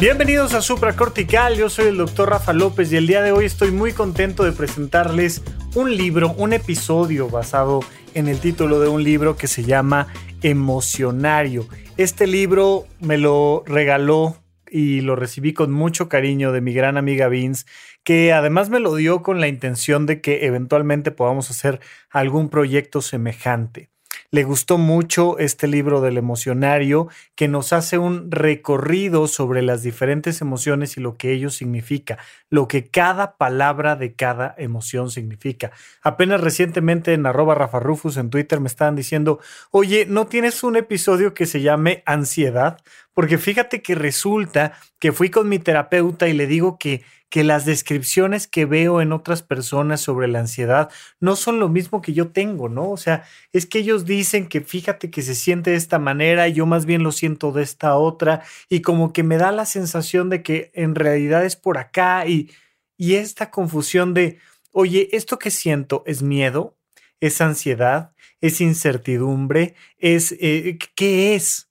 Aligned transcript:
Bienvenidos 0.00 0.54
a 0.54 0.62
Supracortical, 0.62 1.56
yo 1.56 1.68
soy 1.68 1.86
el 1.86 1.96
doctor 1.96 2.30
Rafa 2.30 2.52
López 2.52 2.92
y 2.92 2.96
el 2.96 3.08
día 3.08 3.20
de 3.20 3.32
hoy 3.32 3.46
estoy 3.46 3.72
muy 3.72 3.92
contento 3.92 4.44
de 4.44 4.52
presentarles 4.52 5.42
un 5.74 5.96
libro, 5.96 6.34
un 6.34 6.52
episodio 6.52 7.28
basado 7.28 7.80
en 8.14 8.28
el 8.28 8.38
título 8.38 8.78
de 8.78 8.86
un 8.86 9.02
libro 9.02 9.36
que 9.36 9.48
se 9.48 9.64
llama 9.64 10.06
Emocionario. 10.40 11.66
Este 11.96 12.28
libro 12.28 12.86
me 13.00 13.18
lo 13.18 13.64
regaló 13.66 14.36
y 14.70 15.00
lo 15.00 15.16
recibí 15.16 15.52
con 15.52 15.72
mucho 15.72 16.08
cariño 16.08 16.52
de 16.52 16.60
mi 16.60 16.72
gran 16.72 16.96
amiga 16.96 17.26
Vince, 17.26 17.66
que 18.04 18.32
además 18.32 18.70
me 18.70 18.78
lo 18.78 18.94
dio 18.94 19.24
con 19.24 19.40
la 19.40 19.48
intención 19.48 20.06
de 20.06 20.20
que 20.20 20.46
eventualmente 20.46 21.10
podamos 21.10 21.50
hacer 21.50 21.80
algún 22.08 22.50
proyecto 22.50 23.02
semejante. 23.02 23.90
Le 24.30 24.44
gustó 24.44 24.76
mucho 24.76 25.38
este 25.38 25.66
libro 25.66 26.02
del 26.02 26.18
emocionario 26.18 27.08
que 27.34 27.48
nos 27.48 27.72
hace 27.72 27.96
un 27.96 28.30
recorrido 28.30 29.26
sobre 29.26 29.62
las 29.62 29.82
diferentes 29.82 30.42
emociones 30.42 30.98
y 30.98 31.00
lo 31.00 31.16
que 31.16 31.32
ello 31.32 31.48
significa, 31.48 32.18
lo 32.50 32.68
que 32.68 32.90
cada 32.90 33.38
palabra 33.38 33.96
de 33.96 34.12
cada 34.12 34.54
emoción 34.58 35.10
significa. 35.10 35.70
Apenas 36.02 36.42
recientemente 36.42 37.14
en 37.14 37.24
arroba 37.24 37.54
Rafa 37.54 37.80
Rufus 37.80 38.18
en 38.18 38.28
Twitter 38.28 38.60
me 38.60 38.68
estaban 38.68 38.96
diciendo, 38.96 39.40
oye, 39.70 40.04
¿no 40.06 40.26
tienes 40.26 40.62
un 40.62 40.76
episodio 40.76 41.32
que 41.32 41.46
se 41.46 41.62
llame 41.62 42.02
ansiedad? 42.04 42.82
Porque 43.14 43.38
fíjate 43.38 43.80
que 43.80 43.94
resulta 43.94 44.74
que 44.98 45.10
fui 45.10 45.30
con 45.30 45.48
mi 45.48 45.58
terapeuta 45.58 46.28
y 46.28 46.34
le 46.34 46.46
digo 46.46 46.78
que 46.78 47.02
que 47.28 47.44
las 47.44 47.64
descripciones 47.64 48.46
que 48.46 48.64
veo 48.64 49.00
en 49.00 49.12
otras 49.12 49.42
personas 49.42 50.00
sobre 50.00 50.28
la 50.28 50.40
ansiedad 50.40 50.90
no 51.20 51.36
son 51.36 51.60
lo 51.60 51.68
mismo 51.68 52.00
que 52.00 52.12
yo 52.12 52.30
tengo, 52.30 52.68
¿no? 52.68 52.90
O 52.90 52.96
sea, 52.96 53.24
es 53.52 53.66
que 53.66 53.80
ellos 53.80 54.06
dicen 54.06 54.48
que 54.48 54.60
fíjate 54.60 55.10
que 55.10 55.22
se 55.22 55.34
siente 55.34 55.70
de 55.70 55.76
esta 55.76 55.98
manera 55.98 56.48
y 56.48 56.54
yo 56.54 56.66
más 56.66 56.86
bien 56.86 57.02
lo 57.02 57.12
siento 57.12 57.52
de 57.52 57.62
esta 57.62 57.96
otra 57.96 58.42
y 58.68 58.80
como 58.80 59.12
que 59.12 59.22
me 59.22 59.36
da 59.36 59.52
la 59.52 59.66
sensación 59.66 60.30
de 60.30 60.42
que 60.42 60.70
en 60.74 60.94
realidad 60.94 61.44
es 61.44 61.56
por 61.56 61.78
acá 61.78 62.26
y, 62.26 62.50
y 62.96 63.14
esta 63.14 63.50
confusión 63.50 64.14
de, 64.14 64.38
oye, 64.72 65.08
esto 65.12 65.38
que 65.38 65.50
siento 65.50 66.02
es 66.06 66.22
miedo, 66.22 66.76
es 67.20 67.40
ansiedad, 67.40 68.12
es 68.40 68.60
incertidumbre, 68.60 69.74
es, 69.98 70.32
eh, 70.40 70.78
¿qué 70.94 71.34
es? 71.34 71.67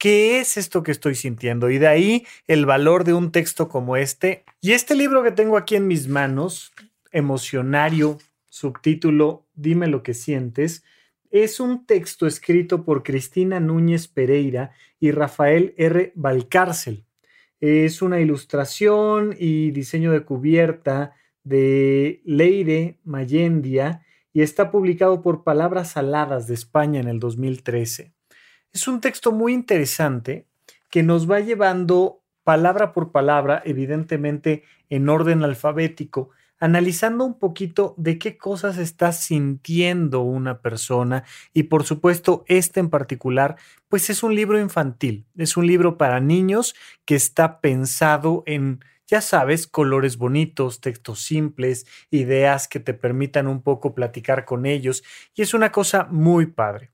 ¿Qué 0.00 0.40
es 0.40 0.56
esto 0.56 0.82
que 0.82 0.92
estoy 0.92 1.14
sintiendo? 1.14 1.68
Y 1.68 1.76
de 1.76 1.86
ahí 1.86 2.26
el 2.46 2.64
valor 2.64 3.04
de 3.04 3.12
un 3.12 3.32
texto 3.32 3.68
como 3.68 3.98
este. 3.98 4.44
Y 4.62 4.72
este 4.72 4.94
libro 4.94 5.22
que 5.22 5.30
tengo 5.30 5.58
aquí 5.58 5.76
en 5.76 5.86
mis 5.86 6.08
manos, 6.08 6.72
Emocionario, 7.12 8.16
subtítulo 8.48 9.46
Dime 9.54 9.88
lo 9.88 10.02
que 10.02 10.14
sientes, 10.14 10.84
es 11.30 11.60
un 11.60 11.84
texto 11.84 12.26
escrito 12.26 12.82
por 12.82 13.02
Cristina 13.02 13.60
Núñez 13.60 14.08
Pereira 14.08 14.70
y 14.98 15.10
Rafael 15.10 15.74
R. 15.76 16.12
Valcárcel. 16.14 17.04
Es 17.60 18.00
una 18.00 18.20
ilustración 18.20 19.36
y 19.38 19.70
diseño 19.70 20.12
de 20.12 20.24
cubierta 20.24 21.12
de 21.44 22.22
Leire 22.24 23.00
Mayendia 23.04 24.06
y 24.32 24.40
está 24.40 24.70
publicado 24.70 25.20
por 25.20 25.44
Palabras 25.44 25.98
Aladas 25.98 26.46
de 26.46 26.54
España 26.54 27.00
en 27.00 27.08
el 27.08 27.20
2013. 27.20 28.14
Es 28.72 28.86
un 28.86 29.00
texto 29.00 29.32
muy 29.32 29.52
interesante 29.52 30.46
que 30.90 31.02
nos 31.02 31.28
va 31.28 31.40
llevando 31.40 32.22
palabra 32.44 32.92
por 32.92 33.10
palabra, 33.10 33.62
evidentemente 33.64 34.62
en 34.88 35.08
orden 35.08 35.42
alfabético, 35.42 36.30
analizando 36.60 37.24
un 37.24 37.36
poquito 37.36 37.94
de 37.96 38.18
qué 38.18 38.38
cosas 38.38 38.78
está 38.78 39.10
sintiendo 39.10 40.20
una 40.20 40.60
persona 40.60 41.24
y 41.52 41.64
por 41.64 41.82
supuesto 41.82 42.44
este 42.46 42.78
en 42.78 42.90
particular, 42.90 43.56
pues 43.88 44.08
es 44.08 44.22
un 44.22 44.36
libro 44.36 44.60
infantil, 44.60 45.26
es 45.36 45.56
un 45.56 45.66
libro 45.66 45.98
para 45.98 46.20
niños 46.20 46.76
que 47.04 47.16
está 47.16 47.60
pensado 47.60 48.44
en, 48.46 48.84
ya 49.06 49.20
sabes, 49.20 49.66
colores 49.66 50.16
bonitos, 50.16 50.80
textos 50.80 51.22
simples, 51.22 51.86
ideas 52.10 52.68
que 52.68 52.78
te 52.78 52.94
permitan 52.94 53.48
un 53.48 53.62
poco 53.62 53.96
platicar 53.96 54.44
con 54.44 54.64
ellos 54.64 55.02
y 55.34 55.42
es 55.42 55.54
una 55.54 55.72
cosa 55.72 56.06
muy 56.08 56.46
padre. 56.46 56.92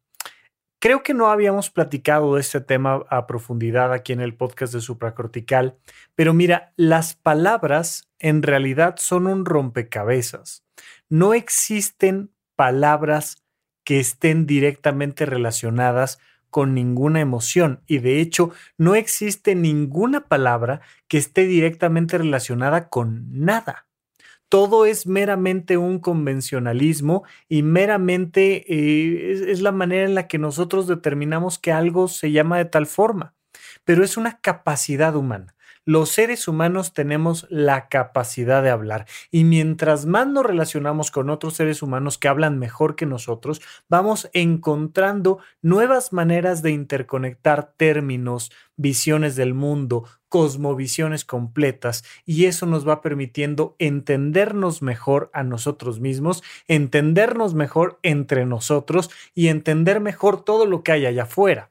Creo 0.79 1.03
que 1.03 1.15
no 1.15 1.29
habíamos 1.29 1.71
platicado 1.71 2.35
de 2.35 2.43
este 2.43 2.61
tema 2.61 3.03
a 3.09 3.27
profundidad 3.27 3.93
aquí 3.95 4.13
en 4.13 4.21
el 4.21 4.35
podcast 4.35 4.75
de 4.75 4.83
supracortical, 4.83 5.79
pero 6.15 6.35
mira, 6.35 6.75
las 6.77 7.15
palabras 7.15 8.11
en 8.19 8.43
realidad 8.43 8.97
son 8.99 9.27
un 9.27 9.47
rompecabezas. 9.47 10.65
No 11.09 11.33
existen 11.33 12.31
palabras 12.57 13.43
que 13.85 14.01
estén 14.01 14.47
directamente 14.47 15.25
relacionadas 15.25 16.19
con 16.51 16.75
ninguna 16.75 17.21
emoción 17.21 17.83
y 17.87 17.99
de 17.99 18.21
hecho 18.21 18.51
no 18.77 18.95
existe 18.95 19.55
ninguna 19.55 20.29
palabra 20.29 20.81
que 21.09 21.19
esté 21.19 21.47
directamente 21.47 22.19
relacionada 22.19 22.89
con 22.89 23.27
nada 23.31 23.86
todo 24.49 24.87
es 24.87 25.07
meramente 25.07 25.77
un 25.77 25.99
convencionalismo 25.99 27.25
y 27.49 27.63
meramente 27.63 28.65
eh, 28.73 29.33
es, 29.33 29.41
es 29.41 29.61
la 29.61 29.73
manera 29.73 30.05
en 30.05 30.15
la 30.15 30.29
que 30.29 30.39
nosotros 30.39 30.87
determinamos 30.87 31.59
que 31.59 31.73
algo 31.73 32.09
se 32.09 32.31
llama 32.33 32.59
de 32.59 32.67
tal 32.67 32.87
forma, 32.87 33.35
pero 33.85 34.05
es 34.05 34.17
una 34.17 34.41
capacidad 34.41 35.17
humana 35.17 35.56
los 35.87 36.11
seres 36.11 36.49
humanos 36.49 36.93
tenemos 36.93 37.47
la 37.49 37.89
capacidad 37.89 38.63
de 38.63 38.71
hablar 38.71 39.07
y 39.31 39.45
mientras 39.45 40.05
más 40.05 40.27
nos 40.27 40.45
relacionamos 40.45 41.13
con 41.13 41.31
otros 41.31 41.55
seres 41.55 41.81
humanos 41.81 42.19
que 42.19 42.29
hablan 42.29 42.59
mejor 42.59 42.97
que 42.97 43.07
nosotros, 43.07 43.63
vamos 43.89 44.29
encontrando 44.33 45.39
nuevas 45.63 46.13
maneras 46.13 46.61
de 46.61 46.73
interconectar 46.73 47.73
términos, 47.77 48.51
visiones 48.77 49.37
del 49.37 49.55
mundo, 49.55 50.05
cosmovisiones 50.29 51.25
completas 51.25 52.05
y 52.25 52.47
eso 52.47 52.67
nos 52.67 52.87
va 52.87 53.01
permitiendo 53.01 53.77
entendernos 53.79 54.83
mejor 54.83 55.31
a 55.33 55.45
nosotros 55.45 56.01
mismos, 56.01 56.43
entendernos 56.67 57.55
mejor 57.55 58.01
entre 58.03 58.45
nosotros 58.45 59.09
y 59.35 59.49
entender 59.49 60.01
mejor 60.01 60.45
todo 60.45 60.67
lo 60.67 60.83
que 60.83 60.93
hay 60.93 61.07
allá 61.07 61.23
afuera. 61.23 61.71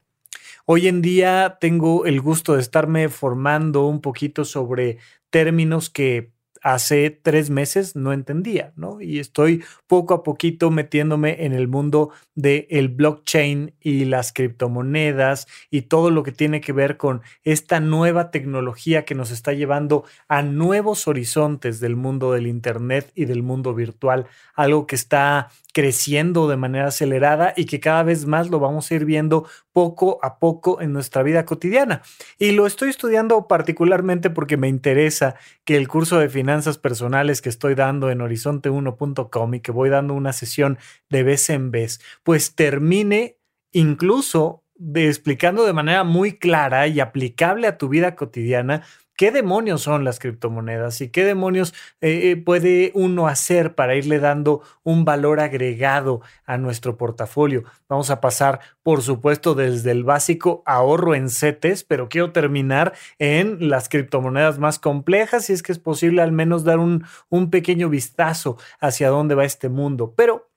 Hoy 0.68 0.88
en 0.88 1.00
día 1.00 1.58
tengo 1.60 2.06
el 2.06 2.20
gusto 2.20 2.54
de 2.54 2.60
estarme 2.60 3.08
formando 3.08 3.86
un 3.86 4.00
poquito 4.00 4.44
sobre 4.44 4.98
términos 5.30 5.90
que 5.90 6.32
hace 6.60 7.10
tres 7.10 7.50
meses 7.50 7.94
no 7.94 8.12
entendía, 8.12 8.72
¿no? 8.74 9.00
Y 9.00 9.20
estoy 9.20 9.62
poco 9.86 10.14
a 10.14 10.24
poquito 10.24 10.72
metiéndome 10.72 11.44
en 11.44 11.52
el 11.52 11.68
mundo 11.68 12.10
del 12.34 12.66
el 12.70 12.88
blockchain 12.88 13.76
y 13.78 14.06
las 14.06 14.32
criptomonedas 14.32 15.46
y 15.70 15.82
todo 15.82 16.10
lo 16.10 16.24
que 16.24 16.32
tiene 16.32 16.60
que 16.60 16.72
ver 16.72 16.96
con 16.96 17.22
esta 17.44 17.78
nueva 17.78 18.32
tecnología 18.32 19.04
que 19.04 19.14
nos 19.14 19.30
está 19.30 19.52
llevando 19.52 20.02
a 20.26 20.42
nuevos 20.42 21.06
horizontes 21.06 21.78
del 21.78 21.94
mundo 21.94 22.32
del 22.32 22.48
Internet 22.48 23.12
y 23.14 23.26
del 23.26 23.44
mundo 23.44 23.72
virtual, 23.72 24.26
algo 24.56 24.88
que 24.88 24.96
está 24.96 25.50
creciendo 25.72 26.48
de 26.48 26.56
manera 26.56 26.88
acelerada 26.88 27.52
y 27.56 27.66
que 27.66 27.78
cada 27.78 28.02
vez 28.02 28.26
más 28.26 28.50
lo 28.50 28.58
vamos 28.58 28.90
a 28.90 28.94
ir 28.94 29.04
viendo 29.04 29.46
poco 29.76 30.18
a 30.22 30.38
poco 30.38 30.80
en 30.80 30.94
nuestra 30.94 31.22
vida 31.22 31.44
cotidiana. 31.44 32.00
Y 32.38 32.52
lo 32.52 32.66
estoy 32.66 32.88
estudiando 32.88 33.46
particularmente 33.46 34.30
porque 34.30 34.56
me 34.56 34.68
interesa 34.68 35.34
que 35.66 35.76
el 35.76 35.86
curso 35.86 36.18
de 36.18 36.30
finanzas 36.30 36.78
personales 36.78 37.42
que 37.42 37.50
estoy 37.50 37.74
dando 37.74 38.08
en 38.08 38.20
horizonte1.com 38.20 39.54
y 39.54 39.60
que 39.60 39.72
voy 39.72 39.90
dando 39.90 40.14
una 40.14 40.32
sesión 40.32 40.78
de 41.10 41.22
vez 41.24 41.50
en 41.50 41.72
vez, 41.72 42.00
pues 42.22 42.54
termine 42.54 43.36
incluso 43.70 44.64
de 44.76 45.08
explicando 45.08 45.66
de 45.66 45.74
manera 45.74 46.04
muy 46.04 46.38
clara 46.38 46.86
y 46.86 46.98
aplicable 46.98 47.66
a 47.66 47.76
tu 47.76 47.90
vida 47.90 48.16
cotidiana 48.16 48.82
qué 49.16 49.30
demonios 49.30 49.82
son 49.82 50.04
las 50.04 50.18
criptomonedas 50.18 51.00
y 51.00 51.08
qué 51.08 51.24
demonios 51.24 51.74
eh, 52.00 52.30
eh, 52.30 52.36
puede 52.36 52.92
uno 52.94 53.26
hacer 53.26 53.74
para 53.74 53.96
irle 53.96 54.18
dando 54.18 54.62
un 54.84 55.04
valor 55.04 55.40
agregado 55.40 56.20
a 56.44 56.58
nuestro 56.58 56.96
portafolio. 56.96 57.64
Vamos 57.88 58.10
a 58.10 58.20
pasar, 58.20 58.60
por 58.82 59.02
supuesto, 59.02 59.54
desde 59.54 59.90
el 59.90 60.04
básico 60.04 60.62
ahorro 60.66 61.14
en 61.14 61.30
CETES, 61.30 61.84
pero 61.84 62.08
quiero 62.08 62.32
terminar 62.32 62.92
en 63.18 63.68
las 63.68 63.88
criptomonedas 63.88 64.58
más 64.58 64.78
complejas, 64.78 65.46
si 65.46 65.54
es 65.54 65.62
que 65.62 65.72
es 65.72 65.78
posible 65.78 66.22
al 66.22 66.32
menos 66.32 66.64
dar 66.64 66.78
un, 66.78 67.04
un 67.28 67.50
pequeño 67.50 67.88
vistazo 67.88 68.58
hacia 68.80 69.08
dónde 69.08 69.34
va 69.34 69.44
este 69.44 69.68
mundo. 69.68 70.14
Pero 70.16 70.50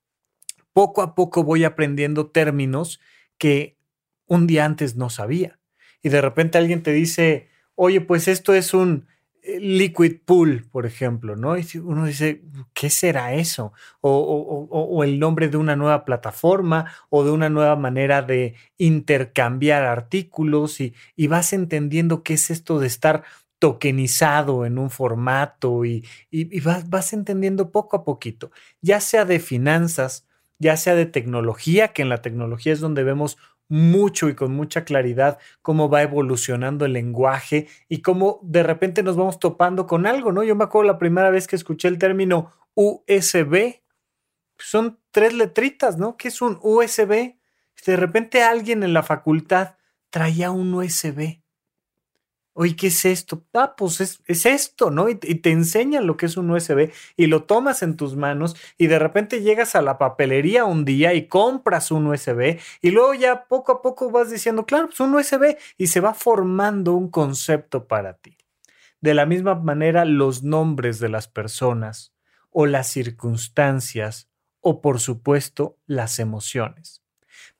poco 0.74 1.02
a 1.02 1.16
poco 1.16 1.44
voy 1.44 1.64
aprendiendo 1.64 2.28
términos 2.28 3.00
que 3.38 3.78
un 4.28 4.48
día 4.48 4.66
antes 4.66 4.96
no 4.96 5.10
sabía. 5.10 5.60
Y 6.02 6.10
de 6.10 6.22
repente 6.22 6.58
alguien 6.58 6.84
te 6.84 6.92
dice, 6.92 7.49
oye, 7.81 8.02
pues 8.02 8.28
esto 8.28 8.54
es 8.54 8.74
un 8.74 9.08
eh, 9.42 9.58
liquid 9.62 10.18
pool, 10.26 10.68
por 10.70 10.86
ejemplo, 10.86 11.38
¿no? 11.38 11.58
Y 11.58 11.66
uno 11.81 12.06
dice, 12.06 12.44
¿qué 12.74 12.90
será 12.90 13.34
eso? 13.36 13.72
O, 14.02 15.02
el 15.06 15.18
nombre 15.18 15.48
de 15.48 15.56
una 15.56 15.78
nueva 15.78 16.04
plataforma 16.04 16.92
o 17.10 17.24
de 17.24 17.31
una 17.31 17.50
nueva 17.50 17.78
manera 17.78 18.22
de 18.22 18.56
intercambiar 18.78 19.86
artículos 19.86 20.81
y, 20.81 20.94
vas 21.28 21.54
entendiendo 21.54 22.22
qué 22.22 22.34
es 22.34 22.50
esto 22.50 22.80
de 22.80 22.88
estar 22.88 23.24
tokenizado 23.60 24.66
en 24.66 24.78
un 24.78 24.90
formato 24.90 25.86
y, 25.86 26.06
vas, 26.62 26.90
vas 26.90 27.14
entendiendo 27.14 27.72
poco 27.72 27.96
a 27.96 28.04
poquito, 28.04 28.52
ya 28.81 29.00
sea 29.00 29.24
de 29.24 29.40
finanzas, 29.40 30.28
ya 30.60 30.76
sea 30.76 30.96
de 30.96 31.06
tecnología, 31.06 31.94
que 31.94 32.02
en 32.02 32.10
la 32.10 32.22
tecnología 32.22 32.74
es 32.74 32.81
donde 32.81 33.04
vemos 33.06 33.38
mucho 33.69 34.30
y 34.30 34.36
con 34.36 34.54
mucha 34.54 34.83
claridad 34.83 35.38
cómo 35.62 35.89
va 35.89 36.01
evolucionando 36.01 36.86
el 36.86 36.94
lenguaje 36.94 37.68
y 37.88 38.01
cómo 38.01 38.39
de 38.44 38.63
repente 38.63 39.04
nos 39.04 39.16
vamos 39.16 39.39
topando 39.39 39.88
con 39.88 40.06
algo, 40.06 40.31
¿no? 40.31 40.44
Yo 40.44 40.56
me 40.56 40.63
acuerdo 40.66 40.88
la 40.92 40.98
primera 40.98 41.30
vez 41.30 41.48
que 41.48 41.56
escuché 41.56 41.88
el 41.88 42.00
término 42.00 42.51
USB, 42.74 43.81
son 44.57 45.00
tres 45.12 45.33
letritas, 45.33 45.98
¿no? 45.98 46.18
¿Qué 46.18 46.27
es 46.27 46.42
un 46.42 46.60
USB? 46.62 47.38
De 47.86 47.95
repente 47.95 48.44
alguien 48.44 48.83
en 48.83 48.94
la 48.94 49.04
facultad 49.04 49.75
traía 50.10 50.51
un 50.51 50.74
USB 50.74 51.39
oye, 52.60 52.76
¿qué 52.76 52.88
es 52.88 53.06
esto? 53.06 53.46
Ah, 53.54 53.74
pues 53.78 54.02
es, 54.02 54.46
esto, 54.46 54.92
¿no? 54.92 55.08
Y, 55.08 55.16
te 55.16 55.50
enseñan 55.50 56.06
lo 56.06 56.18
que 56.18 56.26
es 56.26 56.36
un 56.36 56.52
USB 56.52 56.92
y 57.16 57.28
lo 57.28 57.44
tomas 57.44 57.84
en 57.84 57.96
tus 57.96 58.18
manos 58.18 58.58
y 58.78 58.88
de 58.88 59.00
repente 59.00 59.42
llegas 59.42 59.76
a 59.76 59.82
la 59.82 59.98
papelería 59.98 60.66
un 60.66 60.84
día 60.84 61.14
y 61.14 61.30
compras 61.30 61.90
un 61.90 62.08
USB 62.08 62.60
y 62.82 62.92
luego 62.92 63.14
ya 63.14 63.46
poco 63.46 63.72
a 63.72 63.82
poco 63.82 64.12
vas 64.12 64.30
diciendo, 64.30 64.66
claro, 64.66 64.88
pues 64.88 65.00
un 65.00 65.16
USB 65.16 65.56
y 65.78 65.88
se 65.88 66.02
va 66.02 66.14
formando 66.14 66.96
un 66.96 67.10
concepto 67.10 67.88
para 67.88 68.16
ti. 68.16 68.36
De 69.00 69.14
la 69.14 69.26
misma 69.26 69.56
manera, 69.56 70.04
los 70.04 70.44
nombres 70.44 71.00
de 71.00 71.08
las 71.08 71.30
personas 71.30 72.14
o 72.50 72.66
las 72.66 72.90
circunstancias 72.90 74.28
o 74.60 74.82
por 74.82 75.00
supuesto 75.00 75.78
las 75.86 76.20
emociones 76.20 76.99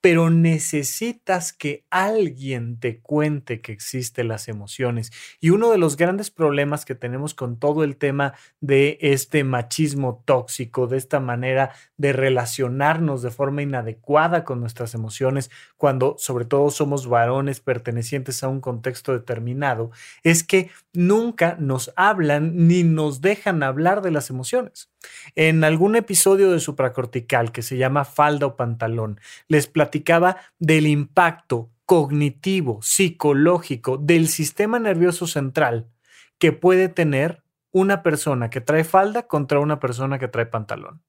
pero 0.02 0.30
necesitas 0.30 1.52
que 1.52 1.86
alguien 1.90 2.80
te 2.80 3.00
cuente 3.00 3.62
que 3.62 3.72
existen 3.72 4.30
las 4.30 4.48
emociones. 4.48 5.12
Y 5.42 5.50
uno 5.50 5.72
de 5.72 5.78
los 5.78 5.98
grandes 5.98 6.32
problemas 6.32 6.86
que 6.86 6.96
tenemos 6.96 7.34
con 7.34 7.60
todo 7.60 7.84
el 7.84 7.98
tema 7.98 8.34
de 8.62 8.98
este 9.02 9.44
machismo 9.44 10.24
tóxico, 10.26 10.88
de 10.88 10.98
esta 10.98 11.20
manera 11.20 11.72
de 11.98 12.14
relacionarnos 12.14 13.22
de 13.22 13.32
forma 13.32 13.62
inadecuada 13.62 14.46
con 14.46 14.62
nuestras 14.62 14.94
emociones, 14.94 15.52
cuando 15.76 16.16
sobre 16.18 16.46
todo 16.46 16.70
somos 16.72 17.08
varones 17.08 17.60
pertenecientes 17.60 18.42
a 18.44 18.48
un 18.48 18.62
contexto 18.62 19.12
determinado, 19.12 19.92
es 20.24 20.44
que 20.44 20.70
nunca 20.94 21.58
nos 21.60 21.92
hablan 21.96 22.68
ni 22.68 22.84
nos 22.84 23.22
dejan 23.22 23.64
hablar 23.64 24.02
de 24.02 24.12
las 24.12 24.30
emociones. 24.30 24.90
En 25.36 25.64
algún 25.64 25.96
episodio 25.96 26.52
de 26.52 26.60
supracortical 26.60 27.52
que 27.52 27.62
se 27.62 27.78
llama 27.78 28.04
falda 28.04 28.48
o 28.48 28.56
pantalón, 28.56 29.20
les 29.48 29.68
platicaba 29.90 30.38
del 30.60 30.86
impacto 30.86 31.72
cognitivo, 31.86 32.80
psicológico 32.84 33.98
del 33.98 34.28
sistema 34.28 34.78
nervioso 34.78 35.26
central 35.26 35.90
que 36.38 36.52
puede 36.52 36.90
tener 36.90 37.44
una 37.72 38.04
persona 38.04 38.52
que 38.52 38.62
trae 38.62 38.84
falda 38.84 39.28
contra 39.28 39.60
una 39.60 39.80
persona 39.80 40.20
que 40.20 40.28
trae 40.28 40.46
pantalón. 40.46 41.02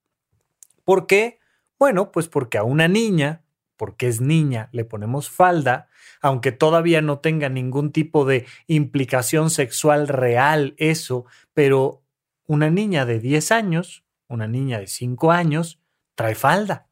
¿Por 0.84 1.06
qué? 1.06 1.40
Bueno, 1.78 2.10
pues 2.10 2.28
porque 2.28 2.56
a 2.56 2.64
una 2.64 2.88
niña, 2.88 3.42
porque 3.76 4.08
es 4.08 4.22
niña, 4.22 4.70
le 4.72 4.86
ponemos 4.86 5.28
falda, 5.28 5.88
aunque 6.22 6.50
todavía 6.50 7.02
no 7.02 7.18
tenga 7.18 7.50
ningún 7.50 7.92
tipo 7.92 8.24
de 8.24 8.46
implicación 8.66 9.50
sexual 9.50 10.08
real 10.08 10.74
eso, 10.78 11.26
pero 11.52 12.02
una 12.46 12.70
niña 12.70 13.04
de 13.04 13.20
10 13.20 13.52
años, 13.52 14.04
una 14.26 14.46
niña 14.48 14.80
de 14.80 14.86
5 14.86 15.32
años, 15.32 15.80
trae 16.14 16.34
falda. 16.34 16.89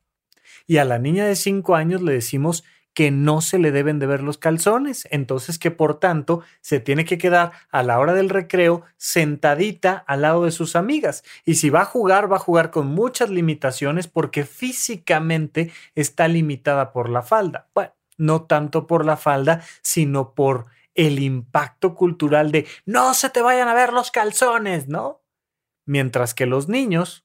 Y 0.69 0.77
a 0.77 0.85
la 0.85 1.01
niña 1.01 1.27
de 1.27 1.35
5 1.35 1.75
años 1.75 2.03
le 2.03 2.13
decimos 2.13 2.63
que 2.93 3.11
no 3.11 3.41
se 3.41 3.59
le 3.59 3.73
deben 3.73 3.99
de 3.99 4.07
ver 4.07 4.23
los 4.23 4.39
calzones, 4.39 5.09
entonces 5.11 5.59
que 5.59 5.71
por 5.71 5.99
tanto 5.99 6.43
se 6.61 6.79
tiene 6.79 7.05
que 7.05 7.17
quedar 7.17 7.53
a 7.71 7.83
la 7.83 7.99
hora 7.99 8.13
del 8.13 8.29
recreo 8.29 8.83
sentadita 8.97 10.05
al 10.07 10.23
lado 10.23 10.45
de 10.45 10.51
sus 10.51 10.77
amigas. 10.77 11.25
Y 11.45 11.55
si 11.55 11.71
va 11.71 11.83
a 11.83 11.87
jugar, 11.87 12.31
va 12.31 12.37
a 12.37 12.41
jugar 12.41 12.71
con 12.71 12.89
muchas 12.89 13.31
limitaciones 13.31 14.09
porque 14.09 14.45
físicamente 14.45 15.73
está 15.95 16.29
limitada 16.29 16.93
por 16.93 17.09
la 17.09 17.23
falda. 17.23 17.69
Bueno, 17.75 17.95
no 18.19 18.43
tanto 18.43 18.87
por 18.87 19.07
la 19.07 19.17
falda, 19.17 19.63
sino 19.81 20.35
por 20.35 20.67
el 20.95 21.21
impacto 21.21 21.95
cultural 21.95 22.51
de 22.53 22.67
no 22.85 23.15
se 23.15 23.31
te 23.31 23.41
vayan 23.41 23.69
a 23.69 23.75
ver 23.75 23.93
los 23.93 24.11
calzones, 24.11 24.89
¿no? 24.89 25.23
Mientras 25.87 26.35
que 26.35 26.45
los 26.45 26.69
niños, 26.69 27.25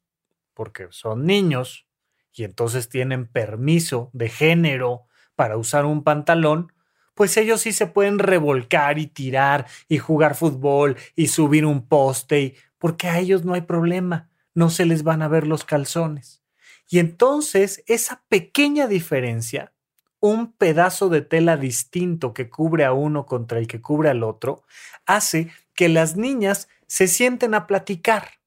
porque 0.54 0.88
son 0.92 1.26
niños 1.26 1.88
y 2.34 2.44
entonces 2.44 2.90
tienen 2.90 3.28
permiso 3.28 4.10
de 4.14 4.30
género 4.30 5.06
para 5.36 5.58
usar 5.58 5.86
un 5.86 6.04
pantalón, 6.04 6.72
pues 7.14 7.38
ellos 7.38 7.62
sí 7.62 7.74
se 7.74 7.88
pueden 7.88 8.20
revolcar 8.20 8.98
y 8.98 9.08
tirar 9.08 9.68
y 9.88 10.00
jugar 10.00 10.36
fútbol 10.36 10.98
y 11.16 11.28
subir 11.28 11.66
un 11.66 11.88
poste, 11.88 12.56
porque 12.80 13.08
a 13.08 13.20
ellos 13.20 13.46
no 13.46 13.54
hay 13.54 13.62
problema, 13.62 14.30
no 14.54 14.70
se 14.70 14.86
les 14.86 15.04
van 15.04 15.22
a 15.22 15.28
ver 15.28 15.48
los 15.48 15.64
calzones. 15.64 16.44
Y 16.90 17.00
entonces 17.00 17.84
esa 17.88 18.24
pequeña 18.30 18.88
diferencia, 18.88 19.74
un 20.20 20.54
pedazo 20.54 21.10
de 21.10 21.22
tela 21.22 21.58
distinto 21.58 22.34
que 22.34 22.50
cubre 22.50 22.86
a 22.86 22.94
uno 22.94 23.26
contra 23.26 23.60
el 23.60 23.68
que 23.68 23.82
cubre 23.82 24.10
al 24.10 24.24
otro, 24.24 24.64
hace 25.06 25.52
que 25.76 25.90
las 25.90 26.16
niñas 26.16 26.68
se 26.88 27.08
sienten 27.08 27.54
a 27.54 27.68
platicar 27.68 28.43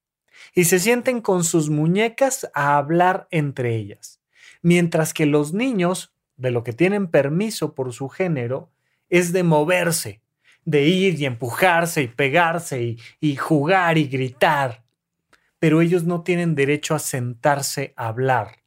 y 0.57 0.65
se 0.65 0.81
sienten 0.81 1.21
con 1.21 1.45
sus 1.45 1.69
muñecas 1.69 2.51
a 2.55 2.79
hablar 2.79 3.29
entre 3.31 3.77
ellas, 3.77 4.23
mientras 4.63 5.13
que 5.13 5.27
los 5.27 5.53
niños, 5.53 6.15
de 6.37 6.51
lo 6.51 6.65
que 6.65 6.73
tienen 6.73 7.09
permiso 7.09 7.75
por 7.75 7.93
su 7.93 8.09
género, 8.09 8.73
es 9.11 9.35
de 9.35 9.43
moverse, 9.43 10.23
de 10.65 10.87
ir 10.87 11.21
y 11.21 11.27
empujarse 11.27 12.03
y 12.03 12.09
pegarse 12.09 12.97
y, 13.21 13.37
jugar 13.37 13.99
y 13.99 14.07
gritar, 14.09 14.83
pero 15.59 15.83
ellos 15.83 16.05
no 16.05 16.23
tienen 16.23 16.55
derecho 16.55 16.95
a 16.95 17.01
sentarse 17.01 17.93
a 17.95 18.09
hablar 18.09 18.65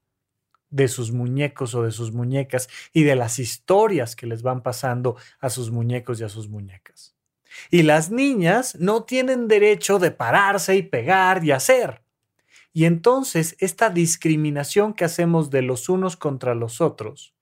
de 0.70 0.88
sus 0.88 1.12
muñecos 1.12 1.74
o 1.74 1.82
de 1.82 1.92
sus 1.92 2.14
muñecas 2.14 2.70
y 2.94 3.02
de 3.02 3.16
las 3.16 3.40
historias 3.40 4.16
que 4.16 4.28
les 4.28 4.44
van 4.44 4.62
pasando 4.62 5.18
a 5.40 5.50
sus 5.50 5.72
muñecos 5.72 6.22
y 6.22 6.24
a 6.24 6.30
sus 6.30 6.50
muñecas. 6.50 7.19
Y 7.70 7.84
las 7.84 8.12
niñas 8.12 8.76
no 8.80 9.04
tienen 9.04 9.48
derecho 9.48 10.00
de 10.00 10.12
pararse 10.12 10.76
y 10.76 10.84
pegar 10.84 11.44
y 11.44 11.52
hacer. 11.52 12.02
Y 12.74 12.86
entonces 12.86 13.56
esta 13.60 13.90
discriminación 13.90 14.94
que 14.94 15.06
hacemos 15.06 15.50
de 15.50 15.62
los 15.62 15.90
unos 15.90 16.18
contra 16.18 16.56
los 16.56 16.82
otros 16.82 17.34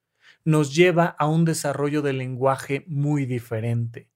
nos 0.46 0.74
lleva 0.74 1.08
a 1.20 1.28
un 1.28 1.44
desarrollo 1.44 2.02
del 2.02 2.20
lenguaje 2.20 2.86
muy 2.88 3.26
diferente. 3.26 4.10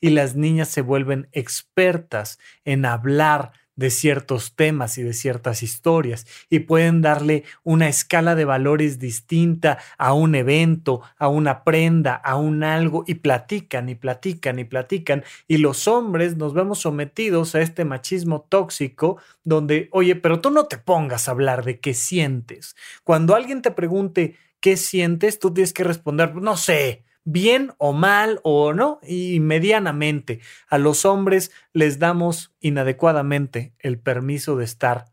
Y 0.00 0.10
las 0.10 0.36
niñas 0.36 0.68
se 0.68 0.82
vuelven 0.82 1.28
expertas 1.32 2.38
en 2.64 2.84
hablar 2.84 3.52
de 3.80 3.88
ciertos 3.88 4.54
temas 4.54 4.98
y 4.98 5.02
de 5.02 5.14
ciertas 5.14 5.62
historias 5.62 6.26
y 6.50 6.58
pueden 6.60 7.00
darle 7.00 7.44
una 7.64 7.88
escala 7.88 8.34
de 8.34 8.44
valores 8.44 8.98
distinta 8.98 9.78
a 9.96 10.12
un 10.12 10.34
evento, 10.34 11.00
a 11.16 11.28
una 11.28 11.64
prenda, 11.64 12.14
a 12.14 12.36
un 12.36 12.62
algo 12.62 13.04
y 13.06 13.14
platican 13.14 13.88
y 13.88 13.94
platican 13.94 14.58
y 14.58 14.64
platican 14.64 15.24
y 15.48 15.56
los 15.56 15.88
hombres 15.88 16.36
nos 16.36 16.52
vemos 16.52 16.80
sometidos 16.80 17.54
a 17.54 17.62
este 17.62 17.86
machismo 17.86 18.46
tóxico 18.50 19.16
donde, 19.44 19.88
oye, 19.92 20.14
pero 20.14 20.42
tú 20.42 20.50
no 20.50 20.66
te 20.66 20.76
pongas 20.76 21.26
a 21.26 21.30
hablar 21.30 21.64
de 21.64 21.80
qué 21.80 21.94
sientes. 21.94 22.76
Cuando 23.02 23.34
alguien 23.34 23.62
te 23.62 23.70
pregunte 23.70 24.36
qué 24.60 24.76
sientes, 24.76 25.38
tú 25.38 25.54
tienes 25.54 25.72
que 25.72 25.84
responder, 25.84 26.34
no 26.34 26.58
sé, 26.58 27.04
bien 27.24 27.72
o 27.78 27.92
mal 27.92 28.40
o 28.42 28.72
no, 28.72 29.00
y 29.02 29.40
medianamente. 29.40 30.40
A 30.68 30.78
los 30.78 31.04
hombres 31.04 31.52
les 31.72 31.98
damos 31.98 32.54
inadecuadamente 32.60 33.74
el 33.78 33.98
permiso 33.98 34.56
de 34.56 34.64
estar 34.64 35.06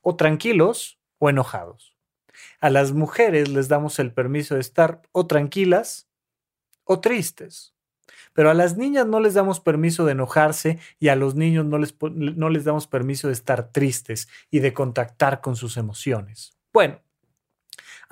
o 0.00 0.16
tranquilos 0.16 0.98
o 1.18 1.30
enojados. 1.30 1.96
A 2.60 2.70
las 2.70 2.92
mujeres 2.92 3.48
les 3.48 3.68
damos 3.68 3.98
el 3.98 4.12
permiso 4.12 4.54
de 4.54 4.60
estar 4.60 5.02
o 5.12 5.26
tranquilas 5.26 6.08
o 6.84 7.00
tristes. 7.00 7.74
Pero 8.32 8.50
a 8.50 8.54
las 8.54 8.76
niñas 8.76 9.06
no 9.06 9.20
les 9.20 9.34
damos 9.34 9.60
permiso 9.60 10.04
de 10.04 10.12
enojarse 10.12 10.78
y 10.98 11.08
a 11.08 11.16
los 11.16 11.36
niños 11.36 11.64
no 11.64 11.78
les, 11.78 11.94
no 12.10 12.48
les 12.48 12.64
damos 12.64 12.86
permiso 12.86 13.28
de 13.28 13.32
estar 13.32 13.70
tristes 13.70 14.28
y 14.50 14.58
de 14.58 14.72
contactar 14.72 15.40
con 15.40 15.56
sus 15.56 15.76
emociones. 15.76 16.58
Bueno, 16.72 17.00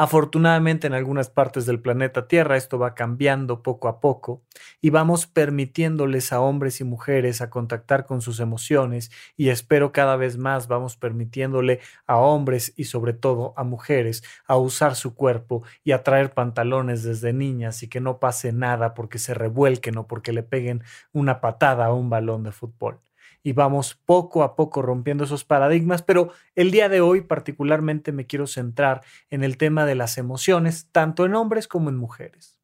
Afortunadamente 0.03 0.89
en 0.89 0.95
algunas 0.95 1.31
partes 1.31 1.65
del 1.65 1.79
planeta 1.79 2.27
Tierra 2.27 2.57
esto 2.57 2.77
va 2.77 2.93
cambiando 2.93 3.63
poco 3.63 3.87
a 3.87 4.01
poco 4.01 4.43
y 4.81 4.91
vamos 4.91 5.29
permitiéndoles 5.29 6.33
a 6.33 6.41
hombres 6.41 6.81
y 6.81 6.85
mujeres 6.85 7.41
a 7.41 7.51
contactar 7.51 8.05
con 8.05 8.21
sus 8.21 8.41
emociones 8.41 9.13
y 9.37 9.51
espero 9.51 9.93
cada 9.93 10.17
vez 10.17 10.39
más 10.39 10.67
vamos 10.67 10.97
permitiéndole 10.97 11.79
a 12.09 12.17
hombres 12.17 12.75
y 12.77 12.87
sobre 12.87 13.13
todo 13.13 13.55
a 13.57 13.63
mujeres 13.63 14.25
a 14.45 14.57
usar 14.57 14.97
su 14.97 15.15
cuerpo 15.15 15.63
y 15.85 15.93
a 15.93 16.03
traer 16.03 16.35
pantalones 16.35 17.05
desde 17.05 17.33
niñas 17.33 17.85
y 17.85 17.89
que 17.89 18.01
no 18.01 18.19
pase 18.19 18.53
nada 18.53 18.95
porque 18.95 19.21
se 19.21 19.35
revuelquen 19.35 19.99
o 19.99 20.09
porque 20.09 20.33
le 20.33 20.43
peguen 20.43 20.83
una 21.13 21.41
patada 21.41 21.87
a 21.87 21.93
un 21.95 22.11
balón 22.11 22.43
de 22.43 22.51
fútbol. 22.51 22.99
Y 23.43 23.53
vamos 23.53 23.95
poco 23.95 24.43
a 24.43 24.57
poco 24.57 24.83
rompiendo 24.83 25.25
esos 25.25 25.45
paradigmas, 25.45 26.03
pero 26.03 26.33
el 26.55 26.71
día 26.71 26.89
de 26.89 27.01
hoy 27.01 27.23
particularmente 27.23 28.13
me 28.13 28.27
quiero 28.27 28.47
centrar 28.47 29.03
en 29.31 29.45
el 29.45 29.57
tema 29.57 29.87
de 29.87 29.95
las 29.95 30.19
emociones, 30.19 30.89
tanto 30.93 31.25
en 31.25 31.35
hombres 31.35 31.69
como 31.69 31.91
en 31.91 31.97
mujeres. 31.97 32.59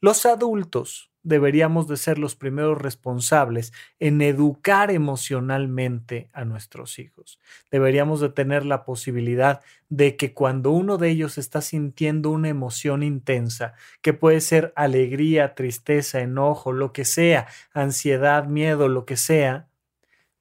Los 0.00 0.26
adultos 0.26 1.10
deberíamos 1.26 1.88
de 1.88 1.96
ser 1.96 2.18
los 2.18 2.36
primeros 2.36 2.80
responsables 2.80 3.72
en 3.98 4.22
educar 4.22 4.92
emocionalmente 4.92 6.30
a 6.32 6.44
nuestros 6.44 7.00
hijos. 7.00 7.40
Deberíamos 7.72 8.20
de 8.20 8.28
tener 8.28 8.64
la 8.64 8.84
posibilidad 8.84 9.60
de 9.88 10.16
que 10.16 10.34
cuando 10.34 10.70
uno 10.70 10.98
de 10.98 11.08
ellos 11.08 11.36
está 11.36 11.62
sintiendo 11.62 12.30
una 12.30 12.48
emoción 12.48 13.02
intensa, 13.02 13.74
que 14.02 14.12
puede 14.12 14.40
ser 14.40 14.72
alegría, 14.76 15.56
tristeza, 15.56 16.20
enojo, 16.20 16.70
lo 16.70 16.92
que 16.92 17.04
sea, 17.04 17.48
ansiedad, 17.72 18.46
miedo, 18.46 18.86
lo 18.86 19.04
que 19.04 19.16
sea, 19.16 19.66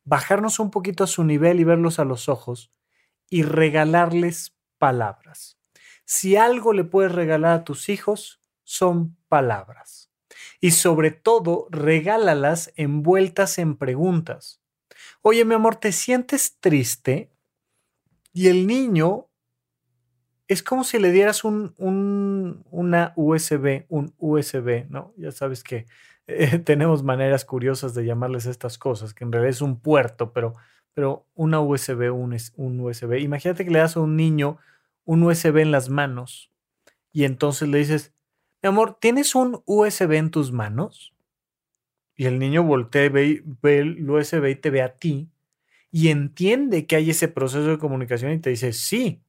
bajarnos 0.05 0.59
un 0.59 0.71
poquito 0.71 1.03
a 1.03 1.07
su 1.07 1.23
nivel 1.23 1.59
y 1.59 1.63
verlos 1.63 1.99
a 1.99 2.05
los 2.05 2.29
ojos 2.29 2.71
y 3.29 3.43
regalarles 3.43 4.55
palabras. 4.77 5.59
Si 6.05 6.35
algo 6.35 6.73
le 6.73 6.83
puedes 6.83 7.11
regalar 7.11 7.53
a 7.53 7.63
tus 7.63 7.89
hijos, 7.89 8.41
son 8.63 9.17
palabras 9.27 10.11
y 10.61 10.71
sobre 10.71 11.11
todo 11.11 11.67
regálalas 11.71 12.71
envueltas 12.75 13.57
en 13.57 13.75
preguntas. 13.75 14.61
Oye, 15.21 15.43
mi 15.45 15.55
amor, 15.55 15.75
¿te 15.75 15.91
sientes 15.91 16.57
triste? 16.59 17.31
Y 18.33 18.47
el 18.47 18.67
niño 18.67 19.27
es 20.47 20.61
como 20.61 20.83
si 20.83 20.99
le 20.99 21.11
dieras 21.11 21.43
un, 21.43 21.73
una 22.69 23.13
USB, 23.15 23.85
un 23.89 24.13
USB, 24.17 24.85
¿no? 24.89 25.13
Ya 25.17 25.31
sabes 25.31 25.63
que 25.63 25.87
eh, 26.27 26.59
tenemos 26.59 27.03
maneras 27.03 27.45
curiosas 27.45 27.93
de 27.93 28.05
llamarles 28.05 28.45
estas 28.45 28.77
cosas, 28.77 29.13
que 29.13 29.23
en 29.23 29.31
realidad 29.31 29.51
es 29.51 29.61
un 29.61 29.79
puerto, 29.79 30.33
pero, 30.33 30.55
pero 30.93 31.25
una 31.35 31.59
USB, 31.59 32.11
un, 32.11 32.33
USB. 32.79 33.19
Imagínate 33.19 33.65
que 33.65 33.71
le 33.71 33.79
das 33.79 33.97
a 33.97 34.01
un 34.01 34.15
niño 34.15 34.57
un 35.03 35.21
USB 35.21 35.57
en 35.57 35.71
las 35.71 35.89
manos 35.89 36.51
y 37.11 37.25
entonces 37.25 37.69
le 37.69 37.77
dices, 37.77 38.13
mi 38.63 38.69
amor, 38.69 38.97
¿tienes 38.99 39.35
un 39.35 39.61
USB 39.65 40.13
en 40.13 40.31
tus 40.31 40.51
manos? 40.51 41.13
Y 42.15 42.25
el 42.25 42.39
niño 42.39 42.63
voltea 42.63 43.05
y 43.05 43.09
ve, 43.09 43.43
el 43.79 44.09
USB 44.09 44.47
y 44.49 44.55
te 44.55 44.71
ve 44.71 44.81
a 44.81 44.95
ti 44.95 45.29
y 45.91 46.09
entiende 46.09 46.87
que 46.87 46.95
hay 46.95 47.11
ese 47.11 47.27
proceso 47.27 47.67
de 47.67 47.77
comunicación 47.77 48.31
y 48.31 48.39
te 48.39 48.49
dice, 48.49 48.73
sí. 48.73 49.21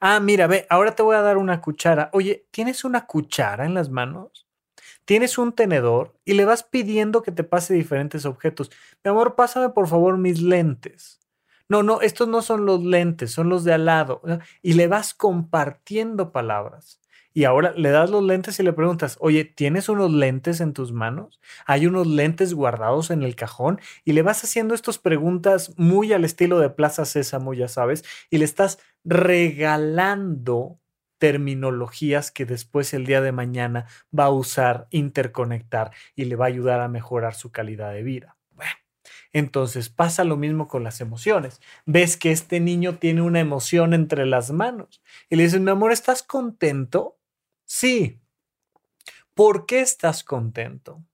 Ah, 0.00 0.18
mira, 0.18 0.46
ve, 0.46 0.66
ahora 0.70 0.94
te 0.94 1.02
voy 1.02 1.14
a 1.14 1.20
dar 1.20 1.36
una 1.36 1.60
cuchara. 1.60 2.10
Oye, 2.12 2.46
¿tienes 2.50 2.84
una 2.84 3.06
cuchara 3.06 3.66
en 3.66 3.74
las 3.74 3.90
manos? 3.90 4.48
Tienes 5.04 5.38
un 5.38 5.52
tenedor 5.52 6.14
y 6.24 6.34
le 6.34 6.44
vas 6.44 6.62
pidiendo 6.62 7.22
que 7.22 7.32
te 7.32 7.44
pase 7.44 7.74
diferentes 7.74 8.24
objetos. 8.24 8.70
Mi 9.04 9.10
amor, 9.10 9.34
pásame 9.34 9.70
por 9.70 9.88
favor 9.88 10.18
mis 10.18 10.40
lentes. 10.40 11.20
No, 11.68 11.82
no, 11.82 12.00
estos 12.00 12.28
no 12.28 12.42
son 12.42 12.66
los 12.66 12.82
lentes, 12.82 13.32
son 13.32 13.48
los 13.48 13.64
de 13.64 13.72
al 13.72 13.86
lado. 13.86 14.22
Y 14.62 14.74
le 14.74 14.88
vas 14.88 15.14
compartiendo 15.14 16.32
palabras 16.32 17.02
y 17.34 17.44
ahora 17.44 17.72
le 17.72 17.90
das 17.90 18.10
los 18.10 18.22
lentes 18.22 18.58
y 18.60 18.62
le 18.62 18.72
preguntas, 18.72 19.16
oye, 19.20 19.44
¿tienes 19.44 19.88
unos 19.88 20.12
lentes 20.12 20.60
en 20.60 20.72
tus 20.72 20.92
manos? 20.92 21.40
¿Hay 21.66 21.86
unos 21.86 22.06
lentes 22.06 22.52
guardados 22.52 23.10
en 23.10 23.22
el 23.22 23.36
cajón? 23.36 23.80
Y 24.04 24.12
le 24.12 24.22
vas 24.22 24.44
haciendo 24.44 24.74
estas 24.74 24.98
preguntas 24.98 25.72
muy 25.78 26.12
al 26.12 26.24
estilo 26.24 26.58
de 26.58 26.70
Plaza 26.70 27.04
Sésamo, 27.04 27.54
ya 27.54 27.68
sabes, 27.68 28.04
y 28.30 28.38
le 28.38 28.44
estás 28.44 28.78
regalando 29.04 30.78
terminologías 31.22 32.32
que 32.32 32.46
después 32.46 32.92
el 32.92 33.06
día 33.06 33.20
de 33.20 33.30
mañana 33.30 33.86
va 34.12 34.24
a 34.24 34.30
usar, 34.30 34.88
interconectar 34.90 35.92
y 36.16 36.24
le 36.24 36.34
va 36.34 36.46
a 36.46 36.48
ayudar 36.48 36.80
a 36.80 36.88
mejorar 36.88 37.36
su 37.36 37.52
calidad 37.52 37.92
de 37.92 38.02
vida. 38.02 38.36
Bueno, 38.50 38.72
entonces 39.32 39.88
pasa 39.88 40.24
lo 40.24 40.36
mismo 40.36 40.66
con 40.66 40.82
las 40.82 41.00
emociones. 41.00 41.60
Ves 41.86 42.16
que 42.16 42.32
este 42.32 42.58
niño 42.58 42.98
tiene 42.98 43.22
una 43.22 43.38
emoción 43.38 43.94
entre 43.94 44.26
las 44.26 44.50
manos 44.50 45.00
y 45.30 45.36
le 45.36 45.44
dices, 45.44 45.60
mi 45.60 45.70
amor, 45.70 45.92
¿estás 45.92 46.24
contento? 46.24 47.20
Sí. 47.66 48.20
¿Por 49.32 49.64
qué 49.66 49.80
estás 49.80 50.24
contento? 50.24 51.04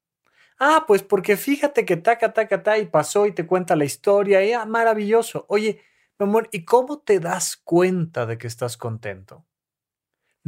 Ah, 0.58 0.84
pues 0.86 1.02
porque 1.02 1.36
fíjate 1.36 1.84
que 1.84 1.98
taca, 1.98 2.32
taca, 2.32 2.62
ta 2.62 2.78
y 2.78 2.86
pasó 2.86 3.26
y 3.26 3.32
te 3.32 3.46
cuenta 3.46 3.76
la 3.76 3.84
historia 3.84 4.42
y 4.42 4.54
ah, 4.54 4.64
maravilloso. 4.64 5.44
Oye, 5.50 5.82
mi 6.18 6.24
amor, 6.24 6.48
¿y 6.50 6.64
cómo 6.64 7.00
te 7.00 7.20
das 7.20 7.58
cuenta 7.58 8.24
de 8.24 8.38
que 8.38 8.46
estás 8.46 8.78
contento? 8.78 9.44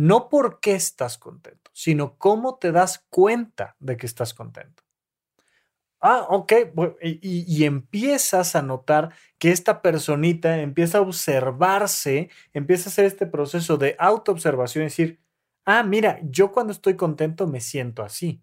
No 0.01 0.31
por 0.31 0.61
qué 0.61 0.73
estás 0.73 1.19
contento, 1.19 1.71
sino 1.75 2.17
cómo 2.17 2.57
te 2.57 2.73
das 2.73 3.05
cuenta 3.11 3.77
de 3.81 3.99
que 3.99 4.07
estás 4.07 4.33
contento. 4.33 4.83
Ah, 6.01 6.25
ok, 6.31 6.53
y, 7.03 7.65
empiezas 7.65 8.57
a 8.57 8.63
notar 8.63 9.13
que 9.37 9.51
esta 9.51 9.83
personita 9.83 10.57
empieza 10.63 10.97
a 10.97 11.01
observarse, 11.03 12.31
empieza 12.55 12.89
a 12.89 12.93
hacer 12.93 13.05
este 13.05 13.27
proceso 13.27 13.77
de 13.77 13.95
autoobservación, 13.99 14.85
decir, 14.85 15.21
ah, 15.67 15.83
mira, 15.83 16.19
yo 16.23 16.51
cuando 16.51 16.73
estoy 16.73 16.97
contento 16.97 17.47
me 17.47 17.61
siento 17.61 18.03
así. 18.03 18.41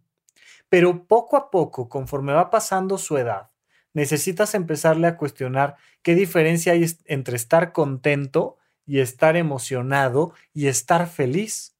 Pero 0.70 1.08
poco 1.08 1.38
a 1.38 1.50
poco, 1.50 1.90
conforme 1.90 2.34
va 2.34 2.52
pasando 2.52 3.00
su 3.00 3.18
edad, 3.18 3.50
necesitas 3.94 4.54
empezarle 4.54 5.08
a 5.08 5.18
cuestionar 5.18 5.78
qué 6.04 6.14
diferencia 6.14 6.74
hay 6.74 6.86
entre 7.06 7.36
estar 7.36 7.72
contento 7.72 8.58
y 8.88 9.00
estar 9.00 9.36
emocionado 9.36 10.34
y 10.54 10.68
estar 10.68 11.08
feliz. 11.08 11.76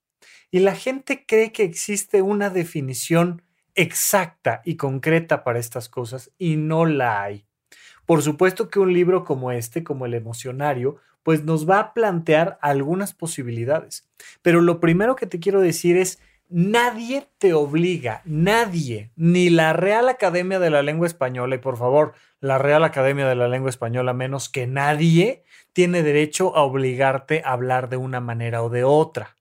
Y 0.52 0.60
la 0.60 0.76
gente 0.76 1.26
cree 1.26 1.52
que 1.52 1.64
existe 1.64 2.22
una 2.22 2.50
definición 2.50 3.42
exacta 3.74 4.62
y 4.66 4.76
concreta 4.76 5.44
para 5.44 5.60
estas 5.60 5.90
cosas 5.90 6.32
y 6.38 6.58
no 6.58 6.86
la 6.86 7.24
hay. 7.24 7.46
Por 8.06 8.22
supuesto 8.22 8.70
que 8.70 8.80
un 8.80 8.94
libro 8.94 9.24
como 9.26 9.52
este, 9.52 9.84
como 9.84 10.06
el 10.06 10.14
emocionario, 10.14 10.98
pues 11.24 11.44
nos 11.44 11.70
va 11.70 11.80
a 11.80 11.94
plantear 11.94 12.58
algunas 12.62 13.14
posibilidades. 13.14 14.08
Pero 14.42 14.62
lo 14.62 14.80
primero 14.80 15.16
que 15.16 15.28
te 15.28 15.40
quiero 15.40 15.60
decir 15.60 15.98
es, 15.98 16.20
nadie 16.50 17.28
te 17.38 17.54
obliga, 17.54 18.22
nadie, 18.24 19.12
ni 19.18 19.50
la 19.50 19.74
Real 19.74 20.08
Academia 20.08 20.60
de 20.60 20.70
la 20.70 20.84
Lengua 20.84 21.06
Española, 21.06 21.56
y 21.56 21.60
por 21.60 21.78
favor, 21.78 22.14
la 22.40 22.58
Real 22.58 22.84
Academia 22.84 23.28
de 23.28 23.36
la 23.36 23.48
Lengua 23.48 23.70
Española, 23.70 24.14
menos 24.14 24.50
que 24.50 24.68
nadie, 24.68 25.44
tiene 25.74 26.04
derecho 26.04 26.56
a 26.56 26.64
obligarte 26.64 27.42
a 27.44 27.52
hablar 27.52 27.90
de 27.90 27.98
una 27.98 28.20
manera 28.20 28.64
o 28.64 28.70
de 28.70 28.84
otra. 28.84 29.38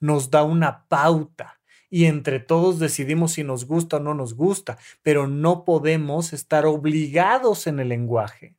Nos 0.00 0.30
da 0.30 0.42
una 0.42 0.86
pauta 0.88 1.60
y 1.90 2.06
entre 2.06 2.40
todos 2.40 2.78
decidimos 2.78 3.32
si 3.32 3.44
nos 3.44 3.66
gusta 3.66 3.98
o 3.98 4.00
no 4.00 4.14
nos 4.14 4.34
gusta, 4.34 4.78
pero 5.02 5.26
no 5.26 5.64
podemos 5.64 6.32
estar 6.32 6.64
obligados 6.64 7.66
en 7.66 7.80
el 7.80 7.90
lenguaje. 7.90 8.56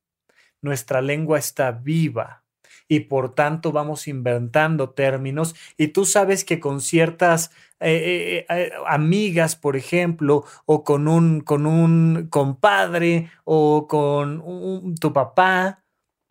Nuestra 0.62 1.02
lengua 1.02 1.40
está 1.40 1.72
viva, 1.72 2.43
y 2.88 3.02
por 3.02 3.36
tanto 3.36 3.72
vamos 3.72 4.08
inventando 4.08 4.92
términos. 4.92 5.56
Y 5.78 5.90
tú 5.90 6.06
sabes 6.06 6.44
que 6.44 6.60
con 6.60 6.82
ciertas 6.82 7.52
eh, 7.80 8.46
eh, 8.50 8.56
eh, 8.56 8.72
amigas, 8.88 9.56
por 9.56 9.76
ejemplo, 9.76 10.46
o 10.66 10.84
con 10.84 11.08
un, 11.08 11.42
con 11.42 11.66
un 11.66 12.28
compadre 12.30 13.30
o 13.44 13.88
con 13.88 14.96
tu 14.96 15.14
papá, 15.14 15.84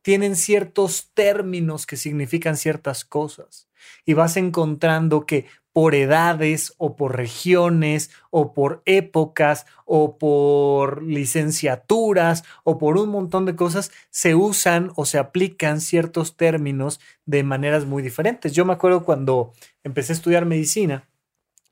tienen 0.03 0.37
ciertos 0.37 1.11
términos 1.15 1.87
que 1.87 1.97
significan 1.97 2.57
ciertas 2.57 3.05
cosas 3.05 3.69
y 4.05 4.15
vas 4.15 4.37
encontrando 4.37 5.27
que 5.27 5.47
por 5.73 5.95
edades 5.95 6.75
o 6.77 6.97
por 6.97 7.17
regiones 7.17 8.11
o 8.31 8.53
por 8.53 8.83
épocas 8.85 9.67
o 9.85 10.19
por 10.19 11.03
licenciaturas 11.03 12.45
o 12.65 12.79
por 12.79 12.99
un 12.99 13.09
montón 13.09 13.47
de 13.47 13.57
cosas 13.57 13.91
se 14.11 14.35
usan 14.35 14.93
o 14.97 15.07
se 15.07 15.19
aplican 15.19 15.81
ciertos 15.81 16.37
términos 16.37 17.01
de 17.25 17.43
maneras 17.43 17.87
muy 17.87 18.03
diferentes. 18.03 18.53
Yo 18.53 18.65
me 18.65 18.75
acuerdo 18.75 19.05
cuando 19.05 19.53
empecé 19.83 20.13
a 20.13 20.17
estudiar 20.17 20.45
medicina, 20.45 21.09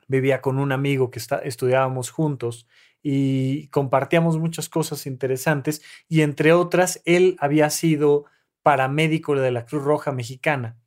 vivía 0.09 0.41
con 0.41 0.59
un 0.59 0.73
amigo 0.73 1.11
que 1.11 1.19
está, 1.19 1.39
estudiábamos 1.39 2.11
juntos 2.11 2.67
y 3.03 3.69
compartíamos 3.69 4.39
muchas 4.39 4.69
cosas 4.69 5.07
interesantes 5.07 5.83
y 6.09 6.23
entre 6.23 6.53
otras 6.53 7.03
él 7.05 7.37
había 7.39 7.69
sido 7.71 8.25
paramédico 8.63 9.35
de 9.35 9.51
la 9.51 9.65
Cruz 9.65 9.85
Roja 9.85 10.13
Mexicana 10.13 10.80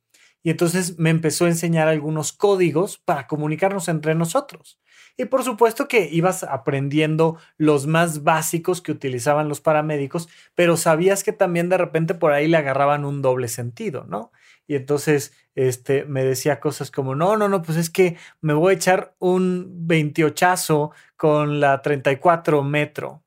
y 0.44 0.50
entonces 0.50 0.98
me 0.98 1.08
empezó 1.08 1.46
a 1.46 1.48
enseñar 1.48 1.88
algunos 1.88 2.34
códigos 2.34 2.98
para 2.98 3.26
comunicarnos 3.26 3.88
entre 3.88 4.14
nosotros. 4.14 4.78
Y 5.16 5.24
por 5.24 5.42
supuesto 5.42 5.88
que 5.88 6.10
ibas 6.12 6.44
aprendiendo 6.44 7.38
los 7.56 7.86
más 7.86 8.24
básicos 8.24 8.82
que 8.82 8.92
utilizaban 8.92 9.48
los 9.48 9.62
paramédicos, 9.62 10.28
pero 10.54 10.76
sabías 10.76 11.24
que 11.24 11.32
también 11.32 11.70
de 11.70 11.78
repente 11.78 12.14
por 12.14 12.32
ahí 12.32 12.46
le 12.46 12.58
agarraban 12.58 13.06
un 13.06 13.22
doble 13.22 13.48
sentido, 13.48 14.04
¿no? 14.04 14.32
Y 14.66 14.74
entonces 14.74 15.32
este, 15.54 16.04
me 16.04 16.24
decía 16.24 16.60
cosas 16.60 16.90
como, 16.90 17.14
no, 17.14 17.38
no, 17.38 17.48
no, 17.48 17.62
pues 17.62 17.78
es 17.78 17.88
que 17.88 18.18
me 18.42 18.52
voy 18.52 18.74
a 18.74 18.76
echar 18.76 19.14
un 19.18 19.86
28 19.86 20.92
con 21.16 21.58
la 21.60 21.80
34 21.80 22.62
metro. 22.62 23.24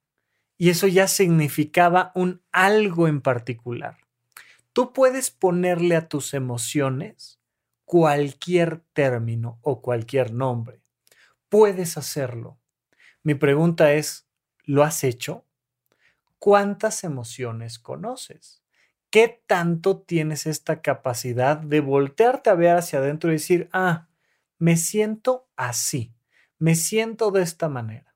Y 0.59 0.69
eso 0.69 0.85
ya 0.85 1.07
significaba 1.07 2.11
un 2.13 2.43
algo 2.51 3.07
en 3.07 3.21
particular. 3.21 4.06
Tú 4.77 4.93
puedes 4.93 5.31
ponerle 5.31 5.95
a 5.95 6.07
tus 6.07 6.35
emociones 6.35 7.41
cualquier 7.83 8.83
término 8.93 9.57
o 9.63 9.81
cualquier 9.81 10.31
nombre. 10.31 10.83
Puedes 11.49 11.97
hacerlo. 11.97 12.59
Mi 13.23 13.33
pregunta 13.33 13.93
es, 13.93 14.29
¿lo 14.65 14.83
has 14.83 15.03
hecho? 15.03 15.47
¿cuántas 16.37 17.03
emociones 17.03 17.79
conoces? 17.79 18.61
¿Qué 19.09 19.41
tanto 19.47 19.99
tienes 19.99 20.45
esta 20.45 20.83
capacidad 20.83 21.57
de 21.57 21.79
voltearte 21.79 22.51
a 22.51 22.53
ver 22.53 22.75
hacia 22.75 22.99
adentro 22.99 23.31
y 23.31 23.33
decir, 23.33 23.69
ah, 23.73 24.09
me 24.59 24.77
siento 24.77 25.49
así, 25.55 26.13
me 26.59 26.75
siento 26.75 27.31
de 27.31 27.41
esta 27.41 27.67
manera? 27.67 28.06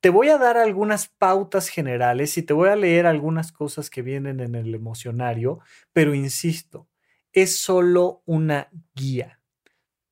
Te 0.00 0.10
voy 0.10 0.28
a 0.28 0.38
dar 0.38 0.56
algunas 0.56 1.08
pautas 1.08 1.68
generales 1.68 2.38
y 2.38 2.42
te 2.44 2.52
voy 2.52 2.68
a 2.68 2.76
leer 2.76 3.06
algunas 3.06 3.50
cosas 3.50 3.90
que 3.90 4.02
vienen 4.02 4.40
en 4.40 4.54
el 4.54 4.72
emocionario, 4.74 5.58
pero 5.92 6.14
insisto, 6.14 6.88
es 7.32 7.58
solo 7.58 8.22
una 8.24 8.68
guía. 8.94 9.40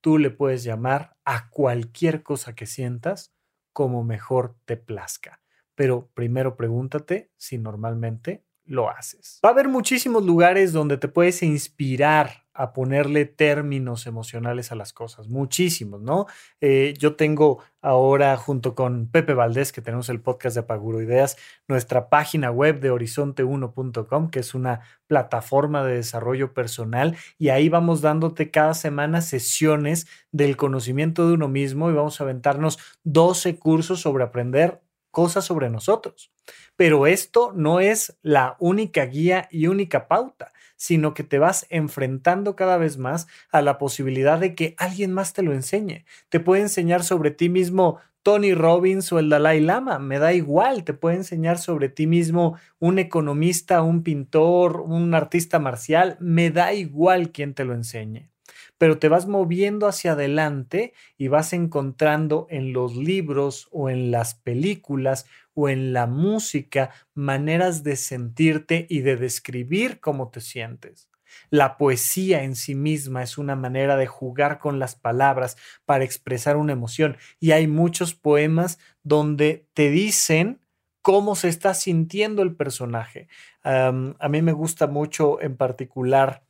Tú 0.03 0.19
le 0.19 0.31
puedes 0.31 0.65
llamar 0.65 1.17
a 1.27 1.51
cualquier 1.51 2.25
cosa 2.25 2.55
que 2.57 2.67
sientas 2.67 3.35
como 3.75 4.05
mejor 4.05 4.57
te 4.67 4.79
plazca. 4.79 5.43
Pero 5.77 6.11
primero 6.15 6.57
pregúntate 6.57 7.33
si 7.37 7.59
normalmente 7.59 8.46
lo 8.67 8.91
haces. 8.91 9.41
Va 9.45 9.51
a 9.51 9.53
haber 9.53 9.69
muchísimos 9.69 10.25
lugares 10.25 10.73
donde 10.73 10.97
te 10.97 11.09
puedes 11.09 11.43
inspirar 11.43 12.47
a 12.57 12.73
ponerle 12.73 13.27
términos 13.27 14.07
emocionales 14.07 14.73
a 14.73 14.77
las 14.77 14.93
cosas, 14.93 15.29
muchísimos, 15.29 16.01
¿no? 16.01 16.27
Eh, 16.61 16.95
yo 16.99 17.15
tengo 17.15 17.63
ahora 17.83 18.37
junto 18.37 18.75
con 18.75 19.09
Pepe 19.09 19.35
Valdés, 19.35 19.73
que 19.73 19.83
tenemos 19.83 20.09
el 20.09 20.21
podcast 20.21 20.55
de 20.55 20.61
Apaguro 20.61 21.03
Ideas, 21.03 21.37
nuestra 21.69 22.09
página 22.09 22.51
web 22.51 22.81
de 22.81 22.91
horizonte1.com, 22.91 24.31
que 24.31 24.41
es 24.41 24.55
una 24.55 24.81
plataforma 25.07 25.85
de 25.85 25.97
desarrollo 25.97 26.55
personal, 26.55 27.17
y 27.39 27.51
ahí 27.51 27.69
vamos 27.69 28.01
dándote 28.01 28.51
cada 28.51 28.75
semana 28.75 29.21
sesiones 29.21 30.07
del 30.33 30.57
conocimiento 30.57 31.29
de 31.29 31.35
uno 31.35 31.49
mismo 31.49 31.91
y 31.91 31.95
vamos 31.95 32.21
a 32.21 32.25
aventarnos 32.25 32.79
12 33.05 33.59
cursos 33.59 34.01
sobre 34.01 34.25
aprender 34.25 34.81
cosas 35.17 35.47
sobre 35.47 35.71
nosotros. 35.71 36.31
Pero 36.77 37.07
esto 37.07 37.51
no 37.57 37.81
es 37.81 38.19
la 38.21 38.55
única 38.59 39.07
guía 39.07 39.49
y 39.51 39.67
única 39.67 40.09
pauta, 40.09 40.53
sino 40.77 41.15
que 41.15 41.25
te 41.25 41.39
vas 41.39 41.67
enfrentando 41.71 42.55
cada 42.55 42.77
vez 42.77 42.99
más 42.99 43.27
a 43.51 43.63
la 43.63 43.79
posibilidad 43.79 44.39
de 44.39 44.55
que 44.55 44.75
alguien 44.77 45.15
más 45.15 45.33
te 45.33 45.41
lo 45.41 45.55
enseñe. 45.55 46.05
Te 46.29 46.39
puede 46.39 46.61
enseñar 46.61 47.03
sobre 47.03 47.31
ti 47.31 47.49
mismo 47.49 47.99
Tony 48.23 48.53
Robbins 48.53 49.11
o 49.11 49.19
el 49.19 49.31
Dalai 49.31 49.61
Lama, 49.61 49.99
me 49.99 50.19
da 50.19 50.35
igual, 50.35 50.85
te 50.85 50.93
puede 50.93 51.17
enseñar 51.17 51.57
sobre 51.57 51.89
ti 51.89 52.07
mismo 52.07 52.59
un 52.79 52.99
economista, 52.99 53.81
un 53.81 54.03
pintor, 54.03 54.83
un 54.83 55.15
artista 55.15 55.59
marcial, 55.59 56.19
me 56.21 56.51
da 56.51 56.75
igual 56.75 57.33
quién 57.33 57.55
te 57.55 57.65
lo 57.65 57.73
enseñe 57.73 58.36
pero 58.79 58.99
te 58.99 59.09
vas 59.09 59.27
moviendo 59.27 59.87
hacia 59.87 60.13
adelante 60.13 60.93
y 61.17 61.29
vas 61.29 61.53
encontrando 61.53 62.47
en 62.51 62.73
los 62.73 62.95
libros 62.97 63.69
o 63.71 63.91
en 63.91 64.11
las 64.11 64.35
películas 64.35 65.27
o 65.55 65.69
en 65.69 65.93
la 65.93 66.07
música 66.07 66.91
maneras 67.15 67.83
de 67.83 67.97
sentirte 67.97 68.87
y 68.89 69.01
de 69.01 69.17
describir 69.17 70.01
cómo 70.01 70.31
te 70.31 70.41
sientes. 70.41 71.09
La 71.51 71.77
poesía 71.77 72.43
en 72.45 72.57
sí 72.57 72.75
misma 72.75 73.23
es 73.23 73.39
una 73.39 73.57
manera 73.57 73.97
de 73.97 74.07
jugar 74.07 74.59
con 74.59 74.79
las 74.79 74.95
palabras 74.95 75.57
para 75.85 76.05
expresar 76.05 76.57
una 76.57 76.73
emoción 76.73 77.17
y 77.41 77.53
hay 77.53 77.67
muchos 77.67 78.15
poemas 78.15 78.79
donde 79.03 79.67
te 79.75 79.91
dicen 79.91 80.61
cómo 81.03 81.37
se 81.37 81.49
está 81.49 81.75
sintiendo 81.75 82.43
el 82.43 82.57
personaje. 82.57 83.29
a 83.63 84.29
mí 84.29 84.43
me 84.43 84.53
gusta 84.53 84.87
mucho 84.87 85.41
en 85.41 85.57
particular 85.57 86.46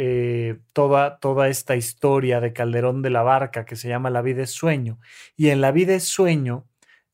eh, 0.00 0.60
toda, 0.72 1.18
toda 1.18 1.48
esta 1.48 1.74
historia 1.74 2.40
de 2.40 2.52
Calderón 2.52 3.02
de 3.02 3.10
la 3.10 3.22
Barca 3.22 3.64
que 3.64 3.74
se 3.74 3.88
llama 3.88 4.10
La 4.10 4.22
vida 4.22 4.44
es 4.44 4.50
sueño. 4.50 5.00
Y 5.36 5.48
en 5.48 5.60
La 5.60 5.72
vida 5.72 5.94
es 5.96 6.04
sueño 6.04 6.68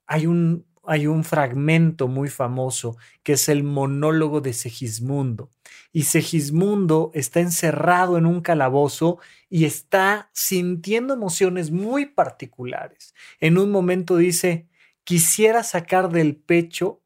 hay 0.07 0.27
un, 0.27 0.67
hay 0.85 1.07
un 1.07 1.25
fragmento 1.25 2.09
muy 2.09 2.29
famoso 2.29 2.99
que 3.23 3.33
es 3.33 3.49
el 3.49 3.65
monólogo 3.65 4.43
de 4.43 4.53
Segismundo. 4.53 5.51
Y 5.93 6.03
Segismundo 6.03 7.11
está 7.15 7.41
encerrado 7.41 8.19
en 8.19 8.27
un 8.27 8.43
calabozo 8.43 9.19
y 9.49 9.65
está 9.65 10.31
sintiendo 10.35 11.15
emociones 11.15 11.71
muy 11.71 12.05
particulares. 12.05 13.15
En 13.41 13.57
un 13.57 13.71
momento 13.71 14.19
dice, 14.19 14.69
quisiera 15.05 15.63
sacar 15.63 16.11
del 16.11 16.37
pecho 16.37 17.03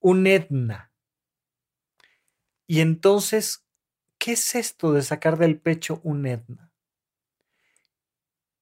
un 0.00 0.26
Etna. 0.26 0.90
Y 2.66 2.80
entonces 2.80 3.63
¿Qué 4.24 4.32
es 4.32 4.54
esto 4.54 4.94
de 4.94 5.02
sacar 5.02 5.36
del 5.36 5.60
pecho 5.60 6.00
un 6.02 6.24
Etna? 6.24 6.72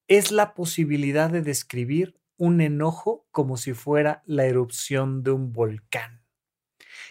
Es 0.08 0.32
la 0.32 0.54
posibilidad 0.54 1.30
de 1.30 1.40
describir 1.40 2.20
un 2.36 2.60
enojo 2.60 3.28
como 3.30 3.56
si 3.56 3.72
fuera 3.72 4.24
la 4.26 4.44
erupción 4.44 5.22
de 5.22 5.30
un 5.30 5.52
volcán. 5.52 6.24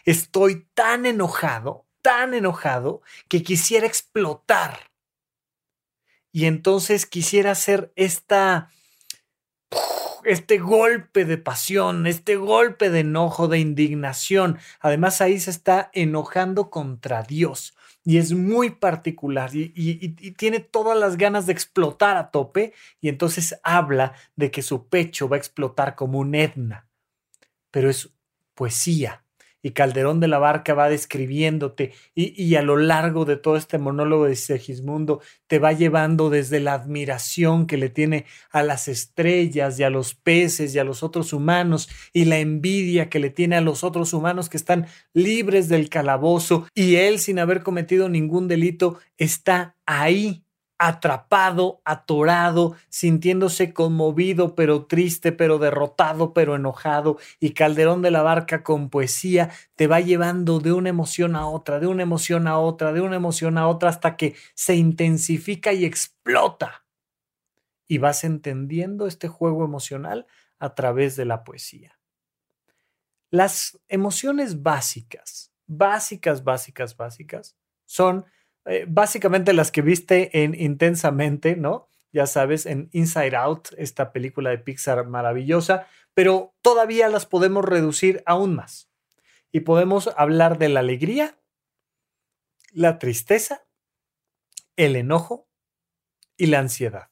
Estoy 0.03 0.67
tan 0.73 1.05
enojado, 1.05 1.87
tan 2.01 2.33
enojado, 2.33 3.03
que 3.29 3.41
quisiera 3.41 3.87
explotar. 3.87 4.91
Y 6.33 6.43
entonces 6.43 7.05
quisiera 7.05 7.51
hacer 7.51 7.93
esta, 7.95 8.69
este 10.25 10.57
golpe 10.57 11.23
de 11.23 11.37
pasión, 11.37 12.05
este 12.05 12.35
golpe 12.35 12.89
de 12.89 12.99
enojo, 12.99 13.47
de 13.47 13.59
indignación. 13.59 14.59
Además 14.81 15.21
ahí 15.21 15.39
se 15.39 15.51
está 15.51 15.89
enojando 15.93 16.69
contra 16.69 17.23
Dios 17.23 17.77
y 18.03 18.17
es 18.17 18.33
muy 18.33 18.71
particular 18.71 19.51
y, 19.53 20.09
tiene 20.33 20.59
todas 20.59 20.97
las 20.97 21.17
ganas 21.17 21.45
de 21.45 21.53
explotar 21.53 22.17
a 22.17 22.31
tope 22.31 22.73
y 22.99 23.09
entonces 23.09 23.59
habla 23.63 24.13
de 24.35 24.49
que 24.49 24.61
su 24.61 24.87
pecho 24.87 25.29
va 25.29 25.35
a 25.35 25.39
explotar 25.39 25.95
como 25.95 26.19
un 26.19 26.33
Etna. 26.35 26.87
Pero 27.69 27.89
es 27.89 28.09
poesía, 28.55 29.23
y 29.63 29.71
Calderón 29.71 30.19
de 30.19 30.28
la 30.28 30.39
Barca 30.39 30.74
va 30.74 30.89
describiéndote 30.89 31.93
y, 32.15 32.56
a 32.56 32.62
lo 32.62 32.78
largo 32.78 33.26
de 33.26 33.38
todo 33.38 33.56
este 33.56 33.78
monólogo 33.78 34.26
de 34.26 34.36
Segismundo 34.36 35.21
te 35.47 35.60
va 35.60 35.74
llevando 35.74 36.30
desde 36.30 36.60
la 36.60 36.74
admiración 36.74 37.67
que 37.67 37.78
le 37.78 37.89
tiene 37.89 38.26
a 38.52 38.63
las 38.63 38.88
estrellas 38.88 39.80
y 39.80 39.84
a 39.84 39.89
los 39.89 40.15
peces 40.15 40.74
y 40.74 40.80
a 40.80 40.84
los 40.84 41.04
otros 41.04 41.34
humanos 41.34 41.89
y 42.13 42.26
la 42.26 42.39
envidia 42.39 43.10
que 43.10 43.19
le 43.19 43.30
tiene 43.30 43.56
a 43.56 43.62
los 43.62 43.84
otros 43.84 44.13
humanos 44.13 44.50
que 44.50 44.58
están 44.58 44.88
libres 45.13 45.69
del 45.69 45.89
calabozo 45.89 46.67
y 46.74 46.95
él 46.95 47.19
sin 47.19 47.39
haber 47.39 47.63
cometido 47.63 48.10
ningún 48.10 48.47
delito 48.47 48.97
está 49.17 49.76
ahí 49.86 50.45
atrapado, 50.83 51.79
atorado, 51.85 52.75
sintiéndose 52.89 53.71
conmovido, 53.71 54.55
pero 54.55 54.87
triste, 54.87 55.31
pero 55.31 55.59
derrotado, 55.59 56.33
pero 56.33 56.55
enojado, 56.55 57.19
y 57.39 57.51
Calderón 57.51 58.01
de 58.01 58.09
la 58.09 58.23
Barca 58.23 58.63
con 58.63 58.89
poesía 58.89 59.51
te 59.75 59.85
va 59.85 59.99
llevando 59.99 60.59
de 60.59 60.73
una 60.73 60.89
emoción 60.89 61.35
a 61.35 61.45
otra, 61.45 61.79
de 61.79 61.85
una 61.85 62.01
emoción 62.01 62.47
a 62.47 62.57
otra, 62.57 62.93
de 62.93 63.01
una 63.01 63.15
emoción 63.15 63.59
a 63.59 63.67
otra, 63.67 63.89
hasta 63.89 64.17
que 64.17 64.33
se 64.55 64.75
intensifica 64.75 65.71
y 65.71 65.85
explota. 65.85 66.83
Y 67.87 67.99
vas 67.99 68.23
entendiendo 68.23 69.05
este 69.05 69.27
juego 69.27 69.63
emocional 69.63 70.25
a 70.57 70.73
través 70.73 71.15
de 71.15 71.25
la 71.25 71.43
poesía. 71.43 71.99
Las 73.29 73.79
emociones 73.87 74.63
básicas, 74.63 75.53
básicas, 75.67 76.43
básicas, 76.43 76.97
básicas, 76.97 77.55
son 77.85 78.25
eh, 78.65 78.86
básicamente 78.88 79.54
las 79.54 79.71
que 79.71 79.82
viste 79.82 80.43
en 80.43 80.54
Intensamente, 80.60 81.56
¿no? 81.56 81.88
Ya 82.12 82.28
sabes, 82.28 82.65
en 82.65 82.89
Inside 82.91 83.36
Out, 83.36 83.69
esta 83.78 84.12
película 84.12 84.50
de 84.50 84.58
Pixar 84.58 85.08
maravillosa, 85.08 85.88
pero 86.13 86.54
todavía 86.62 87.08
las 87.08 87.26
podemos 87.26 87.63
reducir 87.65 88.21
aún 88.26 88.56
más. 88.56 88.89
Y 89.52 89.62
podemos 89.62 90.10
hablar 90.17 90.58
de 90.58 90.69
la 90.69 90.82
alegría, 90.82 91.39
la 92.71 93.00
tristeza, 93.00 93.65
el 94.76 94.95
enojo 94.95 95.47
y 96.38 96.47
la 96.47 96.60
ansiedad. 96.60 97.10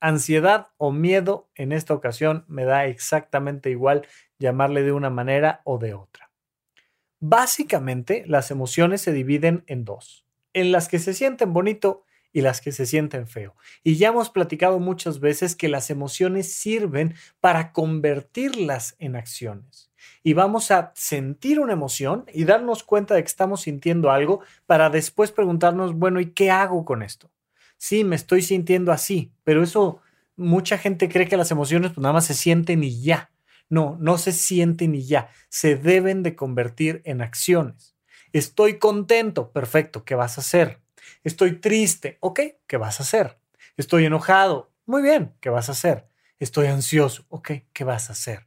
Ansiedad 0.00 0.68
o 0.76 0.92
miedo 0.92 1.48
en 1.54 1.72
esta 1.72 1.94
ocasión 1.94 2.44
me 2.48 2.64
da 2.64 2.86
exactamente 2.86 3.70
igual 3.70 4.06
llamarle 4.38 4.82
de 4.82 4.92
una 4.92 5.10
manera 5.10 5.62
o 5.64 5.78
de 5.78 5.94
otra. 5.94 6.30
Básicamente, 7.18 8.24
las 8.26 8.50
emociones 8.50 9.00
se 9.00 9.12
dividen 9.12 9.64
en 9.66 9.84
dos 9.84 10.25
en 10.56 10.72
las 10.72 10.88
que 10.88 10.98
se 10.98 11.12
sienten 11.12 11.52
bonito 11.52 12.02
y 12.32 12.40
las 12.40 12.62
que 12.62 12.72
se 12.72 12.86
sienten 12.86 13.28
feo. 13.28 13.54
Y 13.84 13.96
ya 13.96 14.08
hemos 14.08 14.30
platicado 14.30 14.78
muchas 14.78 15.20
veces 15.20 15.54
que 15.54 15.68
las 15.68 15.90
emociones 15.90 16.50
sirven 16.50 17.14
para 17.40 17.72
convertirlas 17.72 18.96
en 18.98 19.16
acciones. 19.16 19.90
Y 20.22 20.32
vamos 20.32 20.70
a 20.70 20.92
sentir 20.94 21.60
una 21.60 21.74
emoción 21.74 22.24
y 22.32 22.44
darnos 22.44 22.84
cuenta 22.84 23.14
de 23.14 23.22
que 23.22 23.28
estamos 23.28 23.60
sintiendo 23.60 24.10
algo 24.10 24.40
para 24.64 24.88
después 24.88 25.30
preguntarnos, 25.30 25.94
bueno, 25.94 26.20
¿y 26.20 26.32
qué 26.32 26.50
hago 26.50 26.86
con 26.86 27.02
esto? 27.02 27.30
Sí, 27.76 28.02
me 28.02 28.16
estoy 28.16 28.40
sintiendo 28.40 28.92
así, 28.92 29.32
pero 29.44 29.62
eso 29.62 30.00
mucha 30.36 30.78
gente 30.78 31.10
cree 31.10 31.28
que 31.28 31.36
las 31.36 31.50
emociones 31.50 31.92
pues 31.92 32.02
nada 32.02 32.14
más 32.14 32.24
se 32.24 32.34
sienten 32.34 32.82
y 32.82 33.02
ya. 33.02 33.30
No, 33.68 33.98
no 34.00 34.16
se 34.16 34.32
sienten 34.32 34.94
y 34.94 35.02
ya, 35.02 35.28
se 35.50 35.76
deben 35.76 36.22
de 36.22 36.34
convertir 36.34 37.02
en 37.04 37.20
acciones. 37.20 37.95
Estoy 38.32 38.78
contento, 38.78 39.52
perfecto, 39.52 40.04
¿qué 40.04 40.14
vas 40.14 40.38
a 40.38 40.40
hacer? 40.40 40.80
Estoy 41.24 41.60
triste, 41.60 42.18
ok, 42.20 42.40
¿qué 42.66 42.76
vas 42.76 43.00
a 43.00 43.02
hacer? 43.02 43.38
Estoy 43.76 44.06
enojado, 44.06 44.72
muy 44.86 45.02
bien, 45.02 45.34
¿qué 45.40 45.50
vas 45.50 45.68
a 45.68 45.72
hacer? 45.72 46.08
Estoy 46.38 46.66
ansioso, 46.66 47.24
ok, 47.28 47.50
¿qué 47.72 47.84
vas 47.84 48.10
a 48.10 48.12
hacer? 48.12 48.46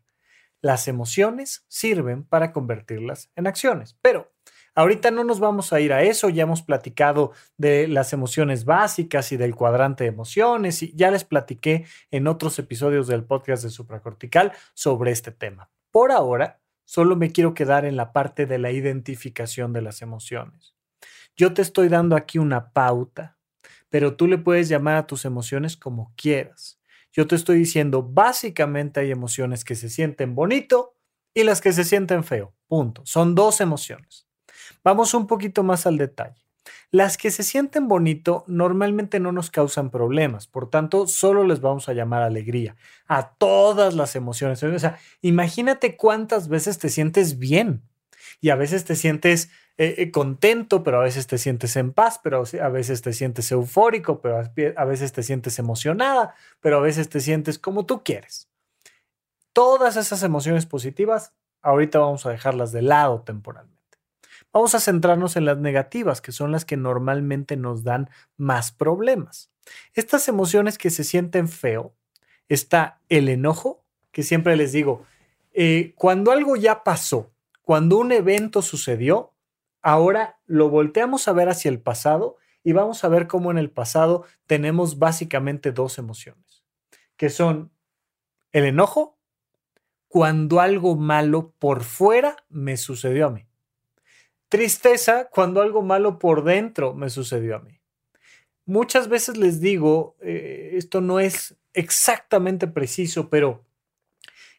las 0.62 0.88
emociones 0.88 1.65
sirven 1.68 2.24
para 2.24 2.52
convertirlas 2.52 3.32
en 3.36 3.48
acciones. 3.48 3.98
Pero 4.02 4.32
ahorita 4.76 5.12
no 5.12 5.24
nos 5.24 5.39
vamos 5.39 5.74
a 5.74 5.80
ir 5.80 5.94
a 5.94 6.04
eso, 6.04 6.30
ya 6.30 6.44
hemos 6.44 6.62
platicado 6.62 7.32
de 7.58 7.88
las 7.88 8.13
emociones 8.13 8.65
básicas 8.65 9.32
y 9.32 9.38
del 9.38 9.56
cuadrante 9.56 10.04
de 10.04 10.10
emociones 10.10 10.84
y 10.84 10.94
ya 10.96 11.12
les 11.12 11.24
platiqué 11.24 11.86
en 12.12 12.28
otros 12.28 12.60
episodios 12.60 13.08
del 13.08 13.24
podcast 13.24 13.63
de 13.63 13.70
supracortical 13.70 14.52
sobre 14.74 15.12
este 15.12 15.32
tema. 15.32 15.70
Por 15.92 16.12
ahora, 16.12 16.60
solo 16.89 17.15
me 17.15 17.32
quiero 17.32 17.54
quedar 17.54 17.86
en 17.86 17.95
la 17.95 18.12
parte 18.13 18.47
de 18.47 18.58
la 18.58 18.71
identificación 18.71 19.73
de 19.73 19.84
las 19.84 20.02
emociones. 20.02 20.73
Yo 21.38 21.54
te 21.54 21.62
estoy 21.62 21.88
dando 21.88 22.15
aquí 22.15 22.39
una 22.39 22.71
pauta, 22.71 23.38
pero 23.89 24.15
tú 24.15 24.25
le 24.25 24.39
puedes 24.39 24.69
llamar 24.69 24.95
a 24.95 25.06
tus 25.06 25.23
emociones 25.23 25.78
como 25.78 26.12
quieras. 26.15 26.82
Yo 27.12 27.28
te 27.28 27.36
estoy 27.36 27.60
diciendo, 27.60 28.02
básicamente 28.02 29.02
hay 29.02 29.12
emociones 29.12 29.63
que 29.63 29.75
se 29.75 29.88
sienten 29.88 30.34
bonito 30.34 30.97
y 31.32 31.43
las 31.43 31.62
que 31.62 31.73
se 31.73 31.84
sienten 31.84 32.23
feo. 32.23 32.56
Punto. 32.65 33.04
Son 33.06 33.36
dos 33.36 33.62
emociones. 33.62 34.28
Vamos 34.84 35.13
un 35.13 35.28
poquito 35.28 35.62
más 35.62 35.86
al 35.86 35.95
detalle. 35.95 36.41
Las 36.91 37.17
que 37.17 37.32
se 37.32 37.43
sienten 37.43 37.88
bonito 37.88 38.43
normalmente 38.47 39.19
no 39.19 39.32
nos 39.32 39.51
causan 39.51 39.89
problemas, 39.89 40.47
por 40.47 40.69
tanto, 40.69 41.08
solo 41.08 41.43
les 41.43 41.62
vamos 41.62 41.89
a 41.89 41.93
llamar 41.93 42.23
alegría 42.23 42.75
a 43.08 43.32
todas 43.32 43.93
las 43.93 44.15
emociones. 44.15 44.62
O 44.63 44.79
sea, 44.79 44.97
imagínate 45.21 45.97
cuántas 45.97 46.47
veces 46.47 46.77
te 46.79 46.89
sientes 46.89 47.39
bien 47.39 47.84
y 48.41 48.49
a 48.49 48.55
veces 48.55 48.86
te 48.86 48.95
sientes 48.95 49.49
eh, 49.77 49.95
eh, 49.97 50.12
contento, 50.12 50.84
pero 50.84 50.99
a 50.99 51.03
veces 51.03 51.25
te 51.25 51.38
sientes 51.38 51.75
en 51.77 51.93
paz, 51.93 52.19
pero 52.21 52.43
a 52.62 52.69
veces 52.69 53.01
te 53.01 53.13
sientes 53.13 53.49
eufórico, 53.51 54.19
pero 54.19 54.43
a 54.75 54.86
veces 54.86 55.13
te 55.13 55.23
sientes 55.23 55.58
emocionada, 55.58 56.36
pero 56.60 56.77
a 56.77 56.82
veces 56.82 57.08
te 57.08 57.21
sientes 57.21 57.58
como 57.58 57.86
tú 57.86 58.03
quieres. 58.03 58.49
Todas 59.53 59.95
esas 59.95 60.21
emociones 60.23 60.65
positivas, 60.65 61.34
ahorita 61.62 61.99
vamos 61.99 62.25
a 62.25 62.32
dejarlas 62.32 62.71
de 62.71 62.82
lado 62.82 63.21
temporalmente. 63.21 63.79
Vamos 64.51 64.75
a 64.75 64.79
centrarnos 64.79 65.35
en 65.35 65.45
las 65.45 65.57
negativas, 65.57 66.21
que 66.21 66.31
son 66.31 66.51
las 66.51 66.65
que 66.65 66.77
normalmente 66.77 67.55
nos 67.55 67.83
dan 67.83 68.09
más 68.38 68.71
problemas. 68.71 69.51
Estas 69.93 70.27
emociones 70.27 70.77
que 70.77 70.89
se 70.89 71.03
sienten 71.03 71.47
feo, 71.47 71.93
está 72.47 72.99
el 73.09 73.29
enojo, 73.29 73.83
que 74.12 74.23
siempre 74.23 74.55
les 74.55 74.71
digo, 74.71 75.05
eh, 75.53 75.93
cuando 75.95 76.31
algo 76.31 76.55
ya 76.55 76.83
pasó, 76.83 77.31
cuando 77.62 77.97
un 77.97 78.12
evento 78.12 78.63
sucedió, 78.63 79.33
Ahora 79.81 80.39
lo 80.45 80.69
volteamos 80.69 81.27
a 81.27 81.33
ver 81.33 81.49
hacia 81.49 81.69
el 81.69 81.79
pasado 81.79 82.38
y 82.63 82.73
vamos 82.73 83.03
a 83.03 83.07
ver 83.07 83.27
cómo 83.27 83.51
en 83.51 83.57
el 83.57 83.71
pasado 83.71 84.25
tenemos 84.45 84.99
básicamente 84.99 85.71
dos 85.71 85.97
emociones, 85.97 86.63
que 87.15 87.29
son 87.29 87.71
el 88.51 88.65
enojo 88.65 89.17
cuando 90.07 90.59
algo 90.59 90.95
malo 90.95 91.53
por 91.59 91.83
fuera 91.83 92.35
me 92.49 92.75
sucedió 92.75 93.27
a 93.27 93.29
mí. 93.29 93.47
Tristeza 94.49 95.29
cuando 95.31 95.62
algo 95.62 95.83
malo 95.83 96.17
por 96.19 96.43
dentro 96.43 96.93
me 96.93 97.09
sucedió 97.09 97.55
a 97.55 97.59
mí. 97.59 97.79
Muchas 98.65 99.07
veces 99.07 99.38
les 99.38 99.62
digo, 99.62 100.15
eh, 100.21 100.71
esto 100.73 101.01
no 101.01 101.19
es 101.19 101.55
exactamente 101.73 102.67
preciso, 102.67 103.29
pero 103.29 103.65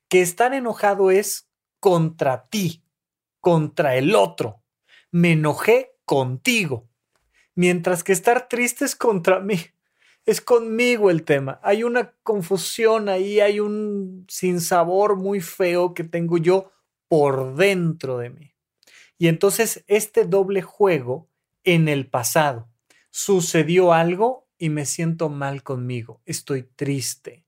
que 0.09 0.21
estar 0.21 0.55
enojado 0.55 1.11
es 1.11 1.49
contra 1.81 2.49
ti, 2.49 2.85
contra 3.41 3.97
el 3.97 4.15
otro, 4.15 4.63
me 5.11 5.33
enojé 5.33 5.93
contigo, 6.05 6.89
mientras 7.55 8.05
que 8.05 8.13
estar 8.13 8.49
triste 8.49 8.85
es 8.85 8.97
contra 8.97 9.41
mí. 9.41 9.59
Es 10.27 10.41
conmigo 10.41 11.11
el 11.11 11.25
tema. 11.25 11.59
Hay 11.63 11.83
una 11.83 12.13
confusión 12.23 13.09
ahí, 13.09 13.41
hay 13.41 13.59
un 13.59 14.27
sinsabor 14.29 15.17
muy 15.17 15.41
feo 15.41 15.95
que 15.95 16.05
tengo 16.05 16.37
yo 16.37 16.71
por 17.09 17.55
dentro 17.55 18.19
de 18.19 18.31
mí. 18.31 18.55
Y 19.21 19.29
entonces 19.29 19.85
este 19.87 20.25
doble 20.25 20.63
juego 20.63 21.29
en 21.63 21.89
el 21.89 22.09
pasado. 22.09 22.69
Sucedió 23.11 23.93
algo 23.93 24.49
y 24.59 24.71
me 24.71 24.85
siento 24.85 25.29
mal 25.29 25.63
conmigo. 25.63 26.21
Estoy 26.25 26.65
triste. 26.65 27.45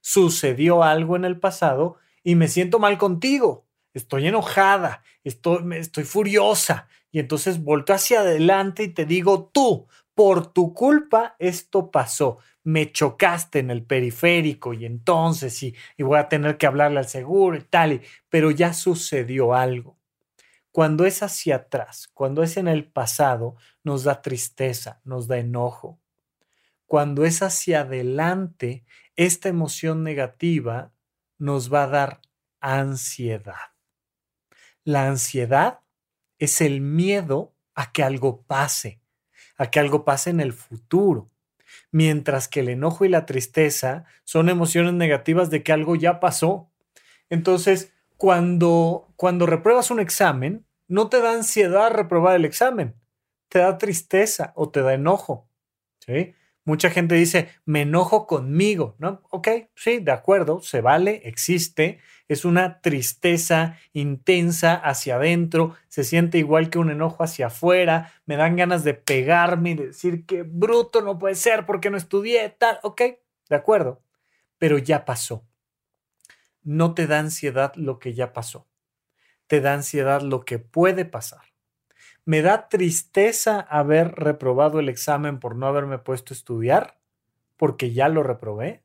Sucedió 0.00 0.84
algo 0.84 1.16
en 1.16 1.24
el 1.24 1.40
pasado 1.40 1.96
y 2.22 2.36
me 2.36 2.46
siento 2.46 2.78
mal 2.78 2.98
contigo 2.98 3.68
estoy 3.98 4.26
enojada, 4.26 5.02
estoy, 5.22 6.04
furiosa. 6.04 6.88
Y 7.10 7.18
entonces 7.20 7.62
volto 7.62 7.92
hacia 7.92 8.20
adelante 8.20 8.84
y 8.84 8.88
te 8.88 9.04
digo, 9.04 9.50
tú, 9.52 9.88
por 10.14 10.52
tu 10.52 10.72
culpa 10.72 11.36
esto 11.38 11.90
pasó. 11.90 12.38
Me 12.64 12.92
chocaste 12.92 13.60
en 13.60 13.70
el 13.70 13.82
periférico 13.82 14.74
y 14.74 14.84
entonces, 14.84 15.62
y, 15.62 15.74
y 15.96 16.02
voy 16.02 16.18
a 16.18 16.28
tener 16.28 16.58
que 16.58 16.66
hablarle 16.66 16.98
al 16.98 17.08
seguro 17.08 17.56
y 17.56 17.62
tal, 17.62 18.02
pero 18.28 18.50
ya 18.50 18.72
sucedió 18.72 19.54
algo. 19.54 19.97
Cuando 20.78 21.06
es 21.06 21.24
hacia 21.24 21.56
atrás, 21.56 22.08
cuando 22.14 22.44
es 22.44 22.56
en 22.56 22.68
el 22.68 22.84
pasado, 22.84 23.56
nos 23.82 24.04
da 24.04 24.22
tristeza, 24.22 25.00
nos 25.02 25.26
da 25.26 25.38
enojo. 25.38 25.98
Cuando 26.86 27.24
es 27.24 27.42
hacia 27.42 27.80
adelante, 27.80 28.84
esta 29.16 29.48
emoción 29.48 30.04
negativa 30.04 30.92
nos 31.36 31.74
va 31.74 31.82
a 31.82 31.88
dar 31.88 32.20
ansiedad. 32.60 33.74
La 34.84 35.08
ansiedad 35.08 35.80
es 36.38 36.60
el 36.60 36.80
miedo 36.80 37.56
a 37.74 37.90
que 37.90 38.04
algo 38.04 38.42
pase, 38.42 39.00
a 39.56 39.72
que 39.72 39.80
algo 39.80 40.04
pase 40.04 40.30
en 40.30 40.38
el 40.38 40.52
futuro, 40.52 41.28
mientras 41.90 42.46
que 42.46 42.60
el 42.60 42.68
enojo 42.68 43.04
y 43.04 43.08
la 43.08 43.26
tristeza 43.26 44.04
son 44.22 44.48
emociones 44.48 44.92
negativas 44.92 45.50
de 45.50 45.64
que 45.64 45.72
algo 45.72 45.96
ya 45.96 46.20
pasó. 46.20 46.70
Entonces, 47.30 47.92
cuando, 48.16 49.12
cuando 49.16 49.44
repruebas 49.44 49.90
un 49.90 49.98
examen, 49.98 50.67
no 50.88 51.08
te 51.08 51.20
da 51.20 51.32
ansiedad 51.32 51.90
reprobar 51.92 52.36
el 52.36 52.44
examen, 52.44 52.94
te 53.48 53.60
da 53.60 53.78
tristeza 53.78 54.52
o 54.56 54.70
te 54.70 54.82
da 54.82 54.94
enojo. 54.94 55.48
¿sí? 56.00 56.34
Mucha 56.68 56.90
gente 56.90 57.14
dice, 57.14 57.48
me 57.64 57.80
enojo 57.80 58.26
conmigo, 58.26 58.94
¿no? 58.98 59.22
Ok, 59.30 59.48
sí, 59.74 60.00
de 60.00 60.12
acuerdo, 60.12 60.60
se 60.60 60.82
vale, 60.82 61.22
existe, 61.24 61.98
es 62.28 62.44
una 62.44 62.82
tristeza 62.82 63.78
intensa 63.94 64.74
hacia 64.74 65.16
adentro, 65.16 65.76
se 65.88 66.04
siente 66.04 66.36
igual 66.36 66.68
que 66.68 66.78
un 66.78 66.90
enojo 66.90 67.24
hacia 67.24 67.46
afuera, 67.46 68.12
me 68.26 68.36
dan 68.36 68.56
ganas 68.56 68.84
de 68.84 68.92
pegarme 68.92 69.70
y 69.70 69.74
decir 69.76 70.26
que 70.26 70.42
bruto 70.42 71.00
no 71.00 71.18
puede 71.18 71.36
ser 71.36 71.64
porque 71.64 71.88
no 71.88 71.96
estudié, 71.96 72.50
tal, 72.50 72.78
ok, 72.82 73.00
de 73.48 73.56
acuerdo, 73.56 74.02
pero 74.58 74.76
ya 74.76 75.06
pasó. 75.06 75.46
No 76.62 76.92
te 76.92 77.06
da 77.06 77.20
ansiedad 77.20 77.72
lo 77.76 77.98
que 77.98 78.12
ya 78.12 78.34
pasó, 78.34 78.67
te 79.48 79.60
da 79.60 79.74
ansiedad 79.74 80.22
lo 80.22 80.44
que 80.44 80.60
puede 80.60 81.04
pasar. 81.04 81.42
Me 82.24 82.42
da 82.42 82.68
tristeza 82.68 83.58
haber 83.58 84.12
reprobado 84.14 84.78
el 84.78 84.88
examen 84.88 85.40
por 85.40 85.56
no 85.56 85.66
haberme 85.66 85.98
puesto 85.98 86.32
a 86.32 86.36
estudiar, 86.36 86.98
porque 87.56 87.92
ya 87.92 88.08
lo 88.08 88.22
reprobé. 88.22 88.82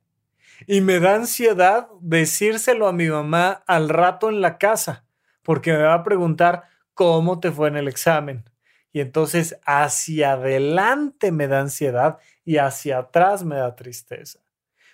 Y 0.66 0.82
me 0.82 1.00
da 1.00 1.16
ansiedad 1.16 1.90
decírselo 2.00 2.88
a 2.88 2.94
mi 2.94 3.10
mamá 3.10 3.64
al 3.68 3.90
rato 3.90 4.30
en 4.30 4.42
la 4.42 4.58
casa, 4.58 5.06
porque 5.44 5.74
me 5.74 5.84
va 5.84 5.96
a 5.96 6.04
preguntar 6.04 6.64
cómo 6.94 7.40
te 7.40 7.52
fue 7.52 7.68
en 7.68 7.76
el 7.76 7.88
examen. 7.88 8.50
Y 8.94 9.02
entonces 9.02 9.60
hacia 9.66 10.34
adelante 10.34 11.32
me 11.32 11.48
da 11.48 11.60
ansiedad 11.60 12.20
y 12.46 12.58
hacia 12.58 13.00
atrás 13.00 13.44
me 13.44 13.56
da 13.56 13.76
tristeza 13.76 14.43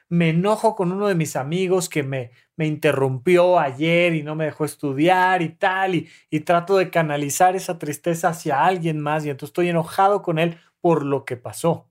me 0.09 0.29
enojo 0.29 0.75
con 0.75 0.91
uno 0.91 1.07
de 1.07 1.15
mis 1.15 1.35
amigos 1.35 1.87
que 1.87 2.03
me, 2.03 2.31
me 2.55 2.65
interrumpió 2.65 3.59
ayer 3.59 4.15
y 4.15 4.23
no 4.23 4.35
me 4.35 4.45
dejó 4.45 4.65
estudiar 4.65 5.41
y 5.41 5.49
tal, 5.49 5.95
y, 5.95 6.09
y 6.31 6.41
trato 6.41 6.77
de 6.77 6.89
canalizar 6.89 7.55
esa 7.55 7.77
tristeza 7.77 8.29
hacia 8.29 8.65
alguien 8.65 8.99
más 8.99 9.25
y 9.25 9.29
entonces 9.29 9.51
estoy 9.51 9.69
enojado 9.69 10.21
con 10.23 10.39
él 10.39 10.57
por 10.81 11.05
lo 11.05 11.25
que 11.25 11.37
pasó. 11.37 11.85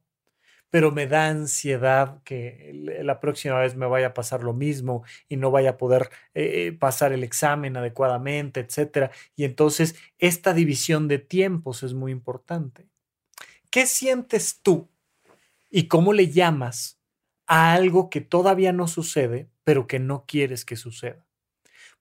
Pero 0.70 0.90
me 0.92 1.06
da 1.06 1.28
ansiedad 1.28 2.22
que 2.24 2.72
la 3.02 3.20
próxima 3.20 3.58
vez 3.58 3.74
me 3.74 3.86
vaya 3.86 4.08
a 4.08 4.14
pasar 4.14 4.42
lo 4.42 4.52
mismo 4.52 5.02
y 5.28 5.36
no 5.36 5.50
vaya 5.50 5.70
a 5.70 5.76
poder 5.78 6.10
eh, 6.34 6.66
eh, 6.66 6.72
pasar 6.72 7.12
el 7.12 7.24
examen 7.24 7.76
adecuadamente, 7.78 8.60
etc. 8.60 9.10
Y 9.34 9.44
entonces 9.44 9.96
esta 10.18 10.52
división 10.52 11.08
de 11.08 11.20
tiempos 11.20 11.82
es 11.82 11.94
muy 11.94 12.12
importante. 12.12 12.86
¿Qué 13.70 13.86
sientes 13.86 14.60
tú 14.62 14.90
y 15.70 15.88
cómo 15.88 16.12
le 16.12 16.28
llamas 16.28 16.97
a 17.48 17.72
algo 17.72 18.10
que 18.10 18.20
todavía 18.20 18.72
no 18.72 18.86
sucede, 18.86 19.48
pero 19.64 19.86
que 19.86 19.98
no 19.98 20.24
quieres 20.26 20.64
que 20.64 20.76
suceda. 20.76 21.26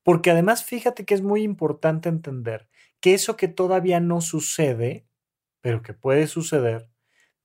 Porque 0.04 0.30
además 0.30 0.64
fíjate 0.64 1.06
que 1.06 1.14
es 1.14 1.22
muy 1.22 1.42
importante 1.42 2.10
entender 2.10 2.68
que 3.00 3.14
eso 3.14 3.38
que 3.38 3.48
todavía 3.48 4.00
no 4.00 4.22
sucede, 4.22 5.06
pero 5.62 5.82
que 5.82 5.94
puede 5.94 6.28
suceder, 6.28 6.90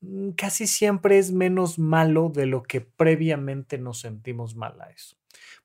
mm, 0.00 0.30
casi 0.32 0.66
siempre 0.66 1.18
es 1.18 1.32
menos 1.32 1.78
malo 1.78 2.28
de 2.28 2.46
lo 2.46 2.62
que 2.62 2.80
previamente 2.80 3.78
nos 3.78 4.00
sentimos 4.00 4.56
mal 4.56 4.80
a 4.80 4.90
eso. 4.90 5.16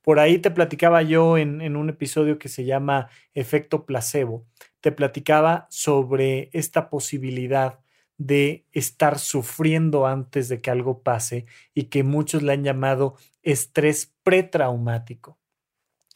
Por 0.01 0.19
ahí 0.19 0.37
te 0.37 0.51
platicaba 0.51 1.01
yo 1.01 1.37
en, 1.37 1.61
en, 1.61 1.75
un 1.75 1.89
episodio 1.89 2.39
que 2.39 2.49
se 2.49 2.65
llama 2.65 3.09
Efecto 3.33 3.85
Placebo, 3.85 4.45
te 4.79 4.91
platicaba 4.91 5.67
sobre 5.69 6.49
esta 6.53 6.89
posibilidad 6.89 7.79
de 8.17 8.65
estar 8.71 9.19
sufriendo 9.19 10.07
antes 10.07 10.49
de 10.49 10.61
que 10.61 10.71
algo 10.71 11.03
pase 11.03 11.45
y 11.73 11.85
que 11.85 12.03
muchos 12.03 12.43
le 12.43 12.53
han 12.53 12.63
llamado 12.63 13.15
estrés 13.43 14.15
pretraumático. 14.23 15.39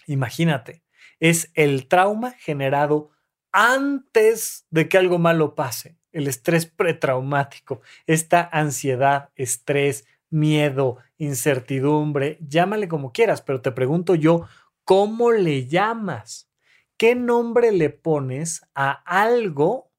Imagínate, 0.07 0.83
es 1.19 1.51
el 1.53 1.87
trauma 1.87 2.31
generado 2.31 3.11
antes 3.51 4.65
de 4.69 4.89
que 4.89 4.97
algo 4.97 5.19
malo 5.19 5.55
pase, 5.55 5.97
el 6.11 6.27
estrés 6.27 6.65
pretraumático, 6.65 7.81
esta 8.07 8.49
ansiedad, 8.51 9.29
estrés, 9.35 10.05
miedo, 10.29 10.97
incertidumbre, 11.17 12.39
llámale 12.41 12.87
como 12.87 13.11
quieras, 13.11 13.41
pero 13.41 13.61
te 13.61 13.71
pregunto 13.71 14.15
yo, 14.15 14.47
¿cómo 14.83 15.31
le 15.31 15.67
llamas? 15.67 16.49
¿Qué 16.97 17.15
nombre 17.15 17.71
le 17.71 17.89
pones 17.89 18.61
a 18.73 18.91
algo 18.91 19.90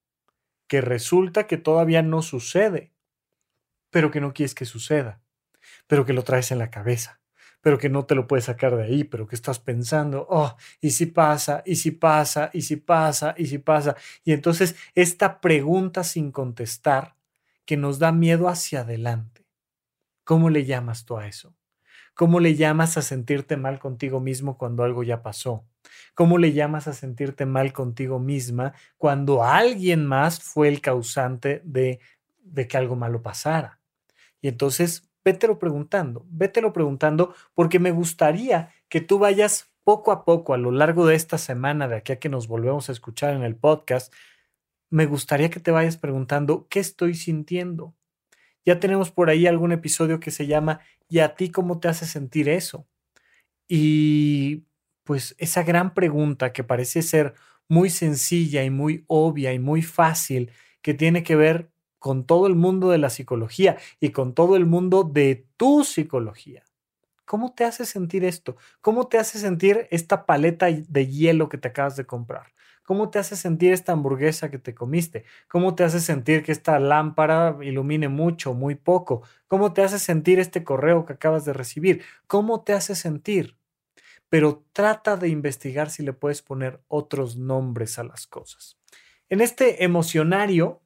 que 0.72 0.80
resulta 0.80 1.46
que 1.46 1.58
todavía 1.58 2.00
no 2.00 2.22
sucede, 2.22 2.94
pero 3.90 4.10
que 4.10 4.22
no 4.22 4.32
quieres 4.32 4.54
que 4.54 4.64
suceda, 4.64 5.20
pero 5.86 6.06
que 6.06 6.14
lo 6.14 6.24
traes 6.24 6.50
en 6.50 6.56
la 6.56 6.70
cabeza? 6.70 7.20
pero 7.60 7.78
que 7.78 7.90
no 7.90 8.06
te 8.06 8.14
lo 8.16 8.26
puedes 8.26 8.46
sacar 8.46 8.74
de 8.74 8.84
ahí, 8.84 9.04
pero 9.04 9.28
que 9.28 9.36
estás 9.36 9.60
pensando, 9.60 10.26
oh, 10.30 10.56
y 10.80 10.90
si 10.90 11.06
pasa, 11.06 11.62
y 11.64 11.76
si 11.76 11.92
pasa, 11.92 12.50
y 12.54 12.62
si 12.62 12.76
pasa, 12.76 13.34
y 13.36 13.46
si 13.46 13.58
pasa. 13.58 13.96
Y 14.24 14.32
entonces 14.32 14.74
esta 14.96 15.40
pregunta 15.40 16.02
sin 16.04 16.32
contestar 16.32 17.14
que 17.64 17.76
nos 17.76 18.00
da 18.00 18.10
miedo 18.10 18.48
hacia 18.48 18.80
adelante. 18.80 19.46
¿Cómo 20.24 20.50
le 20.50 20.64
llamas 20.64 21.04
tú 21.04 21.18
a 21.18 21.28
eso? 21.28 21.54
¿Cómo 22.14 22.40
le 22.40 22.56
llamas 22.56 22.96
a 22.96 23.02
sentirte 23.02 23.56
mal 23.56 23.78
contigo 23.78 24.18
mismo 24.18 24.58
cuando 24.58 24.82
algo 24.82 25.04
ya 25.04 25.22
pasó? 25.22 25.64
¿Cómo 26.14 26.38
le 26.38 26.52
llamas 26.52 26.88
a 26.88 26.92
sentirte 26.92 27.46
mal 27.46 27.72
contigo 27.72 28.18
misma 28.18 28.74
cuando 28.96 29.44
alguien 29.44 30.06
más 30.06 30.42
fue 30.42 30.68
el 30.68 30.80
causante 30.80 31.62
de, 31.64 32.00
de 32.42 32.68
que 32.68 32.76
algo 32.76 32.96
malo 32.96 33.22
pasara? 33.22 33.80
Y 34.40 34.48
entonces 34.48 35.10
vételo 35.24 35.58
preguntando, 35.58 36.26
vételo 36.28 36.72
preguntando, 36.72 37.34
porque 37.54 37.78
me 37.78 37.90
gustaría 37.90 38.74
que 38.88 39.00
tú 39.00 39.18
vayas 39.18 39.70
poco 39.84 40.12
a 40.12 40.24
poco 40.24 40.54
a 40.54 40.58
lo 40.58 40.70
largo 40.70 41.06
de 41.06 41.14
esta 41.14 41.38
semana, 41.38 41.88
de 41.88 41.96
aquí 41.96 42.12
a 42.12 42.18
que 42.18 42.28
nos 42.28 42.48
volvemos 42.48 42.88
a 42.88 42.92
escuchar 42.92 43.34
en 43.34 43.42
el 43.42 43.56
podcast, 43.56 44.12
me 44.90 45.06
gustaría 45.06 45.50
que 45.50 45.60
te 45.60 45.70
vayas 45.70 45.96
preguntando, 45.96 46.66
¿qué 46.68 46.80
estoy 46.80 47.14
sintiendo? 47.14 47.94
Ya 48.64 48.78
tenemos 48.78 49.10
por 49.10 49.30
ahí 49.30 49.46
algún 49.46 49.72
episodio 49.72 50.20
que 50.20 50.30
se 50.30 50.46
llama 50.46 50.80
¿Y 51.08 51.20
a 51.20 51.34
ti 51.34 51.50
cómo 51.50 51.80
te 51.80 51.88
hace 51.88 52.06
sentir 52.06 52.48
eso? 52.48 52.86
Y 53.68 54.64
pues 55.04 55.34
esa 55.38 55.62
gran 55.62 55.94
pregunta 55.94 56.52
que 56.52 56.64
parece 56.64 57.02
ser 57.02 57.34
muy 57.68 57.90
sencilla 57.90 58.64
y 58.64 58.70
muy 58.70 59.04
obvia 59.08 59.52
y 59.52 59.58
muy 59.58 59.82
fácil, 59.82 60.50
que 60.82 60.94
tiene 60.94 61.22
que 61.22 61.36
ver 61.36 61.70
con 61.98 62.26
todo 62.26 62.46
el 62.46 62.56
mundo 62.56 62.90
de 62.90 62.98
la 62.98 63.10
psicología 63.10 63.76
y 64.00 64.10
con 64.10 64.34
todo 64.34 64.56
el 64.56 64.66
mundo 64.66 65.04
de 65.04 65.46
tu 65.56 65.84
psicología. 65.84 66.64
¿Cómo 67.24 67.54
te 67.54 67.64
hace 67.64 67.86
sentir 67.86 68.24
esto? 68.24 68.56
¿Cómo 68.80 69.08
te 69.08 69.18
hace 69.18 69.38
sentir 69.38 69.86
esta 69.90 70.26
paleta 70.26 70.66
de 70.66 71.06
hielo 71.06 71.48
que 71.48 71.58
te 71.58 71.68
acabas 71.68 71.96
de 71.96 72.04
comprar? 72.06 72.52
¿Cómo 72.84 73.10
te 73.10 73.18
hace 73.20 73.36
sentir 73.36 73.72
esta 73.72 73.92
hamburguesa 73.92 74.50
que 74.50 74.58
te 74.58 74.74
comiste? 74.74 75.24
¿Cómo 75.48 75.74
te 75.74 75.84
hace 75.84 76.00
sentir 76.00 76.42
que 76.42 76.52
esta 76.52 76.78
lámpara 76.80 77.56
ilumine 77.62 78.08
mucho, 78.08 78.54
muy 78.54 78.74
poco? 78.74 79.22
¿Cómo 79.46 79.72
te 79.72 79.82
hace 79.82 79.98
sentir 79.98 80.40
este 80.40 80.64
correo 80.64 81.06
que 81.06 81.12
acabas 81.14 81.44
de 81.44 81.52
recibir? 81.52 82.02
¿Cómo 82.26 82.62
te 82.64 82.72
hace 82.72 82.94
sentir? 82.96 83.56
Pero 84.32 84.64
trata 84.72 85.18
de 85.18 85.28
investigar 85.28 85.90
si 85.90 86.02
le 86.02 86.14
puedes 86.14 86.40
poner 86.40 86.80
otros 86.88 87.36
nombres 87.36 87.98
a 87.98 88.04
las 88.04 88.26
cosas. 88.26 88.78
En 89.28 89.42
este 89.42 89.84
emocionario 89.84 90.80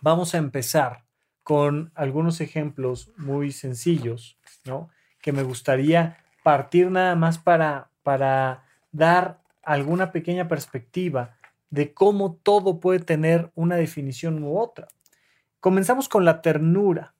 Vamos 0.00 0.34
a 0.34 0.38
empezar 0.38 1.04
con 1.42 1.90
algunos 1.94 2.40
ejemplos 2.40 3.10
muy 3.16 3.50
sencillos, 3.50 4.38
¿no? 4.64 4.90
Que 5.20 5.32
me 5.32 5.42
gustaría 5.42 6.18
partir 6.42 6.90
nada 6.90 7.16
más 7.16 7.38
para, 7.38 7.90
para 8.02 8.64
dar 8.92 9.40
alguna 9.62 10.12
pequeña 10.12 10.48
perspectiva 10.48 11.36
de 11.70 11.94
cómo 11.94 12.34
todo 12.42 12.78
puede 12.78 13.00
tener 13.00 13.50
una 13.54 13.76
definición 13.76 14.42
u 14.44 14.58
otra. 14.58 14.88
Comenzamos 15.60 16.08
con 16.08 16.24
la 16.24 16.42
ternura. 16.42 17.14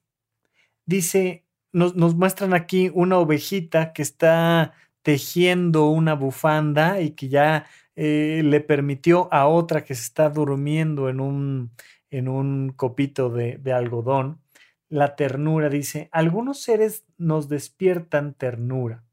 Dice, 0.85 1.43
nos, 1.71 1.95
nos 1.95 2.15
muestran 2.15 2.53
aquí 2.53 2.91
una 2.93 3.17
ovejita 3.17 3.91
que 3.91 4.01
está 4.01 4.73
tejiendo 5.07 5.87
una 5.87 6.15
bufanda 6.15 6.99
y 6.99 7.11
que 7.11 7.29
ya 7.29 7.65
eh, 7.95 8.41
le 8.43 8.59
permitió 8.59 9.33
a 9.33 9.47
otra 9.47 9.85
que 9.85 9.95
se 9.95 10.01
está 10.01 10.29
durmiendo 10.29 11.07
en 11.07 11.21
un, 11.21 11.71
en 12.09 12.27
un 12.27 12.73
copito 12.75 13.29
de, 13.29 13.57
de 13.57 13.71
algodón, 13.71 14.41
la 14.89 15.15
ternura 15.15 15.69
dice, 15.69 16.09
algunos 16.11 16.59
seres 16.59 17.05
nos 17.17 17.47
despiertan 17.47 18.33
ternura. 18.33 19.05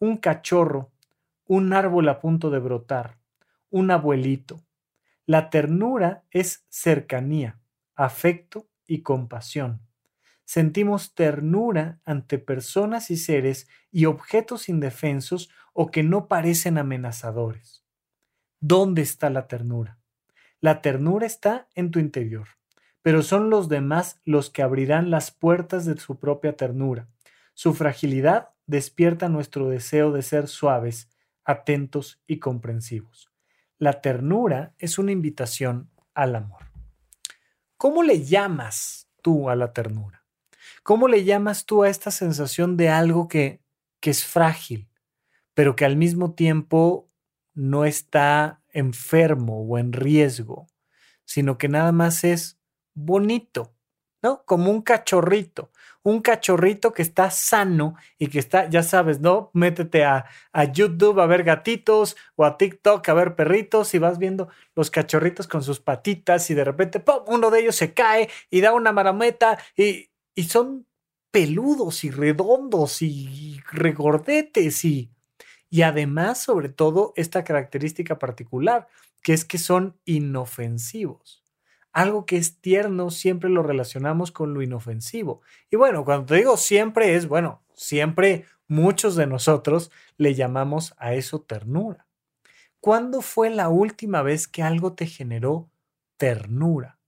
Un 0.00 0.16
cachorro, 0.16 0.90
un 1.46 1.74
árbol 1.74 2.08
a 2.08 2.18
punto 2.18 2.50
de 2.50 2.58
brotar, 2.58 3.16
un 3.70 3.92
abuelito. 3.92 4.60
La 5.26 5.48
ternura 5.48 6.24
es 6.32 6.66
cercanía, 6.70 7.60
afecto 7.94 8.66
y 8.84 9.02
compasión. 9.02 9.80
Sentimos 10.52 11.14
ternura 11.14 12.00
ante 12.04 12.40
personas 12.40 13.12
y 13.12 13.16
seres 13.16 13.68
y 13.92 14.06
objetos 14.06 14.68
indefensos 14.68 15.48
o 15.72 15.92
que 15.92 16.02
no 16.02 16.26
parecen 16.26 16.76
amenazadores. 16.76 17.84
¿Dónde 18.58 19.00
está 19.00 19.30
la 19.30 19.46
ternura? 19.46 20.00
La 20.60 20.82
ternura 20.82 21.24
está 21.24 21.68
en 21.76 21.92
tu 21.92 22.00
interior, 22.00 22.48
pero 23.00 23.22
son 23.22 23.48
los 23.48 23.68
demás 23.68 24.20
los 24.24 24.50
que 24.50 24.64
abrirán 24.64 25.08
las 25.08 25.30
puertas 25.30 25.84
de 25.84 25.96
su 25.98 26.18
propia 26.18 26.56
ternura. 26.56 27.08
Su 27.54 27.72
fragilidad 27.72 28.48
despierta 28.66 29.28
nuestro 29.28 29.68
deseo 29.68 30.10
de 30.10 30.22
ser 30.22 30.48
suaves, 30.48 31.10
atentos 31.44 32.24
y 32.26 32.40
comprensivos. 32.40 33.30
La 33.78 34.00
ternura 34.00 34.74
es 34.78 34.98
una 34.98 35.12
invitación 35.12 35.92
al 36.12 36.34
amor. 36.34 36.64
¿Cómo 37.76 38.02
le 38.02 38.24
llamas 38.24 39.08
tú 39.22 39.48
a 39.48 39.54
la 39.54 39.72
ternura? 39.72 40.19
¿Cómo 40.82 41.08
le 41.08 41.24
llamas 41.24 41.66
tú 41.66 41.82
a 41.82 41.88
esta 41.88 42.10
sensación 42.10 42.76
de 42.76 42.88
algo 42.88 43.28
que, 43.28 43.60
que 44.00 44.10
es 44.10 44.24
frágil, 44.24 44.88
pero 45.54 45.76
que 45.76 45.84
al 45.84 45.96
mismo 45.96 46.34
tiempo 46.34 47.10
no 47.54 47.84
está 47.84 48.62
enfermo 48.72 49.62
o 49.62 49.78
en 49.78 49.92
riesgo, 49.92 50.66
sino 51.24 51.58
que 51.58 51.68
nada 51.68 51.92
más 51.92 52.24
es 52.24 52.58
bonito, 52.94 53.74
¿no? 54.22 54.44
Como 54.44 54.70
un 54.70 54.82
cachorrito, 54.82 55.70
un 56.02 56.20
cachorrito 56.20 56.92
que 56.92 57.02
está 57.02 57.30
sano 57.30 57.94
y 58.18 58.28
que 58.28 58.38
está, 58.38 58.68
ya 58.68 58.82
sabes, 58.82 59.20
¿no? 59.20 59.50
Métete 59.52 60.04
a, 60.04 60.26
a, 60.52 60.64
YouTube 60.64 61.20
a 61.20 61.26
ver 61.26 61.44
gatitos 61.44 62.16
o 62.36 62.44
a 62.44 62.56
TikTok 62.56 63.06
a 63.08 63.14
ver 63.14 63.34
perritos 63.34 63.94
y 63.94 63.98
vas 63.98 64.18
viendo 64.18 64.48
los 64.74 64.90
cachorritos 64.90 65.46
con 65.46 65.62
sus 65.62 65.80
patitas 65.80 66.50
y 66.50 66.54
de 66.54 66.64
repente, 66.64 67.00
¡pum! 67.00 67.22
uno 67.26 67.50
de 67.50 67.60
ellos 67.60 67.76
se 67.76 67.92
cae 67.92 68.28
y 68.50 68.60
da 68.60 68.72
una 68.72 68.92
marameta 68.92 69.58
y, 69.76 70.09
y 70.34 70.44
son 70.44 70.86
peludos 71.30 72.04
y 72.04 72.10
redondos 72.10 73.02
y 73.02 73.60
regordetes 73.70 74.84
y 74.84 75.10
y 75.70 75.82
además, 75.82 76.42
sobre 76.42 76.68
todo, 76.68 77.12
esta 77.14 77.44
característica 77.44 78.18
particular, 78.18 78.88
que 79.22 79.32
es 79.32 79.44
que 79.44 79.56
son 79.56 79.96
inofensivos. 80.04 81.44
Algo 81.92 82.26
que 82.26 82.36
es 82.36 82.60
tierno 82.60 83.10
siempre 83.10 83.48
lo 83.50 83.62
relacionamos 83.62 84.32
con 84.32 84.52
lo 84.52 84.62
inofensivo. 84.62 85.42
Y 85.70 85.76
bueno, 85.76 86.04
cuando 86.04 86.26
te 86.26 86.36
digo 86.36 86.56
siempre 86.56 87.14
es, 87.14 87.28
bueno, 87.28 87.62
siempre 87.74 88.46
muchos 88.66 89.14
de 89.14 89.26
nosotros 89.26 89.90
le 90.16 90.34
llamamos 90.34 90.94
a 90.98 91.14
eso 91.14 91.40
ternura. 91.40 92.06
¿Cuándo 92.80 93.22
fue 93.22 93.50
la 93.50 93.68
última 93.68 94.22
vez 94.22 94.48
que 94.48 94.62
algo 94.62 94.94
te 94.94 95.06
generó 95.06 95.70
ternura? 96.16 96.98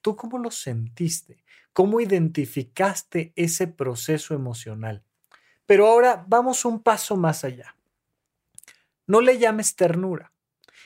¿Tú 0.00 0.16
cómo 0.16 0.38
lo 0.38 0.50
sentiste? 0.50 1.44
¿Cómo 1.78 2.00
identificaste 2.00 3.32
ese 3.36 3.68
proceso 3.68 4.34
emocional? 4.34 5.04
Pero 5.64 5.86
ahora 5.86 6.24
vamos 6.26 6.64
un 6.64 6.82
paso 6.82 7.16
más 7.16 7.44
allá. 7.44 7.76
No 9.06 9.20
le 9.20 9.38
llames 9.38 9.76
ternura. 9.76 10.32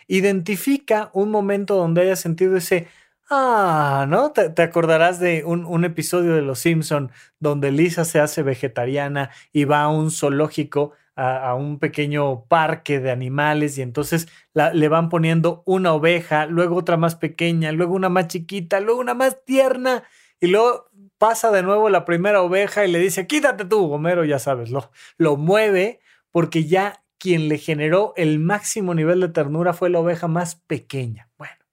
Identifica 0.06 1.08
un 1.14 1.30
momento 1.30 1.76
donde 1.76 2.02
hayas 2.02 2.20
sentido 2.20 2.58
ese, 2.58 2.88
ah, 3.30 4.04
¿no? 4.06 4.32
Te, 4.32 4.62
acordarás 4.62 5.18
de 5.18 5.44
un, 5.46 5.84
episodio 5.86 6.34
de 6.34 6.42
Los 6.42 6.58
Simpson 6.58 7.10
donde 7.38 7.72
Lisa 7.72 8.04
se 8.04 8.20
hace 8.20 8.42
vegetariana 8.42 9.30
y 9.50 9.64
va 9.64 9.84
a 9.84 9.88
un 9.88 10.10
zoológico, 10.10 10.92
a, 11.16 11.54
un 11.54 11.78
pequeño 11.78 12.44
parque 12.44 13.00
de 13.00 13.10
animales 13.10 13.78
y 13.78 13.82
entonces 13.82 14.28
le 14.52 14.88
van 14.88 15.08
poniendo 15.08 15.62
una 15.64 15.94
oveja, 15.94 16.44
luego 16.44 16.76
otra 16.76 16.98
más 16.98 17.14
pequeña, 17.14 17.72
luego 17.72 17.94
una 17.94 18.10
más 18.10 18.28
chiquita, 18.28 18.78
luego 18.80 19.00
una 19.00 19.14
más 19.14 19.42
tierna 19.46 20.04
y 20.42 20.48
luego 20.48 20.90
pasa 21.16 21.50
de 21.50 21.62
nuevo 21.62 21.88
la 21.88 22.04
primera 22.04 22.42
oveja 22.42 22.84
y 22.84 22.92
le 22.92 22.98
dice, 22.98 23.26
quítate 23.26 23.64
tú, 23.64 23.90
Homero, 23.90 24.24
ya 24.24 24.38
sabes, 24.38 24.70
lo, 24.70 24.90
lo 25.16 25.36
mueve 25.36 26.00
porque 26.30 26.66
ya 26.66 27.02
quien 27.16 27.48
le 27.48 27.56
generó 27.56 28.12
el 28.16 28.38
máximo 28.38 28.94
nivel 28.94 29.20
de 29.20 29.28
ternura 29.28 29.72
fue 29.72 29.88
la 29.88 30.00
oveja 30.00 30.28
más 30.28 30.56
pequeña. 30.56 31.30
Bueno, 31.38 31.64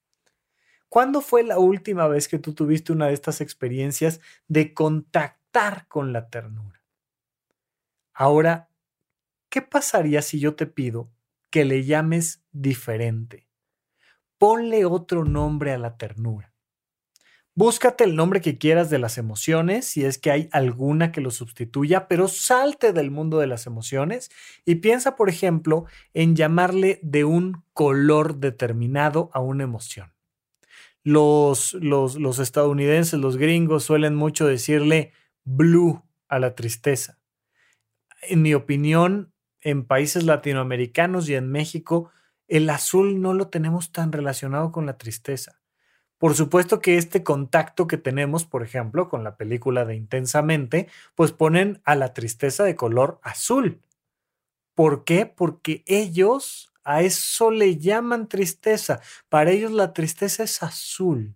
¿cuándo 0.87 1.19
fue 1.19 1.43
la 1.43 1.59
última 1.59 2.07
vez 2.07 2.29
que 2.29 2.39
tú 2.39 2.53
tuviste 2.53 2.93
una 2.93 3.07
de 3.07 3.13
estas 3.13 3.41
experiencias 3.41 4.21
de 4.47 4.73
contactar 4.73 5.87
con 5.87 6.13
la 6.13 6.29
ternura? 6.29 6.81
Ahora, 8.13 8.69
¿qué 9.49 9.61
pasaría 9.61 10.21
si 10.21 10.39
yo 10.39 10.55
te 10.55 10.65
pido 10.65 11.09
que 11.49 11.65
le 11.65 11.83
llames 11.83 12.43
diferente. 12.51 13.47
Ponle 14.37 14.85
otro 14.85 15.25
nombre 15.25 15.73
a 15.73 15.77
la 15.77 15.97
ternura. 15.97 16.48
Búscate 17.61 18.05
el 18.05 18.15
nombre 18.15 18.39
que 18.39 18.57
quieras 18.57 18.89
de 18.89 18.99
las 18.99 19.17
emociones, 19.17 19.83
si 19.83 20.05
es 20.05 20.17
que 20.17 20.31
hay 20.31 20.47
alguna 20.53 21.11
que 21.11 21.19
lo 21.19 21.29
sustituya, 21.29 22.07
pero 22.07 22.29
salte 22.29 22.93
del 22.93 23.11
mundo 23.11 23.37
de 23.37 23.47
las 23.47 23.67
emociones 23.67 24.31
y 24.63 24.75
piensa, 24.75 25.17
por 25.17 25.27
ejemplo, 25.27 25.83
en 26.13 26.37
llamarle 26.37 27.01
de 27.03 27.25
un 27.25 27.65
color 27.73 28.37
determinado 28.37 29.29
a 29.33 29.41
una 29.41 29.65
emoción. 29.65 30.13
Los, 31.03 31.73
los, 31.73 32.15
los 32.15 32.39
estadounidenses, 32.39 33.19
los 33.19 33.35
gringos, 33.35 33.83
suelen 33.83 34.15
mucho 34.15 34.47
decirle 34.47 35.11
blue 35.43 36.01
a 36.29 36.39
la 36.39 36.55
tristeza. 36.55 37.19
En 38.21 38.41
mi 38.41 38.53
opinión, 38.53 39.33
en 39.59 39.83
países 39.83 40.23
latinoamericanos 40.23 41.27
y 41.27 41.35
en 41.35 41.51
México, 41.51 42.09
el 42.47 42.69
azul 42.69 43.19
no 43.19 43.33
lo 43.33 43.49
tenemos 43.49 43.91
tan 43.91 44.13
relacionado 44.13 44.71
con 44.71 44.85
la 44.85 44.97
tristeza. 44.97 45.58
Por 46.19 46.35
supuesto 46.35 46.81
que 46.81 46.97
este 46.97 47.23
contacto 47.23 47.87
que 47.87 47.97
tenemos, 47.97 48.45
por 48.45 48.61
ejemplo, 48.61 49.07
con 49.09 49.23
la 49.23 49.37
película 49.37 49.85
de 49.85 49.95
Intensamente, 49.95 50.87
pues 51.15 51.31
ponen 51.31 51.81
a 51.85 51.95
la 51.95 52.13
tristeza 52.13 52.65
de 52.65 52.75
color 52.75 53.19
azul. 53.23 53.81
¿Por 54.75 55.05
qué? 55.05 55.25
Porque 55.25 55.83
ellos 55.87 56.73
a 56.83 57.03
eso 57.03 57.51
le 57.51 57.77
llaman 57.77 58.27
tristeza. 58.27 58.99
Para 59.29 59.51
ellos 59.51 59.71
la 59.71 59.93
tristeza 59.93 60.43
es 60.43 60.61
azul. 60.61 61.35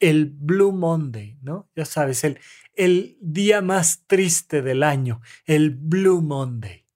El 0.00 0.26
Blue 0.26 0.72
Monday, 0.72 1.38
¿no? 1.42 1.68
Ya 1.76 1.84
sabes, 1.84 2.24
el, 2.24 2.40
el 2.74 3.18
día 3.20 3.60
más 3.60 4.04
triste 4.06 4.62
del 4.62 4.82
año, 4.82 5.20
el 5.44 5.70
Blue 5.70 6.22
Monday. 6.22 6.86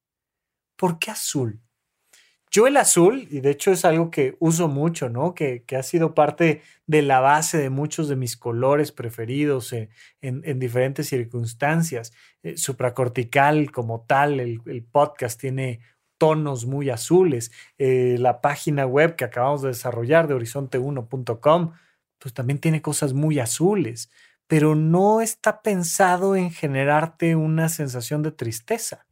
¿Por 0.77 0.99
qué 0.99 1.11
azul? 1.11 1.61
Yo 2.51 2.67
el 2.67 2.77
azul, 2.77 3.27
y 3.31 3.41
de 3.41 3.51
hecho 3.51 3.73
es 3.73 3.85
algo 3.85 4.11
que 4.11 4.37
uso 4.39 4.69
mucho, 4.69 5.09
¿no? 5.09 5.35
Que, 5.35 5.65
ha 5.77 5.83
sido 5.83 6.15
parte 6.15 6.63
de 6.87 7.03
la 7.03 7.21
base 7.21 7.59
de 7.59 7.71
muchos 7.71 8.09
de 8.09 8.17
mis 8.17 8.37
colores 8.37 8.93
preferidos 8.93 9.73
en, 9.73 9.91
diferentes 10.59 11.09
circunstancias. 11.09 12.13
Eh, 12.43 12.57
supracortical 12.57 13.73
como 13.73 14.05
tal, 14.07 14.41
el, 14.41 14.85
podcast 14.91 15.41
tiene 15.41 15.81
tonos 16.19 16.67
muy 16.67 16.89
azules. 16.91 17.53
Eh, 17.79 18.17
la 18.19 18.41
página 18.41 18.87
web 18.87 19.17
que 19.17 19.25
acabamos 19.25 19.63
de 19.63 19.69
desarrollar 19.69 20.29
de 20.29 20.37
horizonte1.com, 20.37 21.73
pues 22.19 22.33
también 22.33 22.59
tiene 22.59 22.81
cosas 22.81 23.13
muy 23.13 23.39
azules, 23.39 24.11
pero 24.47 24.75
no 24.75 25.21
está 25.21 25.63
pensado 25.63 26.37
en 26.37 26.51
generarte 26.51 27.37
una 27.37 27.69
sensación 27.69 28.23
de 28.23 28.33
tristeza. 28.33 29.07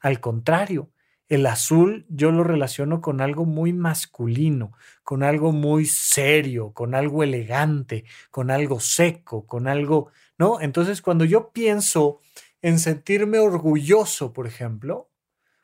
Al 0.00 0.20
contrario, 0.20 0.90
el 1.34 1.46
azul 1.46 2.06
yo 2.08 2.30
lo 2.30 2.44
relaciono 2.44 3.00
con 3.00 3.20
algo 3.20 3.44
muy 3.44 3.72
masculino, 3.72 4.72
con 5.02 5.22
algo 5.22 5.52
muy 5.52 5.86
serio, 5.86 6.72
con 6.72 6.94
algo 6.94 7.22
elegante, 7.22 8.04
con 8.30 8.50
algo 8.50 8.80
seco, 8.80 9.46
con 9.46 9.68
algo, 9.68 10.10
¿no? 10.38 10.60
Entonces, 10.60 11.02
cuando 11.02 11.24
yo 11.24 11.50
pienso 11.52 12.20
en 12.62 12.78
sentirme 12.78 13.38
orgulloso, 13.38 14.32
por 14.32 14.46
ejemplo, 14.46 15.10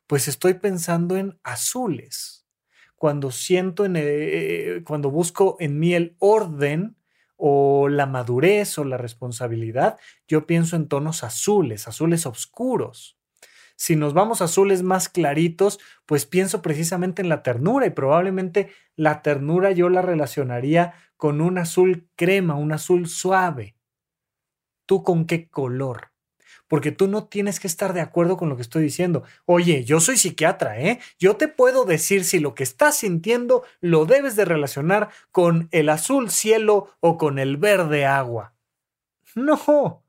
pues 0.07 0.29
estoy 0.29 0.55
pensando 0.55 1.17
en 1.17 1.39
azules. 1.45 2.47
Cuando 2.97 3.31
siento 3.31 3.85
en, 3.85 3.95
eh, 3.97 4.83
cuando 4.85 5.11
busco 5.11 5.57
en 5.61 5.79
mí 5.79 5.95
el 5.95 6.17
orden 6.19 6.97
o 7.37 7.89
la 7.89 8.07
madurez 8.07 8.77
o 8.77 8.85
la 8.85 8.99
responsabilidad, 8.99 9.99
yo 10.29 10.47
pienso 10.47 10.77
en 10.77 10.89
tonos 10.89 11.23
azules, 11.25 11.89
azules 11.89 12.27
oscuros. 12.27 13.20
Si 13.81 13.97
nos 13.97 14.13
vamos 14.13 14.43
a 14.43 14.45
azules 14.45 14.83
más 14.83 15.09
claritos, 15.09 15.81
pues 16.05 16.27
pienso 16.27 16.61
precisamente 16.61 17.23
en 17.23 17.31
la 17.31 17.43
ternura 17.43 17.87
y 17.87 17.91
probablemente 17.91 18.71
la 18.95 19.23
ternura 19.23 19.71
yo 19.71 19.89
la 19.89 20.03
relacionaría 20.03 20.93
con 21.17 21.41
un 21.41 21.57
azul 21.57 22.07
crema, 22.15 22.57
un 22.57 22.73
azul 22.73 23.09
suave. 23.09 23.75
¿Tú 24.85 25.03
con 25.03 25.25
qué 25.25 25.49
color? 25.49 26.13
Porque 26.69 26.93
tú 26.93 27.09
no 27.09 27.29
tienes 27.29 27.59
que 27.59 27.69
estar 27.69 27.95
de 27.95 28.03
acuerdo 28.03 28.37
con 28.37 28.51
lo 28.51 28.57
que 28.57 28.63
estoy 28.63 28.83
diciendo. 28.83 29.23
Oye, 29.47 29.83
yo 29.83 29.99
soy 30.01 30.19
psiquiatra, 30.19 30.79
¿eh? 30.79 31.01
Yo 31.19 31.37
te 31.37 31.49
puedo 31.49 31.87
decir 31.87 32.25
si 32.25 32.39
lo 32.39 32.55
que 32.55 32.65
estás 32.65 32.99
sintiendo 32.99 33.65
lo 33.81 34.05
debes 34.05 34.37
de 34.37 34.45
relacionar 34.45 35.09
con 35.33 35.71
el 35.71 35.89
azul 35.89 36.29
cielo 36.29 36.95
o 37.01 37.17
con 37.17 37.39
el 37.39 37.57
verde 37.57 38.05
agua. 38.05 38.53
No, 39.35 40.05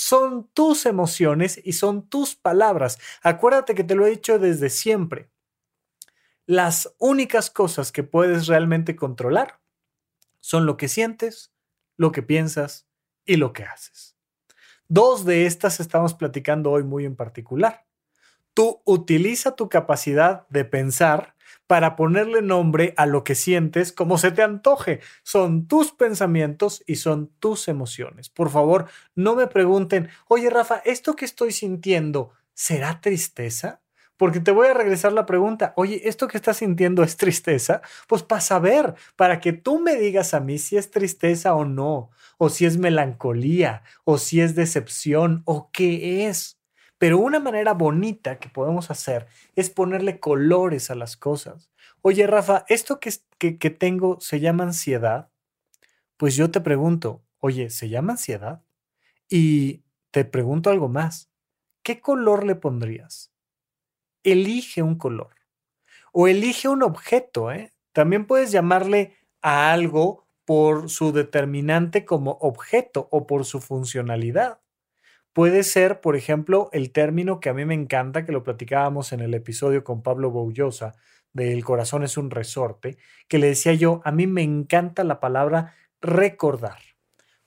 son 0.00 0.48
tus 0.54 0.86
emociones 0.86 1.60
y 1.62 1.74
son 1.74 2.08
tus 2.08 2.34
palabras. 2.34 2.98
Acuérdate 3.22 3.74
que 3.74 3.84
te 3.84 3.94
lo 3.94 4.06
he 4.06 4.10
dicho 4.10 4.38
desde 4.38 4.70
siempre. 4.70 5.28
Las 6.46 6.94
únicas 6.96 7.50
cosas 7.50 7.92
que 7.92 8.02
puedes 8.02 8.46
realmente 8.46 8.96
controlar 8.96 9.60
son 10.40 10.64
lo 10.64 10.78
que 10.78 10.88
sientes, 10.88 11.52
lo 11.98 12.12
que 12.12 12.22
piensas 12.22 12.88
y 13.26 13.36
lo 13.36 13.52
que 13.52 13.64
haces. 13.64 14.16
Dos 14.88 15.26
de 15.26 15.44
estas 15.44 15.80
estamos 15.80 16.14
platicando 16.14 16.70
hoy 16.70 16.82
muy 16.82 17.04
en 17.04 17.14
particular. 17.14 17.84
Tú 18.54 18.80
utiliza 18.86 19.54
tu 19.54 19.68
capacidad 19.68 20.48
de 20.48 20.64
pensar 20.64 21.36
para 21.70 21.94
ponerle 21.94 22.42
nombre 22.42 22.94
a 22.96 23.06
lo 23.06 23.22
que 23.22 23.36
sientes 23.36 23.92
como 23.92 24.18
se 24.18 24.32
te 24.32 24.42
antoje. 24.42 24.98
Son 25.22 25.68
tus 25.68 25.92
pensamientos 25.92 26.82
y 26.84 26.96
son 26.96 27.30
tus 27.38 27.68
emociones. 27.68 28.28
Por 28.28 28.50
favor, 28.50 28.86
no 29.14 29.36
me 29.36 29.46
pregunten, 29.46 30.08
oye 30.26 30.50
Rafa, 30.50 30.82
¿esto 30.84 31.14
que 31.14 31.24
estoy 31.24 31.52
sintiendo 31.52 32.32
será 32.54 33.00
tristeza? 33.00 33.82
Porque 34.16 34.40
te 34.40 34.50
voy 34.50 34.66
a 34.66 34.74
regresar 34.74 35.12
la 35.12 35.26
pregunta, 35.26 35.72
oye, 35.76 36.08
¿esto 36.08 36.26
que 36.26 36.38
estás 36.38 36.56
sintiendo 36.56 37.04
es 37.04 37.16
tristeza? 37.16 37.82
Pues 38.08 38.24
para 38.24 38.40
saber, 38.40 38.96
para 39.14 39.38
que 39.38 39.52
tú 39.52 39.78
me 39.78 39.94
digas 39.94 40.34
a 40.34 40.40
mí 40.40 40.58
si 40.58 40.76
es 40.76 40.90
tristeza 40.90 41.54
o 41.54 41.64
no, 41.64 42.10
o 42.36 42.48
si 42.48 42.66
es 42.66 42.78
melancolía, 42.78 43.84
o 44.02 44.18
si 44.18 44.40
es 44.40 44.56
decepción, 44.56 45.42
o 45.44 45.70
qué 45.70 46.26
es. 46.26 46.59
Pero 47.00 47.16
una 47.16 47.40
manera 47.40 47.72
bonita 47.72 48.38
que 48.38 48.50
podemos 48.50 48.90
hacer 48.90 49.26
es 49.56 49.70
ponerle 49.70 50.20
colores 50.20 50.90
a 50.90 50.94
las 50.94 51.16
cosas. 51.16 51.70
Oye, 52.02 52.26
Rafa, 52.26 52.66
¿esto 52.68 53.00
que, 53.00 53.10
que, 53.38 53.70
tengo 53.70 54.20
se 54.20 54.38
llama 54.38 54.64
ansiedad? 54.64 55.30
Pues 56.18 56.36
yo 56.36 56.50
te 56.50 56.60
pregunto, 56.60 57.22
oye, 57.38 57.70
¿se 57.70 57.88
llama 57.88 58.12
ansiedad? 58.12 58.62
Y 59.30 59.82
te 60.10 60.26
pregunto 60.26 60.68
algo 60.68 60.90
más. 60.90 61.30
¿Qué 61.82 62.00
color 62.00 62.44
le 62.44 62.54
pondrías? 62.54 63.32
Elige 64.22 64.82
un 64.82 64.96
color. 64.96 65.34
O 66.12 66.28
elige 66.28 66.68
un 66.68 66.82
objeto, 66.82 67.50
¿eh? 67.50 67.72
También 67.92 68.26
puedes 68.26 68.52
llamarle 68.52 69.16
a 69.40 69.72
algo 69.72 70.26
por 70.44 70.90
su 70.90 71.12
determinante 71.12 72.04
como 72.04 72.32
objeto 72.42 73.08
o 73.10 73.26
por 73.26 73.46
su 73.46 73.62
funcionalidad. 73.62 74.60
Puede 75.32 75.62
ser, 75.62 76.00
por 76.00 76.16
ejemplo, 76.16 76.68
el 76.72 76.90
término 76.90 77.38
que 77.38 77.50
a 77.50 77.54
mí 77.54 77.64
me 77.64 77.74
encanta, 77.74 78.24
que 78.24 78.32
lo 78.32 78.42
platicábamos 78.42 79.12
en 79.12 79.20
el 79.20 79.32
episodio 79.34 79.84
con 79.84 80.02
Pablo 80.02 80.30
Boullosa, 80.30 80.96
de 81.32 81.52
El 81.52 81.64
corazón 81.64 82.02
es 82.02 82.16
un 82.16 82.30
resorte, 82.30 82.98
que 83.28 83.38
le 83.38 83.46
decía 83.46 83.72
yo, 83.74 84.00
a 84.04 84.10
mí 84.10 84.26
me 84.26 84.42
encanta 84.42 85.04
la 85.04 85.20
palabra 85.20 85.74
recordar, 86.00 86.80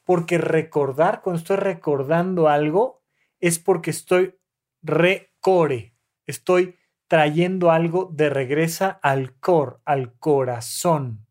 porque 0.06 0.38
recordar, 0.38 1.22
cuando 1.22 1.40
estoy 1.40 1.58
recordando 1.58 2.48
algo, 2.48 3.04
es 3.42 3.60
porque 3.60 3.90
estoy 3.92 4.36
recore, 4.82 5.94
estoy 6.26 6.78
trayendo 7.10 7.72
algo 7.72 8.10
de 8.14 8.30
regresa 8.30 8.90
al 8.90 9.38
core, 9.40 9.78
al 9.84 10.18
corazón. 10.18 11.28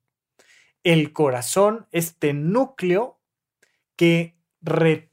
El 0.85 1.15
corazón, 1.15 1.87
este 1.91 2.35
núcleo 2.35 3.19
que 3.97 4.37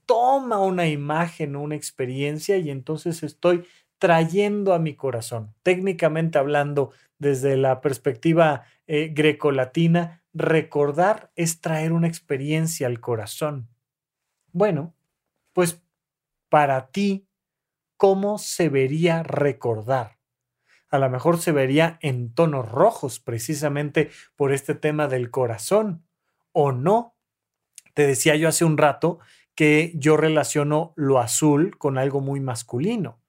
retoma 0.09 0.59
una 0.59 0.87
imagen, 0.87 1.55
una 1.55 1.75
experiencia 1.75 2.57
y 2.57 2.71
entonces 2.71 3.21
estoy 3.21 3.65
trayendo 3.99 4.73
a 4.73 4.79
mi 4.79 4.95
corazón. 4.95 5.53
Técnicamente 5.61 6.39
hablando, 6.39 6.91
desde 7.19 7.57
la 7.57 7.81
perspectiva 7.81 8.63
eh, 8.87 9.11
grecolatina, 9.13 10.23
recordar 10.33 11.31
es 11.35 11.61
traer 11.61 11.91
una 11.91 12.07
experiencia 12.07 12.87
al 12.87 12.99
corazón. 12.99 13.67
Bueno, 14.51 14.95
pues 15.53 15.81
para 16.49 16.87
ti, 16.87 17.27
¿cómo 17.97 18.39
se 18.39 18.69
vería 18.69 19.21
recordar? 19.21 20.17
A 20.89 20.97
lo 20.97 21.09
mejor 21.09 21.37
se 21.37 21.51
vería 21.51 21.99
en 22.01 22.33
tonos 22.33 22.71
rojos, 22.71 23.19
precisamente 23.19 24.09
por 24.35 24.53
este 24.53 24.73
tema 24.73 25.07
del 25.07 25.29
corazón, 25.29 26.03
o 26.51 26.71
no. 26.71 27.15
Te 27.93 28.07
decía 28.07 28.35
yo 28.35 28.47
hace 28.49 28.65
un 28.65 28.77
rato 28.77 29.19
que 29.59 29.91
yo 29.93 30.15
relaciono 30.15 30.93
lo 30.95 31.19
azul 31.19 31.77
con 31.77 31.97
algo 31.97 32.21
muy 32.21 32.39
masculino, 32.39 33.19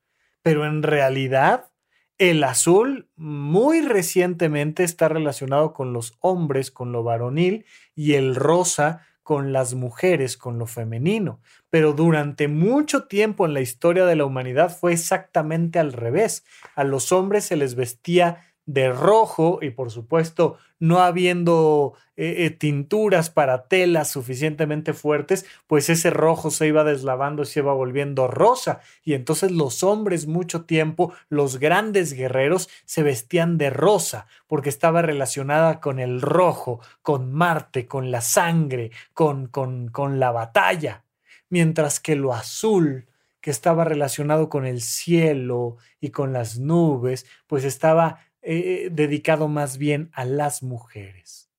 pero 0.42 0.64
en 0.64 0.84
realidad 0.84 1.72
el 2.18 2.44
azul 2.44 3.10
muy 3.16 3.80
recientemente 3.80 4.84
está 4.84 5.08
relacionado 5.08 5.72
con 5.72 5.92
los 5.92 6.16
hombres, 6.20 6.70
con 6.70 6.92
lo 6.92 7.02
varonil, 7.02 7.66
y 7.96 8.14
el 8.14 8.36
rosa 8.36 9.04
con 9.24 9.52
las 9.52 9.74
mujeres, 9.74 10.36
con 10.36 10.56
lo 10.56 10.66
femenino. 10.66 11.40
Pero 11.68 11.94
durante 11.94 12.46
mucho 12.46 13.08
tiempo 13.08 13.44
en 13.44 13.52
la 13.52 13.60
historia 13.60 14.06
de 14.06 14.14
la 14.14 14.24
humanidad 14.24 14.70
fue 14.70 14.92
exactamente 14.92 15.80
al 15.80 15.92
revés. 15.92 16.44
A 16.76 16.84
los 16.84 17.10
hombres 17.10 17.44
se 17.44 17.56
les 17.56 17.74
vestía 17.74 18.49
de 18.70 18.92
rojo 18.92 19.58
y 19.60 19.70
por 19.70 19.90
supuesto 19.90 20.56
no 20.78 21.00
habiendo 21.00 21.94
eh, 22.16 22.46
eh, 22.46 22.50
tinturas 22.50 23.28
para 23.28 23.64
telas 23.64 24.08
suficientemente 24.10 24.92
fuertes, 24.92 25.44
pues 25.66 25.90
ese 25.90 26.10
rojo 26.10 26.52
se 26.52 26.68
iba 26.68 26.84
deslavando 26.84 27.44
se 27.44 27.60
iba 27.60 27.72
volviendo 27.74 28.28
rosa. 28.28 28.80
Y 29.02 29.14
entonces 29.14 29.50
los 29.50 29.82
hombres 29.82 30.28
mucho 30.28 30.66
tiempo, 30.66 31.12
los 31.28 31.58
grandes 31.58 32.12
guerreros, 32.12 32.68
se 32.84 33.02
vestían 33.02 33.58
de 33.58 33.70
rosa 33.70 34.28
porque 34.46 34.68
estaba 34.68 35.02
relacionada 35.02 35.80
con 35.80 35.98
el 35.98 36.22
rojo, 36.22 36.80
con 37.02 37.32
Marte, 37.32 37.88
con 37.88 38.12
la 38.12 38.20
sangre, 38.20 38.92
con, 39.14 39.48
con, 39.48 39.88
con 39.88 40.20
la 40.20 40.30
batalla. 40.30 41.02
Mientras 41.48 41.98
que 41.98 42.14
lo 42.14 42.32
azul, 42.32 43.08
que 43.40 43.50
estaba 43.50 43.84
relacionado 43.84 44.48
con 44.48 44.66
el 44.66 44.82
cielo 44.82 45.78
y 46.00 46.10
con 46.10 46.32
las 46.32 46.58
nubes, 46.58 47.26
pues 47.46 47.64
estaba 47.64 48.20
eh, 48.42 48.88
dedicado 48.90 49.48
más 49.48 49.78
bien 49.78 50.10
a 50.12 50.24
las 50.24 50.62
mujeres. 50.62 51.50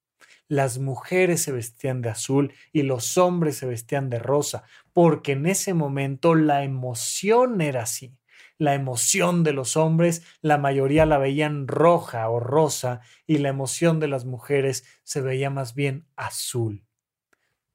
Las 0.48 0.80
mujeres 0.80 1.42
se 1.42 1.52
vestían 1.52 2.02
de 2.02 2.10
azul 2.10 2.54
y 2.74 2.82
los 2.82 3.18
hombres 3.18 3.58
se 3.58 3.66
vestían 3.66 4.10
de 4.10 4.20
rosa, 4.20 4.64
porque 4.92 5.32
en 5.32 5.46
ese 5.46 5.74
momento 5.74 6.36
la 6.36 6.64
emoción 6.64 7.62
era 7.62 7.84
así. 7.84 8.18
La 8.58 8.74
emoción 8.76 9.44
de 9.44 9.54
los 9.54 9.78
hombres, 9.78 10.24
la 10.42 10.58
mayoría 10.58 11.06
la 11.06 11.18
veían 11.18 11.68
roja 11.68 12.30
o 12.30 12.40
rosa, 12.40 13.00
y 13.26 13.38
la 13.38 13.50
emoción 13.50 14.00
de 14.00 14.10
las 14.10 14.26
mujeres 14.26 14.86
se 15.04 15.22
veía 15.22 15.50
más 15.50 15.74
bien 15.74 16.06
azul. 16.16 16.86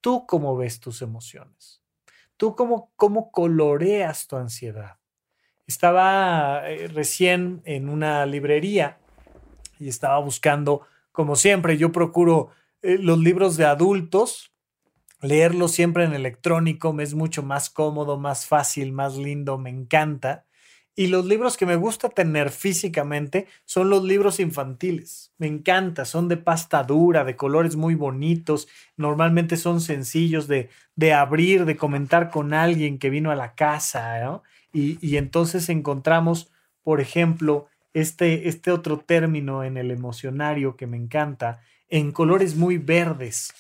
¿Tú 0.00 0.26
cómo 0.26 0.56
ves 0.56 0.78
tus 0.78 1.00
emociones? 1.02 1.82
¿Tú 2.36 2.54
cómo, 2.54 2.92
cómo 2.96 3.30
coloreas 3.30 4.26
tu 4.28 4.36
ansiedad? 4.36 4.98
Estaba 5.66 6.70
eh, 6.70 6.86
recién 6.88 7.60
en 7.64 7.88
una 7.88 8.24
librería 8.24 8.98
y 9.80 9.88
estaba 9.88 10.18
buscando, 10.20 10.82
como 11.10 11.34
siempre, 11.34 11.76
yo 11.76 11.90
procuro 11.90 12.50
eh, 12.82 12.98
los 13.00 13.18
libros 13.18 13.56
de 13.56 13.64
adultos, 13.64 14.52
leerlos 15.20 15.72
siempre 15.72 16.04
en 16.04 16.14
electrónico, 16.14 16.92
me 16.92 17.02
es 17.02 17.14
mucho 17.14 17.42
más 17.42 17.68
cómodo, 17.68 18.16
más 18.16 18.46
fácil, 18.46 18.92
más 18.92 19.16
lindo, 19.16 19.58
me 19.58 19.70
encanta. 19.70 20.46
Y 20.98 21.08
los 21.08 21.26
libros 21.26 21.56
que 21.58 21.66
me 21.66 21.76
gusta 21.76 22.08
tener 22.08 22.50
físicamente 22.50 23.48
son 23.66 23.90
los 23.90 24.02
libros 24.02 24.40
infantiles. 24.40 25.34
Me 25.36 25.46
encanta, 25.46 26.06
son 26.06 26.28
de 26.28 26.38
pasta 26.38 26.84
dura, 26.84 27.24
de 27.24 27.36
colores 27.36 27.76
muy 27.76 27.94
bonitos. 27.94 28.66
Normalmente 28.96 29.58
son 29.58 29.82
sencillos 29.82 30.48
de, 30.48 30.70
de 30.94 31.12
abrir, 31.12 31.66
de 31.66 31.76
comentar 31.76 32.30
con 32.30 32.54
alguien 32.54 32.98
que 32.98 33.10
vino 33.10 33.30
a 33.30 33.36
la 33.36 33.54
casa. 33.54 34.18
¿no? 34.20 34.42
Y, 34.72 34.98
y 35.06 35.16
entonces 35.16 35.68
encontramos, 35.68 36.52
por 36.82 37.00
ejemplo, 37.00 37.68
este, 37.96 38.48
este 38.48 38.72
otro 38.72 38.98
término 38.98 39.64
en 39.64 39.78
el 39.78 39.90
emocionario 39.90 40.76
que 40.76 40.86
me 40.86 40.98
encanta, 40.98 41.60
en 41.88 42.12
colores 42.12 42.54
muy 42.54 42.76
verdes. 42.76 43.54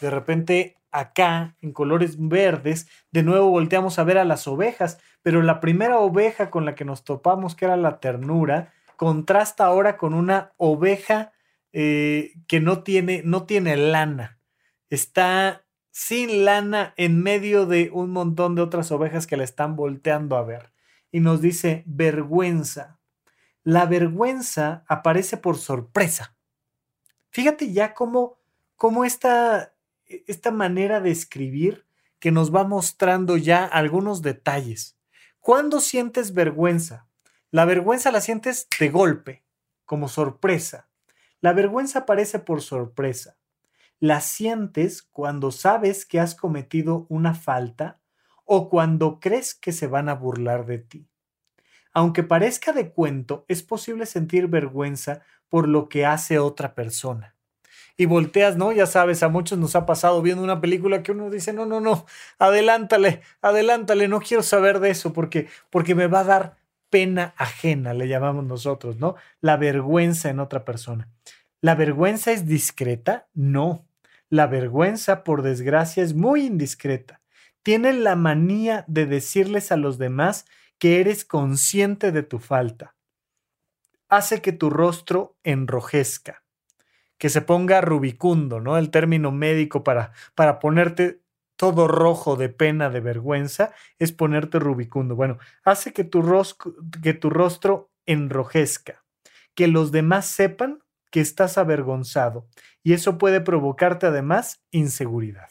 De 0.00 0.10
repente 0.10 0.76
acá, 0.92 1.56
en 1.60 1.72
colores 1.72 2.16
verdes, 2.16 2.88
de 3.10 3.24
nuevo 3.24 3.50
volteamos 3.50 3.98
a 3.98 4.04
ver 4.04 4.18
a 4.18 4.24
las 4.24 4.46
ovejas, 4.46 4.98
pero 5.22 5.42
la 5.42 5.58
primera 5.58 5.98
oveja 5.98 6.50
con 6.50 6.64
la 6.64 6.76
que 6.76 6.84
nos 6.84 7.02
topamos, 7.02 7.54
que 7.54 7.64
era 7.64 7.76
la 7.76 7.98
ternura, 7.98 8.72
contrasta 8.96 9.64
ahora 9.64 9.96
con 9.96 10.14
una 10.14 10.52
oveja 10.56 11.32
eh, 11.72 12.32
que 12.46 12.60
no 12.60 12.84
tiene, 12.84 13.22
no 13.24 13.44
tiene 13.44 13.76
lana. 13.76 14.38
Está 14.88 15.64
sin 15.90 16.44
lana 16.44 16.94
en 16.96 17.22
medio 17.22 17.66
de 17.66 17.90
un 17.92 18.10
montón 18.10 18.54
de 18.54 18.62
otras 18.62 18.90
ovejas 18.92 19.26
que 19.26 19.36
la 19.36 19.44
están 19.44 19.76
volteando 19.76 20.36
a 20.36 20.42
ver. 20.42 20.72
Y 21.10 21.20
nos 21.20 21.40
dice 21.40 21.82
vergüenza. 21.86 22.98
La 23.62 23.86
vergüenza 23.86 24.84
aparece 24.88 25.36
por 25.36 25.58
sorpresa. 25.58 26.36
Fíjate 27.30 27.72
ya 27.72 27.94
cómo, 27.94 28.38
cómo 28.76 29.04
esta, 29.04 29.74
esta 30.06 30.50
manera 30.50 31.00
de 31.00 31.10
escribir 31.10 31.86
que 32.18 32.30
nos 32.30 32.54
va 32.54 32.64
mostrando 32.64 33.36
ya 33.36 33.64
algunos 33.64 34.22
detalles. 34.22 34.96
¿Cuándo 35.40 35.80
sientes 35.80 36.34
vergüenza? 36.34 37.08
La 37.50 37.64
vergüenza 37.64 38.12
la 38.12 38.20
sientes 38.20 38.68
de 38.78 38.90
golpe, 38.90 39.42
como 39.84 40.08
sorpresa. 40.08 40.88
La 41.40 41.52
vergüenza 41.52 42.00
aparece 42.00 42.38
por 42.38 42.60
sorpresa. 42.60 43.39
La 44.00 44.20
sientes 44.20 45.02
cuando 45.02 45.52
sabes 45.52 46.04
que 46.04 46.18
has 46.18 46.34
cometido 46.34 47.06
una 47.08 47.34
falta 47.34 48.00
o 48.44 48.68
cuando 48.68 49.20
crees 49.20 49.54
que 49.54 49.72
se 49.72 49.86
van 49.86 50.08
a 50.08 50.14
burlar 50.14 50.66
de 50.66 50.78
ti. 50.78 51.08
Aunque 51.92 52.22
parezca 52.22 52.72
de 52.72 52.90
cuento, 52.90 53.44
es 53.46 53.62
posible 53.62 54.06
sentir 54.06 54.48
vergüenza 54.48 55.22
por 55.48 55.68
lo 55.68 55.88
que 55.88 56.06
hace 56.06 56.38
otra 56.38 56.74
persona 56.74 57.36
y 58.00 58.06
volteas, 58.06 58.56
¿no? 58.56 58.72
Ya 58.72 58.86
sabes, 58.86 59.22
a 59.22 59.28
muchos 59.28 59.58
nos 59.58 59.76
ha 59.76 59.84
pasado 59.84 60.22
viendo 60.22 60.42
una 60.42 60.62
película 60.62 61.02
que 61.02 61.12
uno 61.12 61.28
dice, 61.28 61.52
no, 61.52 61.66
no, 61.66 61.80
no, 61.80 62.06
adelántale, 62.38 63.20
adelántale, 63.42 64.08
no 64.08 64.20
quiero 64.20 64.42
saber 64.42 64.80
de 64.80 64.88
eso 64.88 65.12
porque, 65.12 65.48
porque 65.68 65.94
me 65.94 66.06
va 66.06 66.20
a 66.20 66.24
dar 66.24 66.56
pena 66.88 67.34
ajena, 67.36 67.92
le 67.92 68.08
llamamos 68.08 68.46
nosotros, 68.46 68.96
¿no? 68.96 69.16
La 69.42 69.58
vergüenza 69.58 70.30
en 70.30 70.40
otra 70.40 70.64
persona. 70.64 71.10
¿La 71.60 71.74
vergüenza 71.74 72.32
es 72.32 72.46
discreta? 72.46 73.28
No. 73.34 73.86
La 74.30 74.46
vergüenza, 74.46 75.22
por 75.24 75.42
desgracia, 75.42 76.02
es 76.02 76.14
muy 76.14 76.46
indiscreta. 76.46 77.20
Tiene 77.62 77.92
la 77.92 78.16
manía 78.16 78.84
de 78.88 79.04
decirles 79.04 79.70
a 79.70 79.76
los 79.76 79.98
demás 79.98 80.46
que 80.78 81.00
eres 81.00 81.26
consciente 81.26 82.10
de 82.10 82.22
tu 82.22 82.38
falta. 82.38 82.94
Hace 84.08 84.40
que 84.40 84.52
tu 84.52 84.70
rostro 84.70 85.36
enrojezca 85.44 86.42
que 87.20 87.28
se 87.28 87.42
ponga 87.42 87.82
rubicundo, 87.82 88.60
¿no? 88.60 88.78
El 88.78 88.90
término 88.90 89.30
médico 89.30 89.84
para, 89.84 90.12
para 90.34 90.58
ponerte 90.58 91.20
todo 91.54 91.86
rojo 91.86 92.36
de 92.36 92.48
pena, 92.48 92.88
de 92.88 93.00
vergüenza, 93.00 93.74
es 93.98 94.10
ponerte 94.10 94.58
rubicundo. 94.58 95.14
Bueno, 95.16 95.38
hace 95.62 95.92
que 95.92 96.02
tu, 96.02 96.22
que 97.02 97.12
tu 97.12 97.28
rostro 97.28 97.90
enrojezca, 98.06 99.04
que 99.54 99.68
los 99.68 99.92
demás 99.92 100.24
sepan 100.24 100.82
que 101.10 101.20
estás 101.20 101.58
avergonzado 101.58 102.46
y 102.82 102.92
eso 102.92 103.18
puede 103.18 103.40
provocarte 103.40 104.06
además 104.06 104.62
inseguridad. 104.70 105.48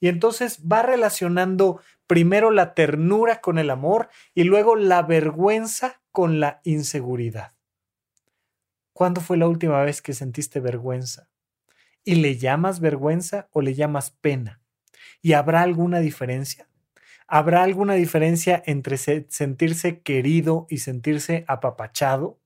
Y 0.00 0.08
entonces 0.08 0.60
va 0.60 0.82
relacionando 0.82 1.80
primero 2.06 2.50
la 2.50 2.74
ternura 2.74 3.40
con 3.40 3.58
el 3.58 3.70
amor 3.70 4.08
y 4.34 4.44
luego 4.44 4.76
la 4.76 5.02
vergüenza 5.02 6.02
con 6.12 6.40
la 6.40 6.60
inseguridad. 6.64 7.52
¿Cuándo 8.92 9.20
fue 9.20 9.36
la 9.36 9.48
última 9.48 9.82
vez 9.82 10.00
que 10.00 10.14
sentiste 10.14 10.60
vergüenza? 10.60 11.28
¿Y 12.04 12.16
le 12.16 12.38
llamas 12.38 12.80
vergüenza 12.80 13.48
o 13.52 13.60
le 13.60 13.74
llamas 13.74 14.10
pena? 14.10 14.60
¿Y 15.20 15.32
habrá 15.32 15.62
alguna 15.62 16.00
diferencia? 16.00 16.68
¿Habrá 17.26 17.64
alguna 17.64 17.94
diferencia 17.94 18.62
entre 18.64 18.96
sentirse 18.96 20.00
querido 20.00 20.66
y 20.70 20.78
sentirse 20.78 21.44
apapachado? 21.48 22.38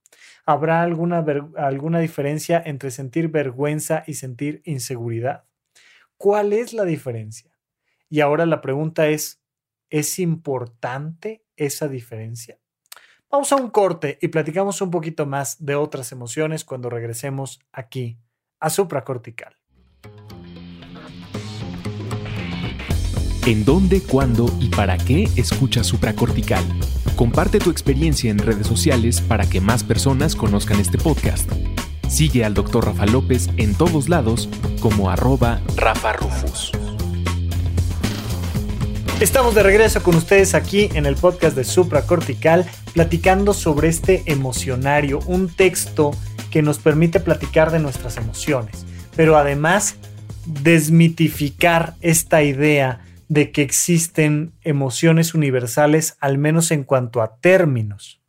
¿Habrá 0.46 0.82
alguna, 0.82 1.24
alguna 1.56 2.00
diferencia 2.00 2.62
entre 2.64 2.90
sentir 2.90 3.28
vergüenza 3.28 4.04
y 4.06 4.14
sentir 4.14 4.62
inseguridad? 4.64 5.44
¿Cuál 6.16 6.52
es 6.52 6.72
la 6.72 6.84
diferencia? 6.84 7.50
Y 8.08 8.20
ahora 8.20 8.46
la 8.46 8.60
pregunta 8.60 9.08
es, 9.08 9.42
¿es 9.88 10.18
importante 10.18 11.44
esa 11.56 11.88
diferencia? 11.88 12.58
Vamos 13.30 13.52
a 13.52 13.56
un 13.56 13.70
corte 13.70 14.18
y 14.20 14.28
platicamos 14.28 14.80
un 14.80 14.90
poquito 14.90 15.24
más 15.24 15.64
de 15.64 15.76
otras 15.76 16.10
emociones 16.10 16.64
cuando 16.64 16.90
regresemos 16.90 17.60
aquí 17.72 18.18
a 18.58 18.70
supracortical. 18.70 19.56
¿En 23.46 23.64
dónde, 23.64 24.02
cuándo 24.02 24.46
y 24.60 24.68
para 24.68 24.98
qué 24.98 25.24
escucha 25.36 25.82
supracortical? 25.82 26.62
Comparte 27.20 27.58
tu 27.58 27.68
experiencia 27.68 28.30
en 28.30 28.38
redes 28.38 28.66
sociales 28.66 29.20
para 29.20 29.44
que 29.44 29.60
más 29.60 29.84
personas 29.84 30.34
conozcan 30.34 30.80
este 30.80 30.96
podcast. 30.96 31.52
Sigue 32.08 32.46
al 32.46 32.54
Dr. 32.54 32.86
Rafa 32.86 33.04
López 33.04 33.50
en 33.58 33.74
todos 33.74 34.08
lados 34.08 34.48
como 34.80 35.10
arroba 35.10 35.60
Rafa 35.76 36.14
Rufus. 36.14 36.72
Estamos 39.20 39.54
de 39.54 39.62
regreso 39.62 40.02
con 40.02 40.14
ustedes 40.14 40.54
aquí 40.54 40.88
en 40.94 41.04
el 41.04 41.14
podcast 41.14 41.54
de 41.54 41.64
Supracortical, 41.64 42.64
platicando 42.94 43.52
sobre 43.52 43.88
este 43.88 44.22
emocionario, 44.24 45.18
un 45.26 45.50
texto 45.50 46.12
que 46.50 46.62
nos 46.62 46.78
permite 46.78 47.20
platicar 47.20 47.70
de 47.70 47.80
nuestras 47.80 48.16
emociones, 48.16 48.86
pero 49.14 49.36
además 49.36 49.96
desmitificar 50.46 51.96
esta 52.00 52.42
idea 52.42 53.00
de 53.30 53.52
que 53.52 53.62
existen 53.62 54.54
emociones 54.62 55.34
universales, 55.34 56.16
al 56.18 56.36
menos 56.36 56.72
en 56.72 56.82
cuanto 56.82 57.22
a 57.22 57.36
términos. 57.36 58.20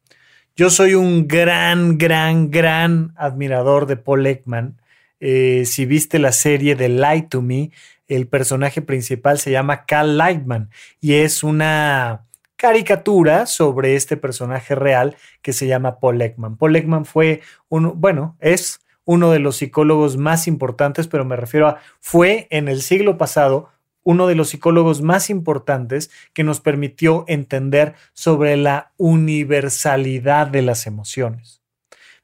Yo 0.55 0.69
soy 0.69 0.93
un 0.93 1.27
gran, 1.27 1.97
gran, 1.97 2.51
gran 2.51 3.11
admirador 3.17 3.87
de 3.87 3.97
Paul 3.97 4.27
Ekman. 4.27 4.79
Eh, 5.19 5.63
si 5.65 5.87
viste 5.87 6.19
la 6.19 6.31
serie 6.31 6.75
de 6.75 6.87
Lie 6.87 7.23
to 7.23 7.41
Me, 7.41 7.71
el 8.07 8.27
personaje 8.27 8.83
principal 8.83 9.39
se 9.39 9.49
llama 9.49 9.85
Cal 9.85 10.19
Lightman 10.19 10.69
y 10.99 11.15
es 11.15 11.41
una 11.41 12.27
caricatura 12.55 13.47
sobre 13.47 13.95
este 13.95 14.17
personaje 14.17 14.75
real 14.75 15.15
que 15.41 15.51
se 15.51 15.65
llama 15.65 15.99
Paul 15.99 16.21
Ekman. 16.21 16.57
Paul 16.57 16.75
Ekman 16.75 17.05
fue 17.05 17.41
uno, 17.69 17.95
bueno, 17.95 18.37
es 18.39 18.81
uno 19.03 19.31
de 19.31 19.39
los 19.39 19.57
psicólogos 19.57 20.17
más 20.17 20.47
importantes, 20.47 21.07
pero 21.07 21.25
me 21.25 21.37
refiero 21.37 21.67
a 21.67 21.79
fue 21.99 22.47
en 22.51 22.67
el 22.67 22.83
siglo 22.83 23.17
pasado 23.17 23.70
uno 24.03 24.27
de 24.27 24.35
los 24.35 24.49
psicólogos 24.49 25.01
más 25.01 25.29
importantes 25.29 26.11
que 26.33 26.43
nos 26.43 26.59
permitió 26.59 27.25
entender 27.27 27.95
sobre 28.13 28.57
la 28.57 28.93
universalidad 28.97 30.47
de 30.47 30.61
las 30.61 30.87
emociones. 30.87 31.61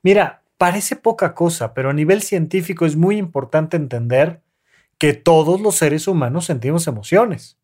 Mira, 0.01 0.43
parece 0.57 0.95
poca 0.95 1.36
cosa, 1.36 1.73
pero 1.73 1.89
a 1.89 1.93
nivel 1.93 2.21
científico 2.21 2.86
es 2.86 2.95
muy 2.95 3.17
importante 3.17 3.78
entender 3.78 4.41
que 4.97 5.13
todos 5.13 5.61
los 5.61 5.75
seres 5.75 6.07
humanos 6.07 6.45
sentimos 6.45 6.88
emociones. 6.88 7.59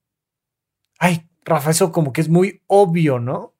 Ay, 0.99 1.27
Rafa, 1.43 1.71
eso 1.71 1.91
como 1.91 2.13
que 2.13 2.21
es 2.21 2.29
muy 2.29 2.61
obvio, 2.67 3.19
¿no? 3.19 3.55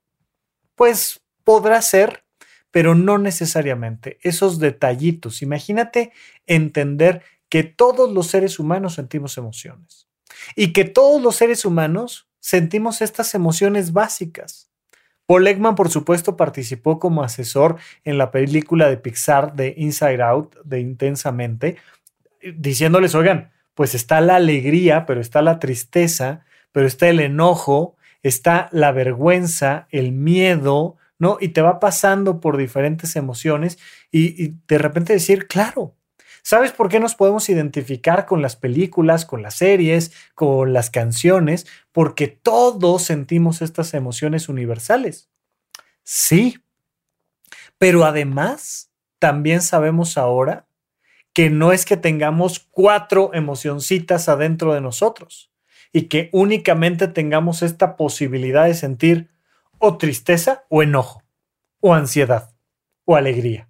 Pues 0.76 1.24
podrá 1.44 1.82
ser, 1.82 2.24
pero 2.70 2.94
no 2.94 3.18
necesariamente. 3.18 4.20
Esos 4.22 4.60
detallitos. 4.60 5.42
Imagínate 5.42 6.14
entender 6.46 7.24
que 7.50 7.64
todos 7.64 8.12
los 8.12 8.28
seres 8.28 8.60
humanos 8.60 8.94
sentimos 8.94 9.38
emociones 9.38 10.08
y 10.56 10.74
que 10.74 10.86
todos 10.86 11.22
los 11.22 11.36
seres 11.36 11.66
humanos 11.66 12.28
sentimos 12.40 13.02
estas 13.02 13.34
emociones 13.36 13.94
básicas. 13.94 14.70
Paul 15.26 15.48
por 15.76 15.90
supuesto, 15.90 16.36
participó 16.36 17.00
como 17.00 17.24
asesor 17.24 17.78
en 18.04 18.18
la 18.18 18.32
película 18.32 18.90
de 18.90 18.98
Pixar 18.98 19.56
de 19.56 19.74
Inside 19.78 20.22
Out, 20.22 20.58
de 20.64 20.82
Intensamente, 20.82 21.78
diciéndoles, 22.56 23.16
oigan, 23.16 23.52
pues 23.74 23.96
está 23.96 24.20
la 24.22 24.36
alegría, 24.36 25.06
pero 25.06 25.22
está 25.22 25.42
la 25.42 25.60
tristeza, 25.60 26.46
pero 26.72 26.86
está 26.86 27.08
el 27.08 27.22
enojo, 27.22 27.96
está 28.22 28.68
la 28.72 28.92
vergüenza, 28.92 29.88
el 29.90 30.12
miedo, 30.12 30.98
¿no? 31.18 31.38
Y 31.40 31.50
te 31.50 31.62
va 31.62 31.80
pasando 31.80 32.42
por 32.42 32.58
diferentes 32.58 33.16
emociones 33.16 33.80
y 34.12 34.56
de 34.68 34.78
repente 34.78 35.14
decir, 35.14 35.48
claro, 35.48 35.96
¿Sabes 36.46 36.74
por 36.74 36.90
qué 36.90 37.00
nos 37.00 37.16
podemos 37.16 37.48
identificar 37.48 38.26
con 38.26 38.42
las 38.42 38.58
películas, 38.58 39.26
con 39.26 39.42
las 39.42 39.56
series, 39.56 40.12
con 40.36 40.74
las 40.74 40.90
canciones? 40.90 41.66
Porque 41.94 42.28
todos 42.28 43.04
sentimos 43.04 43.62
estas 43.62 43.94
emociones 43.94 44.50
universales. 44.50 45.30
Sí, 46.04 46.60
pero 47.78 48.04
además 48.04 48.92
también 49.20 49.62
sabemos 49.62 50.18
ahora 50.18 50.68
que 51.32 51.50
no 51.50 51.72
es 51.72 51.86
que 51.86 51.96
tengamos 51.96 52.60
cuatro 52.60 53.32
emocioncitas 53.34 54.28
adentro 54.28 54.74
de 54.74 54.82
nosotros 54.82 55.50
y 55.94 56.04
que 56.04 56.30
únicamente 56.34 57.08
tengamos 57.08 57.62
esta 57.62 57.96
posibilidad 57.96 58.66
de 58.66 58.74
sentir 58.74 59.32
o 59.80 59.98
tristeza 59.98 60.66
o 60.68 60.84
enojo, 60.84 61.24
o 61.80 61.94
ansiedad, 61.94 62.54
o 63.06 63.16
alegría. 63.16 63.70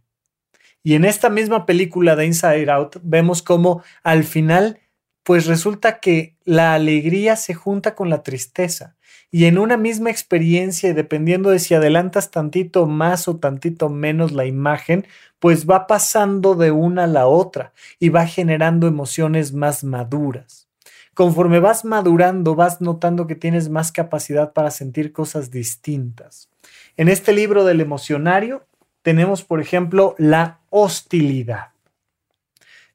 Y 0.83 0.95
en 0.95 1.05
esta 1.05 1.29
misma 1.29 1.65
película 1.65 2.15
de 2.15 2.25
Inside 2.25 2.69
Out 2.69 2.97
vemos 3.01 3.41
cómo 3.41 3.81
al 4.03 4.25
final, 4.25 4.79
pues 5.23 5.45
resulta 5.45 5.99
que 5.99 6.35
la 6.43 6.73
alegría 6.73 7.37
se 7.37 7.53
junta 7.53 7.95
con 7.95 8.09
la 8.09 8.21
tristeza. 8.21 8.95
Y 9.31 9.45
en 9.45 9.57
una 9.57 9.77
misma 9.77 10.11
experiencia, 10.11 10.89
y 10.89 10.93
dependiendo 10.93 11.49
de 11.49 11.59
si 11.59 11.73
adelantas 11.73 12.29
tantito 12.29 12.85
más 12.85 13.27
o 13.27 13.37
tantito 13.37 13.89
menos 13.89 14.33
la 14.33 14.45
imagen, 14.45 15.07
pues 15.39 15.67
va 15.67 15.87
pasando 15.87 16.53
de 16.53 16.71
una 16.71 17.05
a 17.05 17.07
la 17.07 17.27
otra 17.27 17.73
y 17.97 18.09
va 18.09 18.27
generando 18.27 18.85
emociones 18.85 19.53
más 19.53 19.83
maduras. 19.83 20.67
Conforme 21.13 21.59
vas 21.59 21.85
madurando, 21.85 22.55
vas 22.55 22.81
notando 22.81 23.25
que 23.25 23.35
tienes 23.35 23.69
más 23.69 23.91
capacidad 23.91 24.53
para 24.53 24.71
sentir 24.71 25.13
cosas 25.13 25.49
distintas. 25.51 26.49
En 26.97 27.07
este 27.07 27.33
libro 27.33 27.65
del 27.65 27.81
emocionario 27.81 28.65
tenemos, 29.01 29.43
por 29.43 29.61
ejemplo, 29.61 30.15
la 30.17 30.59
hostilidad. 30.75 31.67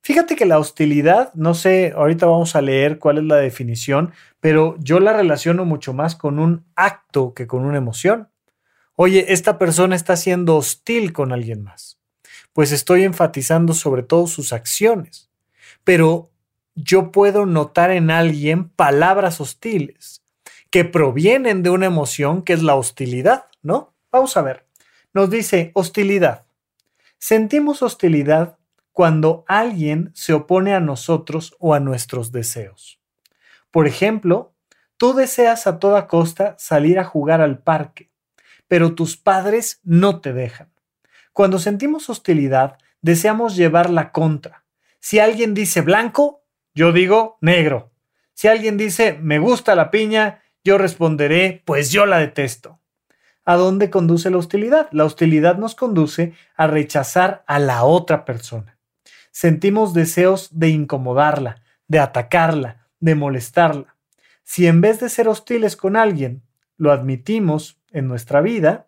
Fíjate 0.00 0.34
que 0.34 0.46
la 0.46 0.58
hostilidad, 0.58 1.32
no 1.34 1.54
sé, 1.54 1.92
ahorita 1.94 2.26
vamos 2.26 2.56
a 2.56 2.60
leer 2.60 2.98
cuál 2.98 3.18
es 3.18 3.24
la 3.24 3.36
definición, 3.36 4.12
pero 4.40 4.74
yo 4.80 4.98
la 4.98 5.12
relaciono 5.12 5.64
mucho 5.64 5.92
más 5.92 6.16
con 6.16 6.40
un 6.40 6.64
acto 6.74 7.34
que 7.34 7.46
con 7.46 7.64
una 7.64 7.78
emoción. 7.78 8.30
Oye, 8.96 9.32
esta 9.32 9.58
persona 9.58 9.94
está 9.94 10.16
siendo 10.16 10.56
hostil 10.56 11.12
con 11.12 11.32
alguien 11.32 11.62
más. 11.62 12.00
Pues 12.52 12.72
estoy 12.72 13.04
enfatizando 13.04 13.74
sobre 13.74 14.02
todo 14.02 14.26
sus 14.26 14.52
acciones. 14.52 15.30
Pero 15.84 16.32
yo 16.74 17.12
puedo 17.12 17.46
notar 17.46 17.92
en 17.92 18.10
alguien 18.10 18.70
palabras 18.70 19.40
hostiles 19.40 20.24
que 20.70 20.84
provienen 20.84 21.62
de 21.62 21.70
una 21.70 21.86
emoción 21.86 22.42
que 22.42 22.54
es 22.54 22.62
la 22.64 22.74
hostilidad, 22.74 23.44
¿no? 23.62 23.94
Vamos 24.10 24.36
a 24.36 24.42
ver. 24.42 24.66
Nos 25.14 25.30
dice 25.30 25.70
hostilidad. 25.74 26.47
Sentimos 27.18 27.82
hostilidad 27.82 28.58
cuando 28.92 29.44
alguien 29.48 30.10
se 30.14 30.32
opone 30.32 30.74
a 30.74 30.80
nosotros 30.80 31.56
o 31.58 31.74
a 31.74 31.80
nuestros 31.80 32.30
deseos. 32.32 33.00
Por 33.70 33.86
ejemplo, 33.86 34.54
tú 34.96 35.14
deseas 35.14 35.66
a 35.66 35.78
toda 35.78 36.06
costa 36.06 36.54
salir 36.58 36.98
a 36.98 37.04
jugar 37.04 37.40
al 37.40 37.58
parque, 37.58 38.10
pero 38.68 38.94
tus 38.94 39.16
padres 39.16 39.80
no 39.82 40.20
te 40.20 40.32
dejan. 40.32 40.72
Cuando 41.32 41.58
sentimos 41.58 42.08
hostilidad, 42.08 42.78
deseamos 43.02 43.56
llevar 43.56 43.90
la 43.90 44.12
contra. 44.12 44.64
Si 45.00 45.18
alguien 45.18 45.54
dice 45.54 45.80
blanco, 45.80 46.44
yo 46.74 46.92
digo 46.92 47.38
negro. 47.40 47.92
Si 48.34 48.46
alguien 48.48 48.76
dice 48.76 49.18
me 49.20 49.38
gusta 49.38 49.74
la 49.74 49.90
piña, 49.90 50.42
yo 50.62 50.78
responderé 50.78 51.62
pues 51.64 51.90
yo 51.90 52.06
la 52.06 52.18
detesto. 52.18 52.77
¿A 53.48 53.56
dónde 53.56 53.88
conduce 53.88 54.28
la 54.28 54.36
hostilidad? 54.36 54.90
La 54.92 55.06
hostilidad 55.06 55.56
nos 55.56 55.74
conduce 55.74 56.34
a 56.54 56.66
rechazar 56.66 57.44
a 57.46 57.58
la 57.58 57.82
otra 57.84 58.26
persona. 58.26 58.76
Sentimos 59.30 59.94
deseos 59.94 60.50
de 60.52 60.68
incomodarla, 60.68 61.62
de 61.86 61.98
atacarla, 61.98 62.86
de 63.00 63.14
molestarla. 63.14 63.96
Si 64.44 64.66
en 64.66 64.82
vez 64.82 65.00
de 65.00 65.08
ser 65.08 65.28
hostiles 65.28 65.76
con 65.76 65.96
alguien, 65.96 66.42
lo 66.76 66.92
admitimos 66.92 67.80
en 67.90 68.06
nuestra 68.06 68.42
vida, 68.42 68.86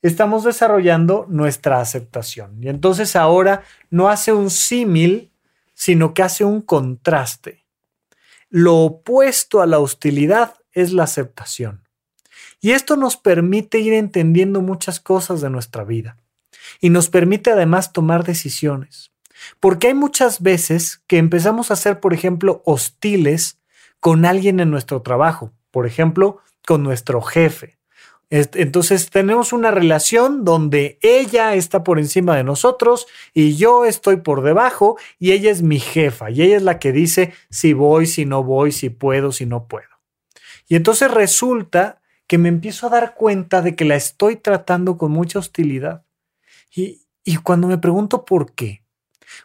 estamos 0.00 0.44
desarrollando 0.44 1.26
nuestra 1.28 1.82
aceptación. 1.82 2.56
Y 2.64 2.70
entonces 2.70 3.16
ahora 3.16 3.64
no 3.90 4.08
hace 4.08 4.32
un 4.32 4.48
símil, 4.48 5.30
sino 5.74 6.14
que 6.14 6.22
hace 6.22 6.42
un 6.42 6.62
contraste. 6.62 7.66
Lo 8.48 8.76
opuesto 8.76 9.60
a 9.60 9.66
la 9.66 9.78
hostilidad 9.78 10.54
es 10.72 10.94
la 10.94 11.02
aceptación. 11.02 11.89
Y 12.60 12.72
esto 12.72 12.96
nos 12.96 13.16
permite 13.16 13.78
ir 13.78 13.92
entendiendo 13.92 14.60
muchas 14.60 15.00
cosas 15.00 15.40
de 15.40 15.50
nuestra 15.50 15.84
vida. 15.84 16.16
Y 16.80 16.90
nos 16.90 17.08
permite 17.08 17.50
además 17.50 17.92
tomar 17.92 18.24
decisiones. 18.24 19.10
Porque 19.58 19.88
hay 19.88 19.94
muchas 19.94 20.42
veces 20.42 21.02
que 21.06 21.18
empezamos 21.18 21.70
a 21.70 21.76
ser, 21.76 22.00
por 22.00 22.12
ejemplo, 22.12 22.62
hostiles 22.64 23.58
con 23.98 24.24
alguien 24.24 24.60
en 24.60 24.70
nuestro 24.70 25.02
trabajo. 25.02 25.52
Por 25.70 25.86
ejemplo, 25.86 26.40
con 26.66 26.82
nuestro 26.82 27.22
jefe. 27.22 27.80
Entonces 28.30 29.10
tenemos 29.10 29.52
una 29.52 29.72
relación 29.72 30.44
donde 30.44 31.00
ella 31.02 31.54
está 31.54 31.82
por 31.82 31.98
encima 31.98 32.36
de 32.36 32.44
nosotros 32.44 33.08
y 33.34 33.56
yo 33.56 33.84
estoy 33.84 34.18
por 34.18 34.42
debajo 34.42 34.96
y 35.18 35.32
ella 35.32 35.50
es 35.50 35.62
mi 35.62 35.80
jefa 35.80 36.30
y 36.30 36.42
ella 36.42 36.56
es 36.56 36.62
la 36.62 36.78
que 36.78 36.92
dice 36.92 37.34
si 37.50 37.72
voy, 37.72 38.06
si 38.06 38.26
no 38.26 38.44
voy, 38.44 38.70
si 38.70 38.88
puedo, 38.88 39.32
si 39.32 39.46
no 39.46 39.66
puedo. 39.66 39.88
Y 40.68 40.76
entonces 40.76 41.10
resulta 41.10 41.99
que 42.30 42.38
me 42.38 42.48
empiezo 42.48 42.86
a 42.86 42.90
dar 42.90 43.14
cuenta 43.16 43.60
de 43.60 43.74
que 43.74 43.84
la 43.84 43.96
estoy 43.96 44.36
tratando 44.36 44.96
con 44.96 45.10
mucha 45.10 45.40
hostilidad. 45.40 46.04
Y, 46.72 47.00
cuando 47.42 47.66
me 47.66 47.76
pregunto 47.76 48.24
por 48.24 48.52
qué, 48.52 48.84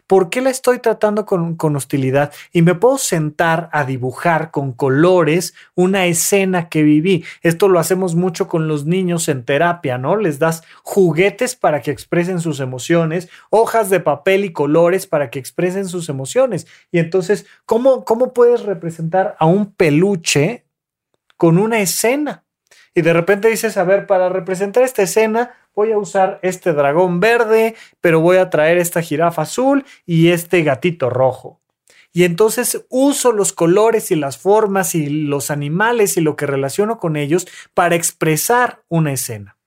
¿por 0.05 0.29
qué 0.29 0.39
la 0.39 0.51
estoy 0.51 0.77
tratando 0.77 1.25
con, 1.25 1.55
con 1.55 1.75
hostilidad? 1.75 2.31
Y 2.53 2.61
me 2.61 2.75
puedo 2.75 2.99
sentar 2.99 3.71
a 3.73 3.85
dibujar 3.85 4.51
con 4.51 4.71
colores 4.71 5.55
una 5.73 6.05
escena 6.05 6.69
que 6.69 6.83
viví. 6.83 7.25
Esto 7.41 7.69
lo 7.69 7.79
hacemos 7.79 8.13
mucho 8.13 8.47
con 8.47 8.67
los 8.67 8.85
niños 8.85 9.29
en 9.29 9.45
terapia, 9.45 9.97
¿no? 9.97 10.15
Les 10.15 10.37
das 10.37 10.61
juguetes 10.83 11.55
para 11.55 11.81
que 11.81 11.89
expresen 11.89 12.39
sus 12.39 12.59
emociones, 12.59 13.29
hojas 13.49 13.89
de 13.89 13.99
papel 13.99 14.45
y 14.45 14.53
colores 14.53 15.07
para 15.07 15.31
que 15.31 15.39
expresen 15.39 15.87
sus 15.87 16.07
emociones. 16.07 16.67
Y 16.91 16.99
entonces, 16.99 17.47
¿cómo, 17.65 18.05
cómo 18.05 18.31
puedes 18.31 18.61
representar 18.61 19.35
a 19.39 19.47
un 19.47 19.73
peluche 19.73 20.67
con 21.35 21.57
una 21.57 21.79
escena? 21.79 22.44
Y 22.95 23.01
de 23.01 23.11
repente 23.11 23.49
dices, 23.49 23.75
a 23.75 23.83
ver, 23.83 24.07
para 24.07 24.29
representar 24.29 24.83
esta 24.83 25.03
escena 25.03 25.51
voy 25.75 25.91
a 25.91 25.97
usar 25.97 26.39
este 26.41 26.71
dragón 26.71 27.19
verde, 27.19 27.75
pero 27.99 28.21
voy 28.21 28.37
a 28.37 28.49
traer 28.49 28.77
esta 28.77 29.01
jirafa 29.01 29.41
azul 29.41 29.85
y 30.05 30.29
este 30.29 30.63
gatito 30.63 31.09
rojo. 31.09 31.59
Y 32.13 32.23
entonces 32.23 32.85
uso 32.87 33.33
los 33.33 33.51
colores 33.51 34.09
y 34.09 34.15
las 34.15 34.37
formas 34.37 34.95
y 34.95 35.09
los 35.09 35.51
animales 35.51 36.15
y 36.15 36.21
lo 36.21 36.37
que 36.37 36.45
relaciono 36.45 36.97
con 36.97 37.17
ellos 37.17 37.45
para 37.73 37.95
expresar 37.95 38.83
una 38.87 39.11
escena. 39.11 39.57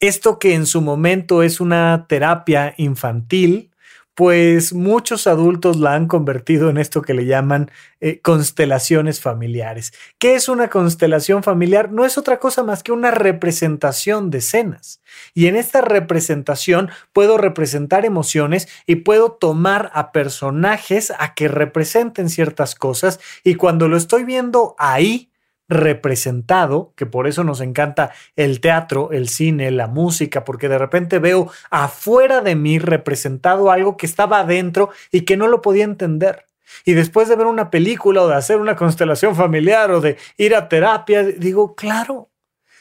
Esto 0.00 0.40
que 0.40 0.54
en 0.54 0.66
su 0.66 0.80
momento 0.80 1.44
es 1.44 1.60
una 1.60 2.06
terapia 2.08 2.74
infantil, 2.76 3.70
pues 4.18 4.72
muchos 4.72 5.28
adultos 5.28 5.76
la 5.76 5.94
han 5.94 6.08
convertido 6.08 6.70
en 6.70 6.76
esto 6.76 7.02
que 7.02 7.14
le 7.14 7.24
llaman 7.24 7.70
eh, 8.00 8.20
constelaciones 8.20 9.20
familiares. 9.20 9.92
¿Qué 10.18 10.34
es 10.34 10.48
una 10.48 10.70
constelación 10.70 11.44
familiar? 11.44 11.92
No 11.92 12.04
es 12.04 12.18
otra 12.18 12.40
cosa 12.40 12.64
más 12.64 12.82
que 12.82 12.90
una 12.90 13.12
representación 13.12 14.30
de 14.30 14.38
escenas. 14.38 15.00
Y 15.34 15.46
en 15.46 15.54
esta 15.54 15.82
representación 15.82 16.90
puedo 17.12 17.38
representar 17.38 18.04
emociones 18.04 18.66
y 18.86 18.96
puedo 18.96 19.30
tomar 19.30 19.92
a 19.94 20.10
personajes 20.10 21.12
a 21.16 21.34
que 21.34 21.46
representen 21.46 22.28
ciertas 22.28 22.74
cosas 22.74 23.20
y 23.44 23.54
cuando 23.54 23.86
lo 23.86 23.96
estoy 23.96 24.24
viendo 24.24 24.74
ahí, 24.78 25.30
representado, 25.68 26.92
que 26.96 27.06
por 27.06 27.26
eso 27.26 27.44
nos 27.44 27.60
encanta 27.60 28.12
el 28.36 28.60
teatro, 28.60 29.10
el 29.12 29.28
cine, 29.28 29.70
la 29.70 29.86
música, 29.86 30.44
porque 30.44 30.68
de 30.68 30.78
repente 30.78 31.18
veo 31.18 31.50
afuera 31.70 32.40
de 32.40 32.56
mí 32.56 32.78
representado 32.78 33.70
algo 33.70 33.96
que 33.96 34.06
estaba 34.06 34.40
adentro 34.40 34.90
y 35.12 35.22
que 35.22 35.36
no 35.36 35.46
lo 35.46 35.60
podía 35.60 35.84
entender. 35.84 36.46
Y 36.84 36.94
después 36.94 37.28
de 37.28 37.36
ver 37.36 37.46
una 37.46 37.70
película 37.70 38.22
o 38.22 38.28
de 38.28 38.34
hacer 38.34 38.58
una 38.58 38.76
constelación 38.76 39.36
familiar 39.36 39.90
o 39.90 40.00
de 40.00 40.16
ir 40.36 40.54
a 40.54 40.68
terapia, 40.68 41.22
digo, 41.22 41.74
claro, 41.74 42.30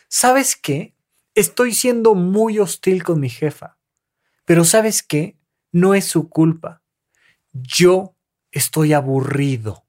¿sabes 0.08 0.56
qué? 0.56 0.94
Estoy 1.36 1.74
siendo 1.74 2.16
muy 2.16 2.60
hostil 2.60 3.04
con 3.04 3.20
mi 3.20 3.30
jefa, 3.30 3.78
pero 4.46 4.64
¿sabes 4.64 5.04
qué? 5.04 5.38
No 5.72 5.94
es 5.94 6.06
su 6.06 6.30
culpa. 6.30 6.82
Yo 7.52 8.16
estoy 8.52 8.94
aburrido 8.94 9.87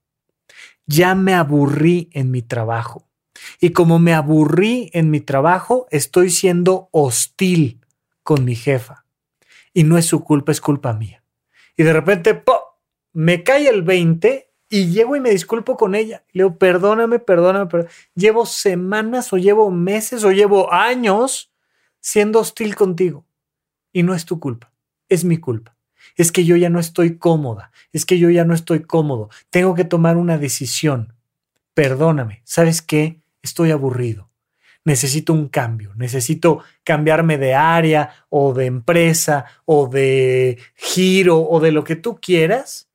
ya 0.88 1.14
me 1.14 1.34
aburrí 1.34 2.10
en 2.12 2.32
mi 2.32 2.42
trabajo. 2.42 3.06
Y 3.60 3.70
como 3.70 4.00
me 4.00 4.14
aburrí 4.14 4.90
en 4.94 5.10
mi 5.10 5.20
trabajo, 5.20 5.86
estoy 5.90 6.30
siendo 6.30 6.88
hostil 6.90 7.86
con 8.24 8.44
mi 8.44 8.56
jefa. 8.56 9.04
Y 9.72 9.84
no 9.84 9.96
es 9.96 10.06
su 10.06 10.24
culpa, 10.24 10.50
es 10.50 10.60
culpa 10.60 10.92
mía. 10.94 11.22
Y 11.76 11.84
de 11.84 11.92
repente, 11.92 12.42
me 13.12 13.44
cae 13.44 13.68
el 13.68 13.82
20 13.82 14.50
y 14.70 14.90
llego 14.90 15.14
y 15.14 15.20
me 15.20 15.30
disculpo 15.30 15.76
con 15.76 15.94
ella. 15.94 16.24
Le 16.32 16.42
digo, 16.42 16.58
perdóname, 16.58 17.20
perdóname, 17.20 17.66
perdóname. 17.66 17.94
Llevo 18.14 18.46
semanas 18.46 19.32
o 19.32 19.36
llevo 19.36 19.70
meses 19.70 20.24
o 20.24 20.32
llevo 20.32 20.72
años 20.72 21.52
siendo 22.00 22.40
hostil 22.40 22.74
contigo. 22.74 23.24
Y 23.92 24.02
no 24.02 24.14
es 24.14 24.24
tu 24.24 24.40
culpa, 24.40 24.72
es 25.08 25.24
mi 25.24 25.38
culpa 25.38 25.77
es 26.18 26.32
que 26.32 26.44
yo 26.44 26.56
ya 26.56 26.68
no 26.68 26.80
estoy 26.80 27.16
cómoda, 27.16 27.70
es 27.92 28.04
que 28.04 28.18
yo 28.18 28.28
ya 28.28 28.44
no 28.44 28.52
estoy 28.52 28.82
cómodo, 28.82 29.30
tengo 29.48 29.74
que 29.74 29.84
tomar 29.84 30.18
una 30.18 30.36
decisión. 30.36 31.14
Perdóname, 31.72 32.42
¿sabes 32.44 32.82
qué? 32.82 33.22
Estoy 33.40 33.70
aburrido. 33.70 34.28
Necesito 34.84 35.32
un 35.32 35.48
cambio, 35.48 35.92
necesito 35.94 36.62
cambiarme 36.82 37.38
de 37.38 37.54
área 37.54 38.24
o 38.30 38.52
de 38.52 38.66
empresa 38.66 39.44
o 39.64 39.86
de 39.86 40.58
giro 40.74 41.40
o 41.40 41.60
de 41.60 41.72
lo 41.72 41.84
que 41.84 41.94
tú 41.94 42.18
quieras 42.20 42.88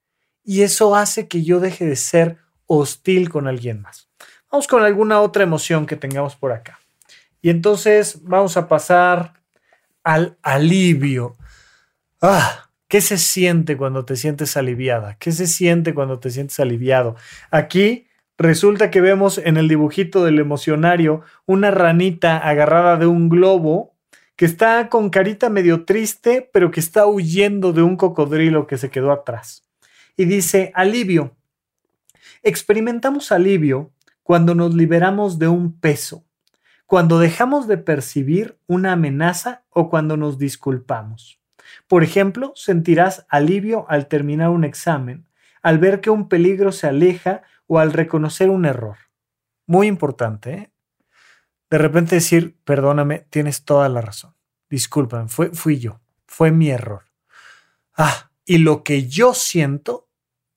y 0.43 0.63
eso 0.63 0.95
hace 0.95 1.27
que 1.27 1.43
yo 1.43 1.61
deje 1.61 1.85
de 1.85 1.95
ser 1.95 2.37
hostil 2.65 3.29
con 3.29 3.47
alguien 3.47 3.81
más. 3.81 4.09
Vamos 4.51 4.67
con 4.67 4.83
alguna 4.83 5.21
otra 5.21 5.43
emoción 5.43 5.85
que 5.85 5.95
tengamos 5.95 6.35
por 6.35 6.51
acá. 6.51 6.79
Y 7.41 7.49
entonces 7.49 8.19
vamos 8.23 8.57
a 8.57 8.67
pasar 8.67 9.33
al 10.03 10.37
alivio. 10.41 11.37
Ah, 12.21 12.69
¿Qué 12.93 13.01
se 13.01 13.17
siente 13.17 13.75
cuando 13.75 14.05
te 14.05 14.15
sientes 14.15 14.55
aliviada? 14.55 15.15
¿Qué 15.15 15.31
se 15.31 15.47
siente 15.47 15.95
cuando 15.95 16.19
te 16.19 16.29
sientes 16.29 16.59
aliviado? 16.59 17.15
Aquí 17.49 18.05
resulta 18.37 18.91
que 18.91 19.01
vemos 19.01 19.39
en 19.39 19.57
el 19.57 19.67
dibujito 19.67 20.23
del 20.23 20.37
emocionario 20.37 21.21
una 21.47 21.71
ranita 21.71 22.37
agarrada 22.37 22.97
de 22.97 23.07
un 23.07 23.29
globo 23.29 23.95
que 24.35 24.45
está 24.45 24.89
con 24.89 25.09
carita 25.09 25.49
medio 25.49 25.85
triste, 25.85 26.47
pero 26.53 26.69
que 26.69 26.81
está 26.81 27.07
huyendo 27.07 27.73
de 27.73 27.81
un 27.81 27.97
cocodrilo 27.97 28.67
que 28.67 28.77
se 28.77 28.91
quedó 28.91 29.11
atrás. 29.11 29.67
Y 30.15 30.25
dice, 30.25 30.71
alivio. 30.75 31.35
Experimentamos 32.43 33.31
alivio 33.31 33.91
cuando 34.21 34.53
nos 34.53 34.75
liberamos 34.75 35.39
de 35.39 35.47
un 35.47 35.79
peso, 35.79 36.25
cuando 36.85 37.17
dejamos 37.17 37.67
de 37.67 37.79
percibir 37.79 38.59
una 38.67 38.91
amenaza 38.91 39.63
o 39.71 39.89
cuando 39.89 40.15
nos 40.15 40.37
disculpamos. 40.37 41.42
Por 41.87 42.03
ejemplo, 42.03 42.53
sentirás 42.55 43.25
alivio 43.29 43.85
al 43.89 44.07
terminar 44.07 44.49
un 44.49 44.63
examen, 44.63 45.27
al 45.61 45.79
ver 45.79 46.01
que 46.01 46.09
un 46.09 46.29
peligro 46.29 46.71
se 46.71 46.87
aleja 46.87 47.43
o 47.67 47.79
al 47.79 47.93
reconocer 47.93 48.49
un 48.49 48.65
error. 48.65 48.97
Muy 49.65 49.87
importante, 49.87 50.53
¿eh? 50.53 50.69
De 51.69 51.77
repente 51.79 52.15
decir, 52.15 52.55
perdóname, 52.65 53.25
tienes 53.31 53.65
toda 53.65 53.89
la 53.89 54.01
razón. 54.01 54.35
Discúlpame, 54.69 55.27
fue, 55.27 55.49
fui 55.51 55.79
yo, 55.79 56.01
fue 56.27 56.51
mi 56.51 56.69
error. 56.69 57.05
Ah, 57.97 58.29
y 58.45 58.59
lo 58.59 58.83
que 58.83 59.07
yo 59.07 59.33
siento, 59.33 60.07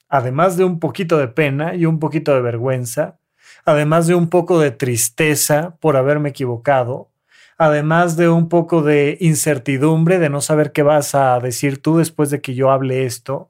además 0.08 0.56
de 0.56 0.64
un 0.64 0.78
poquito 0.78 1.16
de 1.16 1.28
pena 1.28 1.74
y 1.74 1.86
un 1.86 2.00
poquito 2.00 2.34
de 2.34 2.42
vergüenza, 2.42 3.18
además 3.64 4.06
de 4.06 4.14
un 4.14 4.28
poco 4.28 4.58
de 4.60 4.72
tristeza 4.72 5.76
por 5.80 5.96
haberme 5.96 6.30
equivocado, 6.30 7.10
además 7.56 8.16
de 8.16 8.28
un 8.28 8.48
poco 8.48 8.82
de 8.82 9.16
incertidumbre, 9.20 10.18
de 10.18 10.30
no 10.30 10.40
saber 10.40 10.72
qué 10.72 10.82
vas 10.82 11.14
a 11.14 11.38
decir 11.40 11.80
tú 11.80 11.98
después 11.98 12.30
de 12.30 12.40
que 12.40 12.54
yo 12.54 12.70
hable 12.70 13.06
esto, 13.06 13.48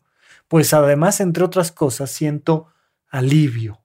pues 0.49 0.73
además, 0.73 1.21
entre 1.21 1.45
otras 1.45 1.73
cosas, 1.73 2.11
siento 2.11 2.69
alivio. 3.09 3.81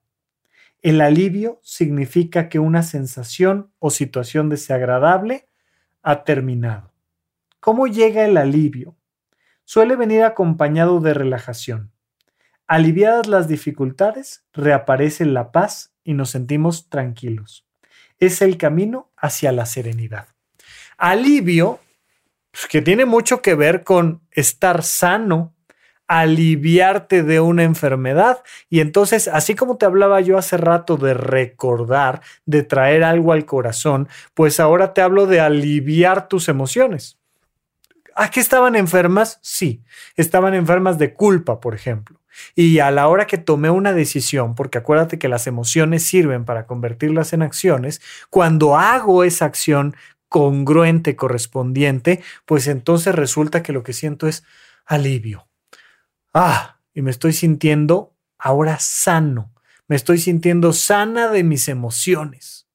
El 0.82 1.02
alivio 1.02 1.60
significa 1.64 2.50
que 2.50 2.60
una 2.60 2.84
sensación 2.84 3.72
o 3.80 3.90
situación 3.90 4.50
desagradable 4.50 5.48
ha 6.02 6.24
terminado. 6.24 6.92
¿Cómo 7.60 7.88
llega 7.88 8.26
el 8.26 8.38
alivio? 8.38 8.96
Suele 9.64 9.96
venir 9.96 10.24
acompañado 10.24 11.00
de 11.00 11.14
relajación. 11.14 11.92
Aliviadas 12.68 13.28
las 13.28 13.48
dificultades, 13.48 14.44
reaparece 14.54 15.26
la 15.26 15.52
paz 15.52 15.94
y 16.04 16.14
nos 16.14 16.32
sentimos 16.32 16.90
tranquilos 16.90 17.66
es 18.22 18.42
el 18.42 18.58
camino 18.58 19.12
hacia 19.18 19.52
la 19.52 19.66
serenidad. 19.66 20.28
Alivio, 20.98 21.80
pues, 22.52 22.68
que 22.68 22.82
tiene 22.82 23.06
mucho 23.06 23.42
que 23.42 23.56
ver 23.56 23.84
con 23.84 24.22
estar 24.32 24.84
sano, 24.84 25.56
aliviarte 26.08 27.24
de 27.24 27.40
una 27.40 27.64
enfermedad. 27.64 28.44
Y 28.70 28.80
entonces, 28.82 29.28
así 29.28 29.56
como 29.56 29.78
te 29.78 29.86
hablaba 29.86 30.22
yo 30.22 30.38
hace 30.38 30.58
rato 30.58 30.98
de 30.98 31.14
recordar, 31.14 32.22
de 32.46 32.64
traer 32.64 33.04
algo 33.04 33.34
al 33.34 33.46
corazón, 33.46 34.08
pues 34.34 34.60
ahora 34.60 34.94
te 34.94 35.02
hablo 35.02 35.26
de 35.26 35.40
aliviar 35.40 36.28
tus 36.28 36.48
emociones. 36.48 37.18
¿A 38.14 38.30
qué 38.30 38.40
estaban 38.40 38.76
enfermas? 38.76 39.40
Sí, 39.42 39.84
estaban 40.16 40.54
enfermas 40.54 41.00
de 41.00 41.14
culpa, 41.14 41.60
por 41.60 41.74
ejemplo. 41.74 42.21
Y 42.56 42.80
a 42.80 42.92
la 42.92 43.08
hora 43.08 43.28
que 43.28 43.38
tomé 43.38 43.70
una 43.70 43.94
decisión, 43.94 44.56
porque 44.56 44.78
acuérdate 44.78 45.20
que 45.20 45.28
las 45.28 45.48
emociones 45.48 46.04
sirven 46.04 46.46
para 46.46 46.66
convertirlas 46.66 47.34
en 47.34 47.42
acciones, 47.42 48.02
cuando 48.30 48.78
hago 48.78 49.24
esa 49.24 49.46
acción 49.46 49.96
congruente, 50.30 51.16
correspondiente, 51.16 52.24
pues 52.46 52.68
entonces 52.68 53.14
resulta 53.14 53.64
que 53.64 53.74
lo 53.74 53.84
que 53.84 53.94
siento 53.94 54.28
es 54.28 54.44
alivio. 54.86 55.50
Ah, 56.34 56.80
y 56.94 57.02
me 57.02 57.12
estoy 57.12 57.34
sintiendo 57.34 58.16
ahora 58.38 58.80
sano, 58.80 59.54
me 59.88 59.96
estoy 59.96 60.20
sintiendo 60.20 60.72
sana 60.72 61.28
de 61.28 61.44
mis 61.44 61.68
emociones. 61.68 62.68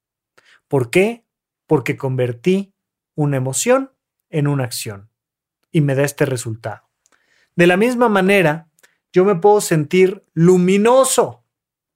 ¿Por 0.69 0.91
qué? 0.91 1.25
Porque 1.67 1.97
convertí 1.97 2.75
una 3.15 3.39
emoción 3.39 3.93
en 4.29 4.47
una 4.49 4.65
acción 4.65 5.11
y 5.73 5.81
me 5.81 5.95
da 5.95 6.05
este 6.05 6.27
resultado. 6.27 6.91
De 7.55 7.67
la 7.67 7.77
misma 7.77 8.09
manera, 8.09 8.69
yo 9.17 9.25
me 9.25 9.37
puedo 9.37 9.63
sentir 9.63 10.27
luminoso, 10.35 11.43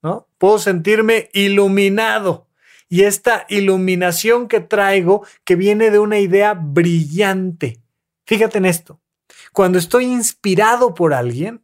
¿no? 0.02 0.26
Puedo 0.38 0.58
sentirme 0.58 1.28
iluminado. 1.34 2.48
Y 2.88 3.02
esta 3.02 3.44
iluminación 3.50 4.48
que 4.48 4.60
traigo, 4.60 5.26
que 5.44 5.54
viene 5.54 5.90
de 5.90 5.98
una 5.98 6.18
idea 6.18 6.54
brillante. 6.54 7.82
Fíjate 8.24 8.56
en 8.56 8.64
esto. 8.64 9.02
Cuando 9.52 9.78
estoy 9.78 10.06
inspirado 10.06 10.94
por 10.94 11.12
alguien 11.12 11.62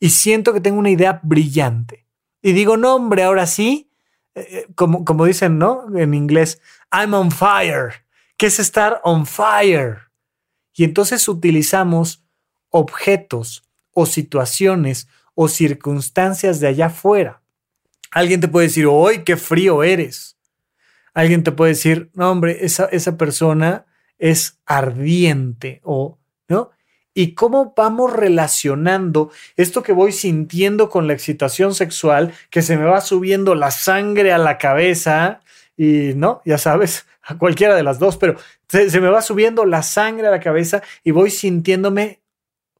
y 0.00 0.08
siento 0.08 0.54
que 0.54 0.62
tengo 0.62 0.78
una 0.78 0.88
idea 0.88 1.20
brillante 1.22 2.06
y 2.40 2.52
digo, 2.52 2.78
no, 2.78 2.94
hombre, 2.94 3.24
ahora 3.24 3.46
sí, 3.46 3.90
eh, 4.34 4.46
eh, 4.50 4.66
como, 4.74 5.04
como 5.04 5.26
dicen, 5.26 5.58
¿no? 5.58 5.94
En 5.94 6.14
inglés, 6.14 6.62
I'm 6.90 7.12
on 7.12 7.30
fire. 7.30 8.06
¿Qué 8.38 8.46
es 8.46 8.58
estar 8.58 9.02
on 9.04 9.26
fire? 9.26 9.98
Y 10.72 10.84
entonces 10.84 11.28
utilizamos 11.28 12.24
objetos 12.70 13.68
o 13.94 14.06
situaciones 14.06 15.08
o 15.34 15.48
circunstancias 15.48 16.60
de 16.60 16.68
allá 16.68 16.86
afuera. 16.86 17.40
Alguien 18.10 18.40
te 18.40 18.48
puede 18.48 18.66
decir, 18.66 18.86
hoy 18.86 19.24
qué 19.24 19.36
frío 19.36 19.82
eres! 19.82 20.36
Alguien 21.14 21.44
te 21.44 21.52
puede 21.52 21.72
decir, 21.72 22.10
no, 22.14 22.30
hombre, 22.30 22.64
esa, 22.64 22.86
esa 22.86 23.16
persona 23.16 23.86
es 24.18 24.60
ardiente 24.66 25.80
o, 25.84 26.18
¿no? 26.48 26.70
Y 27.16 27.34
cómo 27.34 27.72
vamos 27.76 28.12
relacionando 28.12 29.30
esto 29.56 29.84
que 29.84 29.92
voy 29.92 30.10
sintiendo 30.10 30.90
con 30.90 31.06
la 31.06 31.12
excitación 31.12 31.74
sexual, 31.74 32.32
que 32.50 32.62
se 32.62 32.76
me 32.76 32.84
va 32.84 33.00
subiendo 33.00 33.54
la 33.54 33.70
sangre 33.70 34.32
a 34.32 34.38
la 34.38 34.58
cabeza 34.58 35.40
y, 35.76 36.14
¿no? 36.14 36.42
Ya 36.44 36.58
sabes, 36.58 37.06
a 37.22 37.38
cualquiera 37.38 37.76
de 37.76 37.84
las 37.84 38.00
dos, 38.00 38.16
pero 38.16 38.36
se, 38.68 38.90
se 38.90 39.00
me 39.00 39.08
va 39.08 39.22
subiendo 39.22 39.64
la 39.64 39.84
sangre 39.84 40.26
a 40.26 40.32
la 40.32 40.40
cabeza 40.40 40.82
y 41.04 41.12
voy 41.12 41.30
sintiéndome 41.30 42.20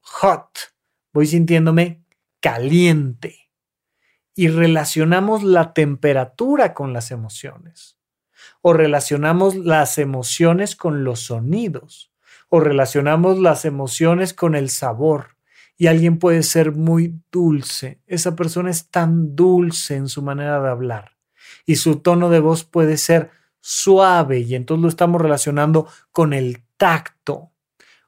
hot, 0.01 0.74
voy 1.15 1.27
sintiéndome 1.27 2.03
caliente. 2.41 3.49
Y 4.35 4.49
relacionamos 4.49 5.43
la 5.43 5.73
temperatura 5.73 6.73
con 6.73 6.91
las 6.91 7.09
emociones. 7.09 7.97
O 8.61 8.73
relacionamos 8.73 9.55
las 9.55 9.97
emociones 9.97 10.75
con 10.75 11.05
los 11.05 11.21
sonidos. 11.21 12.11
O 12.49 12.59
relacionamos 12.59 13.39
las 13.39 13.63
emociones 13.63 14.33
con 14.33 14.55
el 14.55 14.69
sabor. 14.69 15.37
Y 15.77 15.87
alguien 15.87 16.19
puede 16.19 16.43
ser 16.43 16.73
muy 16.73 17.21
dulce. 17.31 18.01
Esa 18.07 18.35
persona 18.35 18.69
es 18.69 18.89
tan 18.89 19.37
dulce 19.37 19.95
en 19.95 20.09
su 20.09 20.21
manera 20.21 20.61
de 20.61 20.69
hablar. 20.69 21.11
Y 21.65 21.77
su 21.77 21.99
tono 21.99 22.29
de 22.29 22.41
voz 22.41 22.65
puede 22.65 22.97
ser 22.97 23.31
suave. 23.61 24.39
Y 24.39 24.55
entonces 24.55 24.81
lo 24.81 24.89
estamos 24.89 25.21
relacionando 25.21 25.87
con 26.11 26.33
el 26.33 26.65
tacto. 26.75 27.51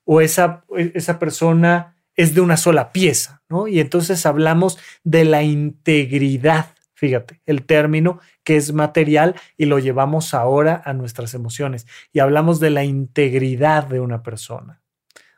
O 0.03 0.19
esa, 0.19 0.65
esa 0.75 1.19
persona 1.19 1.93
es 2.17 2.33
de 2.33 2.41
una 2.41 2.57
sola 2.57 2.91
pieza, 2.91 3.43
¿no? 3.47 3.67
Y 3.67 3.79
entonces 3.79 4.25
hablamos 4.25 4.77
de 5.03 5.23
la 5.23 5.43
integridad, 5.43 6.73
fíjate, 6.95 7.41
el 7.45 7.63
término 7.65 8.19
que 8.43 8.57
es 8.57 8.73
material 8.73 9.35
y 9.55 9.65
lo 9.65 9.77
llevamos 9.77 10.33
ahora 10.33 10.81
a 10.83 10.93
nuestras 10.93 11.35
emociones. 11.35 11.85
Y 12.11 12.19
hablamos 12.19 12.59
de 12.59 12.71
la 12.71 12.83
integridad 12.83 13.85
de 13.85 13.99
una 13.99 14.23
persona, 14.23 14.81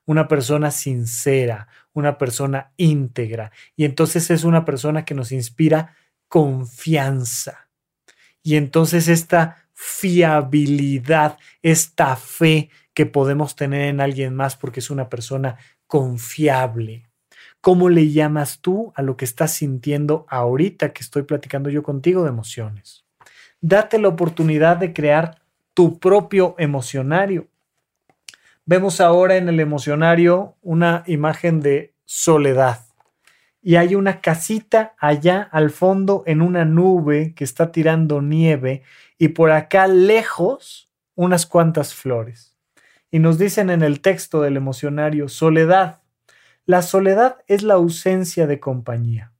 una 0.06 0.28
persona 0.30 0.72
sincera, 0.72 1.68
una 1.94 2.18
persona 2.18 2.72
íntegra. 2.78 3.52
Y 3.76 3.84
entonces 3.84 4.32
es 4.32 4.46
una 4.46 4.64
persona 4.64 5.04
que 5.04 5.16
nos 5.16 5.34
inspira 5.34 5.96
confianza. 6.30 7.70
Y 8.42 8.56
entonces 8.56 9.10
esta 9.10 9.68
fiabilidad, 9.74 11.38
esta 11.62 12.16
fe 12.16 12.70
que 12.94 13.06
podemos 13.06 13.56
tener 13.56 13.84
en 13.84 14.02
alguien 14.02 14.36
más 14.36 14.56
porque 14.56 14.80
es 14.80 14.90
una 14.90 15.10
persona 15.10 15.58
confiable. 15.90 17.10
¿Cómo 17.62 17.90
le 17.90 18.12
llamas 18.12 18.60
tú 18.62 18.94
a 18.96 19.02
lo 19.02 19.18
que 19.18 19.26
estás 19.26 19.54
sintiendo 19.54 20.28
ahorita 20.30 20.94
que 20.94 21.02
estoy 21.02 21.24
platicando 21.24 21.72
yo 21.72 21.82
contigo 21.82 22.24
de 22.24 22.30
emociones? 22.30 23.06
Date 23.60 23.98
la 23.98 24.08
oportunidad 24.08 24.78
de 24.78 24.94
crear 24.94 25.42
tu 25.74 26.00
propio 26.00 26.54
emocionario. 26.60 27.48
Vemos 28.66 29.02
ahora 29.02 29.36
en 29.38 29.50
el 29.50 29.60
emocionario 29.60 30.56
una 30.62 31.04
imagen 31.08 31.60
de 31.60 31.96
soledad 32.06 32.86
y 33.60 33.76
hay 33.76 33.96
una 33.96 34.22
casita 34.22 34.94
allá 35.00 35.50
al 35.52 35.72
fondo 35.72 36.22
en 36.28 36.44
una 36.44 36.66
nube 36.66 37.34
que 37.34 37.44
está 37.44 37.72
tirando 37.72 38.22
nieve 38.22 38.84
y 39.18 39.30
por 39.30 39.50
acá 39.50 39.88
lejos 39.88 40.88
unas 41.16 41.48
cuantas 41.48 41.96
flores 41.96 42.59
y 43.12 43.20
nos 43.20 43.38
dicen 43.38 43.70
en 43.70 43.82
el 43.82 44.02
texto 44.02 44.42
del 44.42 44.58
emocionario, 44.58 45.28
soledad. 45.30 46.02
La 46.66 46.82
soledad 46.82 47.38
es 47.48 47.64
la 47.64 47.76
ausencia 47.76 48.48
de 48.48 48.60
compañía. 48.60 49.32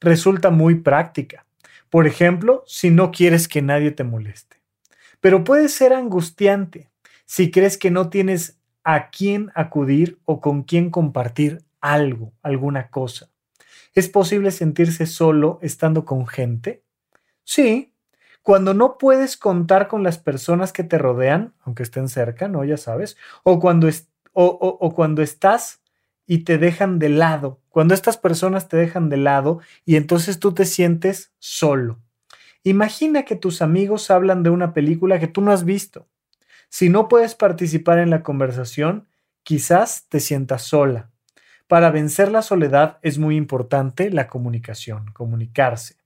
Resulta 0.00 0.50
muy 0.50 0.76
práctica. 0.76 1.46
Por 1.90 2.06
ejemplo, 2.06 2.64
si 2.66 2.90
no 2.90 3.10
quieres 3.10 3.48
que 3.48 3.62
nadie 3.62 3.90
te 3.90 4.04
moleste. 4.04 4.56
Pero 5.20 5.44
puede 5.44 5.68
ser 5.68 5.92
angustiante 5.92 6.90
si 7.26 7.50
crees 7.50 7.76
que 7.76 7.90
no 7.90 8.08
tienes 8.08 8.58
a 8.84 9.10
quién 9.10 9.50
acudir 9.54 10.18
o 10.24 10.40
con 10.40 10.62
quién 10.62 10.90
compartir 10.90 11.62
algo, 11.80 12.32
alguna 12.42 12.88
cosa. 12.88 13.30
¿Es 13.94 14.08
posible 14.08 14.50
sentirse 14.50 15.06
solo 15.06 15.58
estando 15.62 16.04
con 16.04 16.26
gente? 16.26 16.82
Sí, 17.44 17.89
cuando 18.50 18.74
no 18.74 18.98
puedes 18.98 19.36
contar 19.36 19.86
con 19.86 20.02
las 20.02 20.18
personas 20.18 20.72
que 20.72 20.82
te 20.82 20.98
rodean, 20.98 21.54
aunque 21.60 21.84
estén 21.84 22.08
cerca, 22.08 22.48
¿no? 22.48 22.64
Ya 22.64 22.76
sabes, 22.76 23.16
o 23.44 23.60
cuando, 23.60 23.88
o, 24.32 24.92
cuando 24.92 25.22
estás 25.22 25.82
y 26.26 26.38
te 26.38 26.58
dejan 26.58 26.98
de 26.98 27.10
lado, 27.10 27.60
cuando 27.68 27.94
estas 27.94 28.16
personas 28.16 28.66
te 28.66 28.76
dejan 28.76 29.08
de 29.08 29.18
lado 29.18 29.60
y 29.84 29.94
entonces 29.94 30.40
tú 30.40 30.52
te 30.52 30.64
sientes 30.64 31.32
solo. 31.38 32.00
Imagina 32.64 33.24
que 33.24 33.36
tus 33.36 33.62
amigos 33.62 34.10
hablan 34.10 34.42
de 34.42 34.50
una 34.50 34.74
película 34.74 35.20
que 35.20 35.28
tú 35.28 35.42
no 35.42 35.52
has 35.52 35.64
visto. 35.64 36.08
Si 36.68 36.88
no 36.88 37.06
puedes 37.06 37.36
participar 37.36 38.00
en 38.00 38.10
la 38.10 38.24
conversación, 38.24 39.06
quizás 39.44 40.08
te 40.08 40.18
sientas 40.18 40.62
sola. 40.62 41.08
Para 41.68 41.92
vencer 41.92 42.32
la 42.32 42.42
soledad 42.42 42.98
es 43.02 43.16
muy 43.16 43.36
importante 43.36 44.10
la 44.10 44.26
comunicación, 44.26 45.12
comunicarse. 45.12 45.99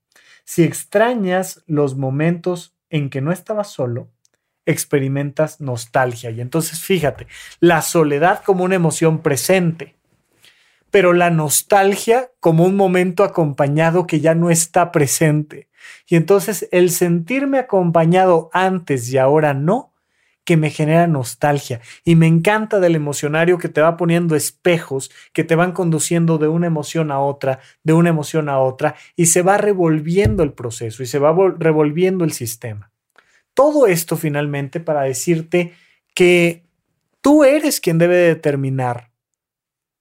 Si 0.45 0.63
extrañas 0.63 1.63
los 1.65 1.97
momentos 1.97 2.75
en 2.89 3.09
que 3.09 3.19
no 3.19 3.31
estabas 3.31 3.69
solo, 3.69 4.09
experimentas 4.65 5.61
nostalgia. 5.61 6.31
Y 6.31 6.41
entonces 6.41 6.81
fíjate, 6.81 7.27
la 7.59 7.81
soledad 7.81 8.43
como 8.43 8.63
una 8.63 8.75
emoción 8.75 9.19
presente, 9.19 9.95
pero 10.91 11.13
la 11.13 11.29
nostalgia 11.29 12.31
como 12.39 12.65
un 12.65 12.75
momento 12.75 13.23
acompañado 13.23 14.07
que 14.07 14.21
ya 14.21 14.33
no 14.33 14.49
está 14.49 14.91
presente. 14.91 15.67
Y 16.07 16.15
entonces 16.15 16.67
el 16.71 16.89
sentirme 16.89 17.59
acompañado 17.59 18.49
antes 18.53 19.09
y 19.09 19.17
ahora 19.17 19.53
no, 19.53 19.93
que 20.45 20.55
me 20.55 20.69
genera 20.69 21.07
nostalgia 21.07 21.81
y 22.05 22.15
me 22.15 22.27
encanta 22.27 22.79
del 22.79 22.95
emocionario 22.95 23.57
que 23.57 23.67
te 23.67 23.81
va 23.81 23.97
poniendo 23.97 24.35
espejos 24.35 25.11
que 25.33 25.43
te 25.43 25.55
van 25.55 25.73
conduciendo 25.73 26.37
de 26.37 26.47
una 26.47 26.67
emoción 26.67 27.11
a 27.11 27.19
otra, 27.19 27.59
de 27.83 27.93
una 27.93 28.09
emoción 28.09 28.47
a 28.47 28.59
otra 28.59 28.95
y 29.15 29.25
se 29.25 29.41
va 29.41 29.57
revolviendo 29.57 30.43
el 30.43 30.53
proceso 30.53 31.03
y 31.03 31.07
se 31.07 31.19
va 31.19 31.35
revolviendo 31.57 32.23
el 32.23 32.31
sistema. 32.31 32.91
Todo 33.53 33.87
esto 33.87 34.15
finalmente 34.15 34.79
para 34.79 35.01
decirte 35.01 35.73
que 36.13 36.63
tú 37.21 37.43
eres 37.43 37.81
quien 37.81 37.97
debe 37.97 38.15
determinar 38.15 39.11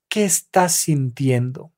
qué 0.09 0.24
estás 0.24 0.74
sintiendo. 0.74 1.72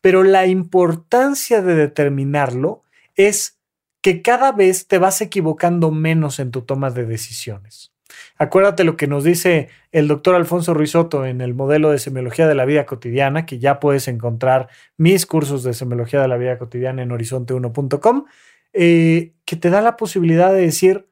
Pero 0.00 0.24
la 0.24 0.46
importancia 0.46 1.62
de 1.62 1.74
determinarlo 1.74 2.82
es 3.14 3.58
que 4.00 4.22
cada 4.22 4.52
vez 4.52 4.86
te 4.86 4.98
vas 4.98 5.20
equivocando 5.20 5.90
menos 5.90 6.38
en 6.38 6.50
tu 6.50 6.62
toma 6.62 6.90
de 6.90 7.04
decisiones. 7.04 7.92
Acuérdate 8.36 8.84
lo 8.84 8.96
que 8.96 9.06
nos 9.06 9.24
dice 9.24 9.68
el 9.92 10.08
doctor 10.08 10.34
Alfonso 10.34 10.74
Ruizotto 10.74 11.26
en 11.26 11.40
el 11.40 11.54
modelo 11.54 11.90
de 11.90 11.98
semiología 11.98 12.46
de 12.46 12.54
la 12.54 12.64
vida 12.64 12.86
cotidiana, 12.86 13.46
que 13.46 13.58
ya 13.58 13.80
puedes 13.80 14.08
encontrar 14.08 14.68
mis 14.96 15.26
cursos 15.26 15.62
de 15.62 15.74
semiología 15.74 16.20
de 16.20 16.28
la 16.28 16.36
vida 16.36 16.58
cotidiana 16.58 17.02
en 17.02 17.10
horizonte1.com, 17.10 18.24
eh, 18.72 19.34
que 19.44 19.56
te 19.56 19.70
da 19.70 19.80
la 19.80 19.96
posibilidad 19.96 20.52
de 20.52 20.60
decir, 20.60 21.08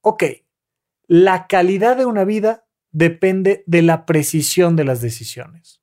ok, 0.00 0.24
la 1.06 1.46
calidad 1.46 1.96
de 1.96 2.06
una 2.06 2.24
vida 2.24 2.66
depende 2.90 3.62
de 3.66 3.82
la 3.82 4.06
precisión 4.06 4.74
de 4.76 4.84
las 4.84 5.00
decisiones. 5.00 5.82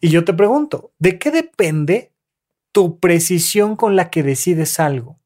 Y 0.00 0.10
yo 0.10 0.24
te 0.24 0.34
pregunto, 0.34 0.92
¿de 0.98 1.18
qué 1.18 1.30
depende 1.30 2.12
tu 2.72 3.00
precisión 3.00 3.76
con 3.76 3.96
la 3.96 4.10
que 4.10 4.22
decides 4.22 4.80
algo? 4.80 5.18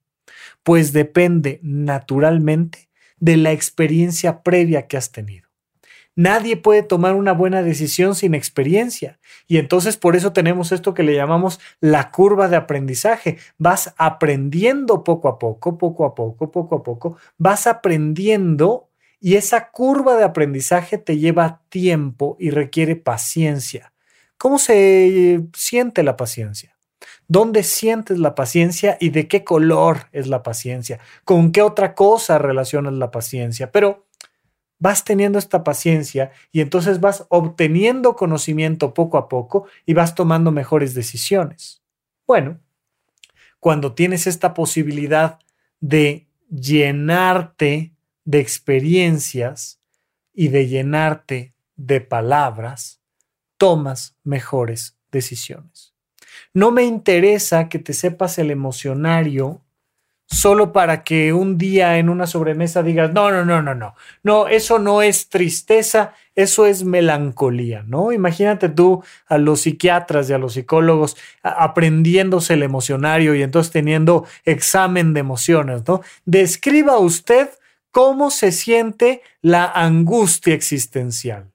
Pues 0.63 0.93
depende 0.93 1.61
naturalmente 1.63 2.88
de 3.21 3.37
la 3.37 3.53
experiencia 3.53 4.43
previa 4.43 4.87
que 4.87 4.97
has 4.97 5.13
tenido. 5.13 5.49
Nadie 6.19 6.57
puede 6.57 6.83
tomar 6.83 7.15
una 7.15 7.31
buena 7.33 7.63
decisión 7.63 8.17
sin 8.17 8.35
experiencia. 8.35 9.21
Y 9.47 9.59
entonces 9.59 9.97
por 9.97 10.17
eso 10.17 10.33
tenemos 10.33 10.73
esto 10.73 10.93
que 10.93 11.05
le 11.05 11.15
llamamos 11.15 11.61
la 11.81 12.11
curva 12.11 12.49
de 12.49 12.57
aprendizaje. 12.57 13.39
Vas 13.57 13.95
aprendiendo 13.99 15.05
poco 15.05 15.29
a 15.29 15.39
poco, 15.39 15.79
poco 15.79 16.05
a 16.05 16.17
poco, 16.17 16.51
poco 16.51 16.75
a 16.75 16.83
poco. 16.83 17.17
Vas 17.37 17.69
aprendiendo 17.69 18.91
y 19.21 19.37
esa 19.37 19.71
curva 19.71 20.17
de 20.17 20.25
aprendizaje 20.25 20.99
te 20.99 21.19
lleva 21.19 21.63
tiempo 21.69 22.37
y 22.41 22.51
requiere 22.51 22.97
paciencia. 22.97 23.93
¿Cómo 24.37 24.59
se 24.59 25.45
siente 25.55 26.03
la 26.03 26.17
paciencia? 26.17 26.78
¿Dónde 27.31 27.63
sientes 27.63 28.19
la 28.19 28.35
paciencia 28.35 28.97
y 28.99 29.11
de 29.11 29.29
qué 29.29 29.45
color 29.45 30.09
es 30.13 30.29
la 30.29 30.43
paciencia? 30.43 30.99
¿Con 31.27 31.53
qué 31.53 31.61
otra 31.61 31.95
cosa 31.95 32.39
relacionas 32.39 32.95
la 32.95 33.11
paciencia? 33.11 33.71
Pero 33.71 34.07
vas 34.79 35.05
teniendo 35.05 35.39
esta 35.39 35.63
paciencia 35.63 36.33
y 36.53 36.63
entonces 36.63 37.01
vas 37.01 37.27
obteniendo 37.29 38.17
conocimiento 38.17 38.95
poco 38.95 39.19
a 39.19 39.29
poco 39.29 39.67
y 39.85 39.93
vas 39.93 40.15
tomando 40.15 40.53
mejores 40.53 40.95
decisiones. 40.95 41.83
Bueno, 42.27 42.61
cuando 43.61 43.95
tienes 43.95 44.27
esta 44.27 44.55
posibilidad 44.55 45.39
de 45.81 46.29
llenarte 46.49 47.93
de 48.25 48.41
experiencias 48.41 49.81
y 50.33 50.49
de 50.49 50.67
llenarte 50.67 51.55
de 51.77 52.01
palabras, 52.01 53.03
tomas 53.59 54.17
mejores 54.25 54.97
decisiones. 55.11 55.98
No 56.55 56.71
me 56.71 56.85
interesa 56.85 57.69
que 57.69 57.79
te 57.79 57.93
sepas 57.93 58.39
el 58.39 58.51
emocionario 58.51 59.61
solo 60.31 60.73
para 60.73 61.05
que 61.05 61.33
un 61.33 61.57
día 61.57 61.99
en 61.99 62.11
una 62.11 62.27
sobremesa 62.27 62.83
digas, 62.83 63.13
no, 63.13 63.31
no, 63.31 63.45
no, 63.45 63.63
no, 63.63 63.75
no, 63.75 63.95
no, 64.23 64.49
eso 64.49 64.79
no 64.79 65.01
es 65.01 65.29
tristeza, 65.31 66.13
eso 66.35 66.67
es 66.67 66.85
melancolía, 66.85 67.83
¿no? 67.87 68.13
Imagínate 68.13 68.69
tú 68.69 69.03
a 69.27 69.39
los 69.39 69.63
psiquiatras 69.63 70.29
y 70.29 70.35
a 70.35 70.39
los 70.39 70.53
psicólogos 70.53 71.17
aprendiéndose 71.43 72.55
el 72.55 72.63
emocionario 72.63 73.35
y 73.35 73.43
entonces 73.43 73.73
teniendo 73.73 74.27
examen 74.45 75.15
de 75.15 75.21
emociones, 75.21 75.83
¿no? 75.89 76.03
Describa 76.27 76.99
usted 76.99 77.49
cómo 77.91 78.31
se 78.31 78.53
siente 78.53 79.23
la 79.41 79.65
angustia 79.65 80.55
existencial. 80.55 81.51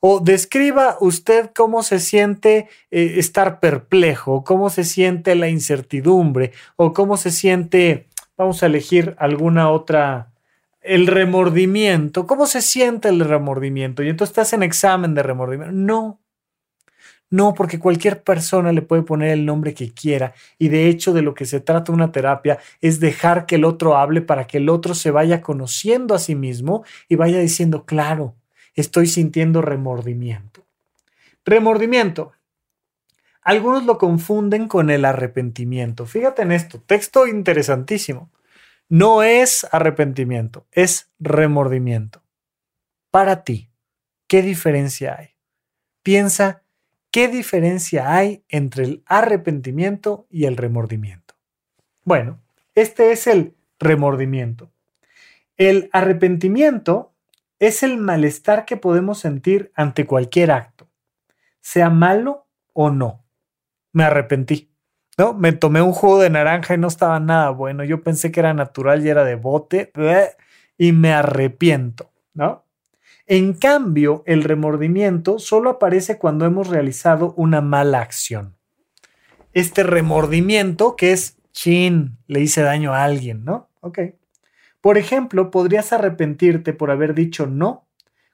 O 0.00 0.20
describa 0.20 0.96
usted 1.00 1.50
cómo 1.54 1.82
se 1.82 1.98
siente 1.98 2.68
eh, 2.90 3.14
estar 3.16 3.60
perplejo, 3.60 4.44
cómo 4.44 4.70
se 4.70 4.84
siente 4.84 5.34
la 5.34 5.48
incertidumbre, 5.48 6.52
o 6.76 6.92
cómo 6.92 7.16
se 7.16 7.30
siente, 7.30 8.08
vamos 8.36 8.62
a 8.62 8.66
elegir 8.66 9.16
alguna 9.18 9.70
otra, 9.70 10.32
el 10.80 11.06
remordimiento. 11.06 12.26
¿Cómo 12.26 12.46
se 12.46 12.62
siente 12.62 13.08
el 13.08 13.20
remordimiento? 13.20 14.02
Y 14.02 14.08
entonces 14.08 14.32
estás 14.32 14.52
en 14.52 14.62
examen 14.62 15.14
de 15.14 15.22
remordimiento. 15.22 15.74
No, 15.74 16.20
no, 17.28 17.54
porque 17.54 17.80
cualquier 17.80 18.22
persona 18.22 18.70
le 18.72 18.82
puede 18.82 19.02
poner 19.02 19.30
el 19.30 19.44
nombre 19.44 19.74
que 19.74 19.92
quiera 19.92 20.32
y 20.58 20.68
de 20.68 20.88
hecho 20.88 21.12
de 21.12 21.22
lo 21.22 21.34
que 21.34 21.44
se 21.44 21.60
trata 21.60 21.90
una 21.90 22.12
terapia 22.12 22.58
es 22.80 23.00
dejar 23.00 23.46
que 23.46 23.56
el 23.56 23.64
otro 23.64 23.96
hable 23.96 24.20
para 24.22 24.46
que 24.46 24.58
el 24.58 24.68
otro 24.68 24.94
se 24.94 25.10
vaya 25.10 25.40
conociendo 25.42 26.14
a 26.14 26.20
sí 26.20 26.36
mismo 26.36 26.84
y 27.08 27.16
vaya 27.16 27.40
diciendo, 27.40 27.84
claro, 27.84 28.36
estoy 28.76 29.08
sintiendo 29.08 29.62
remordimiento. 29.62 30.64
Remordimiento. 31.44 32.32
Algunos 33.42 33.84
lo 33.84 33.98
confunden 33.98 34.68
con 34.68 34.90
el 34.90 35.04
arrepentimiento. 35.04 36.06
Fíjate 36.06 36.42
en 36.42 36.52
esto, 36.52 36.80
texto 36.80 37.26
interesantísimo. 37.26 38.30
No 38.88 39.24
es 39.24 39.66
arrepentimiento, 39.72 40.66
es 40.70 41.10
remordimiento. 41.18 42.22
Para 43.10 43.42
ti, 43.42 43.70
¿qué 44.28 44.42
diferencia 44.42 45.16
hay? 45.18 45.30
Piensa 46.04 46.62
¿Qué 47.16 47.28
diferencia 47.28 48.14
hay 48.14 48.44
entre 48.50 48.84
el 48.84 49.02
arrepentimiento 49.06 50.26
y 50.28 50.44
el 50.44 50.58
remordimiento? 50.58 51.34
Bueno, 52.04 52.42
este 52.74 53.10
es 53.10 53.26
el 53.26 53.54
remordimiento. 53.78 54.70
El 55.56 55.88
arrepentimiento 55.94 57.14
es 57.58 57.82
el 57.82 57.98
malestar 57.98 58.64
que 58.64 58.76
podemos 58.76 59.18
sentir 59.18 59.72
ante 59.74 60.06
cualquier 60.06 60.50
acto, 60.50 60.88
sea 61.60 61.90
malo 61.90 62.46
o 62.72 62.90
no. 62.90 63.24
Me 63.92 64.04
arrepentí. 64.04 64.70
¿no? 65.18 65.34
Me 65.34 65.52
tomé 65.52 65.82
un 65.82 65.92
jugo 65.92 66.20
de 66.20 66.30
naranja 66.30 66.74
y 66.74 66.78
no 66.78 66.88
estaba 66.88 67.18
nada 67.20 67.50
bueno. 67.50 67.84
Yo 67.84 68.02
pensé 68.02 68.30
que 68.30 68.40
era 68.40 68.54
natural 68.54 69.04
y 69.04 69.08
era 69.08 69.24
de 69.24 69.36
bote 69.36 69.92
y 70.78 70.92
me 70.92 71.12
arrepiento, 71.12 72.10
¿no? 72.34 72.64
En 73.26 73.54
cambio, 73.54 74.22
el 74.26 74.44
remordimiento 74.44 75.38
solo 75.38 75.70
aparece 75.70 76.16
cuando 76.16 76.44
hemos 76.44 76.68
realizado 76.68 77.34
una 77.36 77.60
mala 77.60 78.00
acción. 78.00 78.54
Este 79.52 79.82
remordimiento 79.82 80.94
que 80.94 81.12
es, 81.12 81.38
chin, 81.52 82.18
le 82.28 82.40
hice 82.40 82.62
daño 82.62 82.92
a 82.92 83.02
alguien, 83.02 83.44
¿no? 83.44 83.68
Ok. 83.80 83.98
Por 84.86 84.98
ejemplo, 84.98 85.50
podrías 85.50 85.92
arrepentirte 85.92 86.72
por 86.72 86.92
haber 86.92 87.12
dicho 87.12 87.48
no 87.48 87.88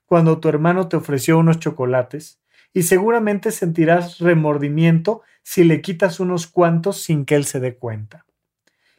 cuando 0.05 0.39
tu 0.39 0.49
hermano 0.49 0.87
te 0.87 0.95
ofreció 0.95 1.39
unos 1.39 1.57
chocolates 1.57 2.39
y 2.73 2.83
seguramente 2.83 3.49
sentirás 3.49 4.19
remordimiento 4.19 5.23
si 5.41 5.63
le 5.63 5.81
quitas 5.81 6.19
unos 6.19 6.45
cuantos 6.45 7.01
sin 7.01 7.25
que 7.25 7.33
él 7.33 7.45
se 7.45 7.59
dé 7.59 7.75
cuenta. 7.75 8.27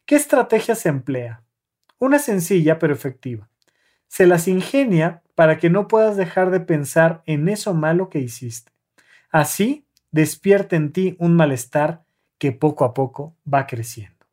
¿Qué 0.05 0.17
estrategia 0.17 0.75
se 0.75 0.89
emplea? 0.89 1.45
Una 2.01 2.19
sencilla 2.19 2.81
pero 2.81 2.93
efectiva. 2.93 3.49
Se 4.09 4.27
las 4.27 4.49
ingenia 4.49 5.23
para 5.37 5.57
que 5.57 5.71
no 5.71 5.87
puedas 5.87 6.17
dejar 6.17 6.51
de 6.51 6.59
pensar 6.59 7.23
en 7.25 7.49
eso 7.49 7.73
malo 7.73 8.11
que 8.11 8.19
hiciste. 8.19 8.73
Así 9.31 9.87
despierta 10.11 10.75
en 10.75 10.91
ti 10.91 11.15
un 11.21 11.37
malestar 11.37 12.03
que 12.37 12.51
poco 12.51 12.85
a 12.85 12.95
poco 12.95 13.37
va 13.47 13.69
creciendo. 13.69 14.27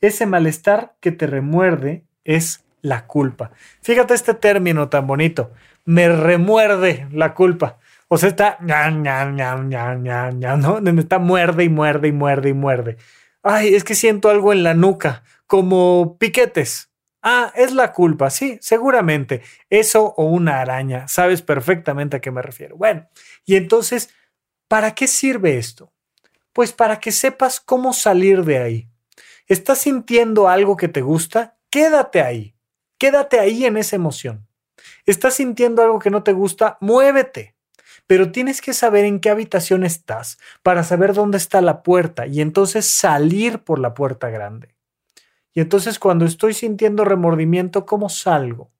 Ese 0.00 0.26
malestar 0.26 0.96
que 0.98 1.12
te 1.12 1.28
remuerde 1.28 2.05
es 2.26 2.64
la 2.82 3.06
culpa. 3.06 3.52
Fíjate 3.82 4.14
este 4.14 4.34
término 4.34 4.88
tan 4.88 5.06
bonito. 5.06 5.52
Me 5.84 6.08
remuerde 6.08 7.06
la 7.12 7.34
culpa. 7.34 7.78
O 8.08 8.18
sea, 8.18 8.28
está 8.28 8.58
¿no? 8.60 10.80
Me 10.80 11.00
está 11.00 11.18
muerde 11.18 11.64
y 11.64 11.68
muerde 11.68 12.08
y 12.08 12.12
muerde 12.12 12.48
y 12.50 12.54
muerde. 12.54 12.96
Ay, 13.42 13.74
es 13.74 13.84
que 13.84 13.94
siento 13.94 14.28
algo 14.28 14.52
en 14.52 14.62
la 14.62 14.74
nuca, 14.74 15.22
como 15.46 16.16
piquetes. 16.18 16.90
Ah, 17.22 17.52
es 17.56 17.72
la 17.72 17.92
culpa, 17.92 18.30
sí, 18.30 18.58
seguramente. 18.60 19.42
Eso 19.70 20.14
o 20.16 20.26
una 20.26 20.60
araña, 20.60 21.08
sabes 21.08 21.42
perfectamente 21.42 22.16
a 22.16 22.20
qué 22.20 22.30
me 22.30 22.42
refiero. 22.42 22.76
Bueno, 22.76 23.08
y 23.44 23.56
entonces, 23.56 24.10
¿para 24.68 24.94
qué 24.94 25.08
sirve 25.08 25.58
esto? 25.58 25.92
Pues 26.52 26.72
para 26.72 27.00
que 27.00 27.10
sepas 27.10 27.60
cómo 27.60 27.92
salir 27.92 28.44
de 28.44 28.58
ahí. 28.58 28.88
¿Estás 29.48 29.78
sintiendo 29.78 30.48
algo 30.48 30.76
que 30.76 30.88
te 30.88 31.02
gusta? 31.02 31.55
Quédate 31.70 32.22
ahí. 32.22 32.54
Quédate 32.98 33.38
ahí 33.38 33.64
en 33.64 33.76
esa 33.76 33.96
emoción. 33.96 34.46
¿Estás 35.04 35.34
sintiendo 35.34 35.82
algo 35.82 35.98
que 35.98 36.10
no 36.10 36.22
te 36.22 36.32
gusta? 36.32 36.78
Muévete. 36.80 37.56
Pero 38.06 38.30
tienes 38.30 38.60
que 38.60 38.72
saber 38.72 39.04
en 39.04 39.20
qué 39.20 39.30
habitación 39.30 39.84
estás 39.84 40.38
para 40.62 40.84
saber 40.84 41.12
dónde 41.12 41.38
está 41.38 41.60
la 41.60 41.82
puerta 41.82 42.26
y 42.26 42.40
entonces 42.40 42.86
salir 42.86 43.60
por 43.60 43.78
la 43.78 43.94
puerta 43.94 44.30
grande. 44.30 44.74
Y 45.52 45.60
entonces 45.60 45.98
cuando 45.98 46.24
estoy 46.24 46.54
sintiendo 46.54 47.04
remordimiento, 47.04 47.86
¿cómo 47.86 48.08
salgo? 48.08 48.70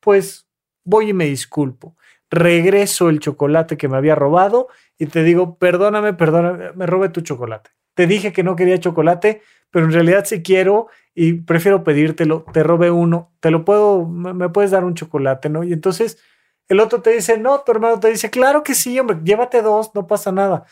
Pues 0.00 0.46
voy 0.84 1.08
y 1.10 1.12
me 1.14 1.24
disculpo. 1.24 1.96
Regreso 2.30 3.08
el 3.08 3.18
chocolate 3.18 3.76
que 3.76 3.88
me 3.88 3.96
había 3.96 4.14
robado 4.14 4.68
y 4.98 5.06
te 5.06 5.24
digo, 5.24 5.56
perdóname, 5.56 6.12
perdóname, 6.12 6.72
me 6.74 6.86
robé 6.86 7.08
tu 7.08 7.22
chocolate. 7.22 7.70
Te 7.94 8.06
dije 8.06 8.32
que 8.32 8.44
no 8.44 8.54
quería 8.54 8.78
chocolate, 8.78 9.42
pero 9.70 9.86
en 9.86 9.92
realidad 9.92 10.24
sí 10.24 10.42
quiero 10.42 10.88
y 11.14 11.34
prefiero 11.34 11.84
pedírtelo. 11.84 12.44
Te 12.52 12.62
robé 12.62 12.90
uno, 12.90 13.32
te 13.40 13.50
lo 13.50 13.64
puedo, 13.64 14.06
me 14.06 14.48
puedes 14.48 14.70
dar 14.70 14.84
un 14.84 14.94
chocolate, 14.94 15.48
¿no? 15.48 15.64
Y 15.64 15.72
entonces 15.72 16.18
el 16.68 16.80
otro 16.80 17.02
te 17.02 17.10
dice, 17.10 17.38
no, 17.38 17.60
tu 17.60 17.72
hermano 17.72 17.98
te 17.98 18.08
dice, 18.08 18.30
claro 18.30 18.62
que 18.62 18.74
sí, 18.74 18.98
hombre, 18.98 19.18
llévate 19.24 19.60
dos, 19.60 19.90
no 19.94 20.06
pasa 20.06 20.30
nada. 20.32 20.64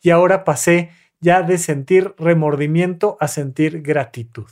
y 0.00 0.10
ahora 0.10 0.44
pasé 0.44 0.90
ya 1.20 1.42
de 1.42 1.58
sentir 1.58 2.14
remordimiento 2.18 3.16
a 3.20 3.28
sentir 3.28 3.82
gratitud 3.82 4.48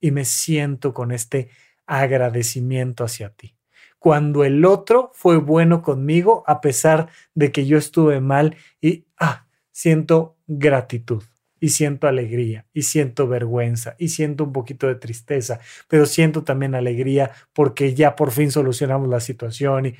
y 0.00 0.10
me 0.10 0.24
siento 0.24 0.92
con 0.92 1.12
este 1.12 1.48
agradecimiento 1.86 3.04
hacia 3.04 3.30
ti. 3.30 3.56
Cuando 4.00 4.44
el 4.44 4.64
otro 4.64 5.10
fue 5.14 5.38
bueno 5.38 5.80
conmigo 5.80 6.42
a 6.46 6.60
pesar 6.60 7.08
de 7.34 7.52
que 7.52 7.64
yo 7.64 7.78
estuve 7.78 8.20
mal 8.20 8.56
y 8.80 9.06
ah, 9.18 9.46
siento 9.70 10.36
gratitud 10.46 11.22
y 11.60 11.70
siento 11.70 12.06
alegría 12.06 12.66
y 12.72 12.82
siento 12.82 13.26
vergüenza 13.26 13.96
y 13.98 14.08
siento 14.08 14.44
un 14.44 14.52
poquito 14.52 14.86
de 14.86 14.96
tristeza, 14.96 15.60
pero 15.88 16.06
siento 16.06 16.44
también 16.44 16.74
alegría 16.74 17.30
porque 17.52 17.94
ya 17.94 18.16
por 18.16 18.30
fin 18.30 18.50
solucionamos 18.50 19.08
la 19.08 19.20
situación 19.20 19.86
y, 19.86 19.94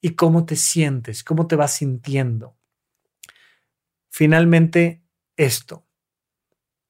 y 0.00 0.10
cómo 0.10 0.46
te 0.46 0.56
sientes, 0.56 1.24
cómo 1.24 1.46
te 1.46 1.56
vas 1.56 1.72
sintiendo. 1.72 2.56
Finalmente, 4.08 5.02
esto, 5.36 5.86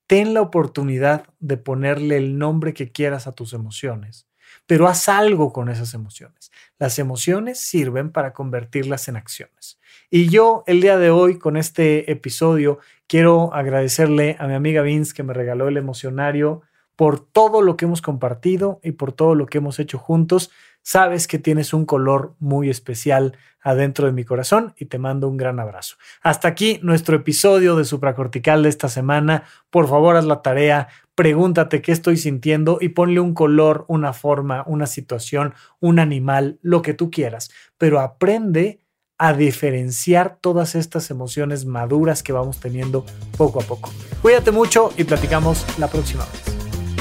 ten 0.07 0.35
la 0.35 0.41
oportunidad 0.41 1.27
de 1.41 1.57
ponerle 1.57 2.17
el 2.17 2.39
nombre 2.39 2.75
que 2.75 2.93
quieras 2.93 3.27
a 3.27 3.33
tus 3.33 3.53
emociones, 3.53 4.28
pero 4.67 4.89
haz 4.89 5.09
algo 5.09 5.53
con 5.53 5.69
esas 5.69 5.95
emociones. 5.95 6.51
Las 6.79 6.99
emociones 6.99 7.61
sirven 7.61 8.11
para 8.11 8.33
convertirlas 8.33 9.09
en 9.09 9.17
acciones. 9.17 9.79
Y 10.11 10.29
yo 10.29 10.65
el 10.67 10.81
día 10.81 10.99
de 10.99 11.11
hoy 11.11 11.39
con 11.39 11.57
este 11.57 12.11
episodio 12.11 12.79
quiero 13.07 13.53
agradecerle 13.53 14.37
a 14.39 14.47
mi 14.47 14.55
amiga 14.55 14.83
Vince 14.83 15.15
que 15.15 15.23
me 15.23 15.35
regaló 15.35 15.69
el 15.69 15.77
emocionario 15.77 16.63
por 16.97 17.21
todo 17.21 17.63
lo 17.63 17.77
que 17.77 17.85
hemos 17.85 18.03
compartido 18.03 18.81
y 18.83 18.93
por 18.93 19.13
todo 19.13 19.35
lo 19.35 19.47
que 19.47 19.59
hemos 19.59 19.79
hecho 19.79 19.99
juntos. 19.99 20.51
Sabes 20.91 21.29
que 21.29 21.39
tienes 21.39 21.75
un 21.75 21.85
color 21.85 22.35
muy 22.39 22.71
especial 22.71 23.37
adentro 23.61 24.07
de 24.07 24.15
mi 24.15 24.25
corazón 24.25 24.73
y 24.79 24.87
te 24.87 24.99
mando 24.99 25.29
un 25.29 25.37
gran 25.37 25.61
abrazo. 25.61 25.97
Hasta 26.23 26.49
aquí 26.49 26.81
nuestro 26.83 27.15
episodio 27.15 27.77
de 27.77 27.85
supracortical 27.85 28.63
de 28.63 28.71
esta 28.71 28.89
semana. 28.89 29.43
Por 29.69 29.87
favor, 29.87 30.17
haz 30.17 30.25
la 30.25 30.41
tarea, 30.41 30.89
pregúntate 31.15 31.83
qué 31.83 31.93
estoy 31.93 32.17
sintiendo 32.17 32.79
y 32.81 32.89
ponle 32.89 33.21
un 33.21 33.35
color, 33.35 33.85
una 33.89 34.15
forma, 34.15 34.65
una 34.67 34.87
situación, 34.87 35.53
un 35.79 35.99
animal, 35.99 36.59
lo 36.63 36.81
que 36.81 36.95
tú 36.95 37.11
quieras, 37.11 37.51
pero 37.77 38.01
aprende 38.01 38.81
a 39.19 39.35
diferenciar 39.35 40.39
todas 40.41 40.75
estas 40.75 41.11
emociones 41.11 41.67
maduras 41.67 42.23
que 42.23 42.33
vamos 42.33 42.61
teniendo 42.61 43.05
poco 43.37 43.61
a 43.61 43.65
poco. 43.65 43.93
Cuídate 44.23 44.53
mucho 44.53 44.91
y 44.97 45.05
platicamos 45.05 45.67
la 45.79 45.89
próxima 45.89 46.25
vez. 46.25 46.58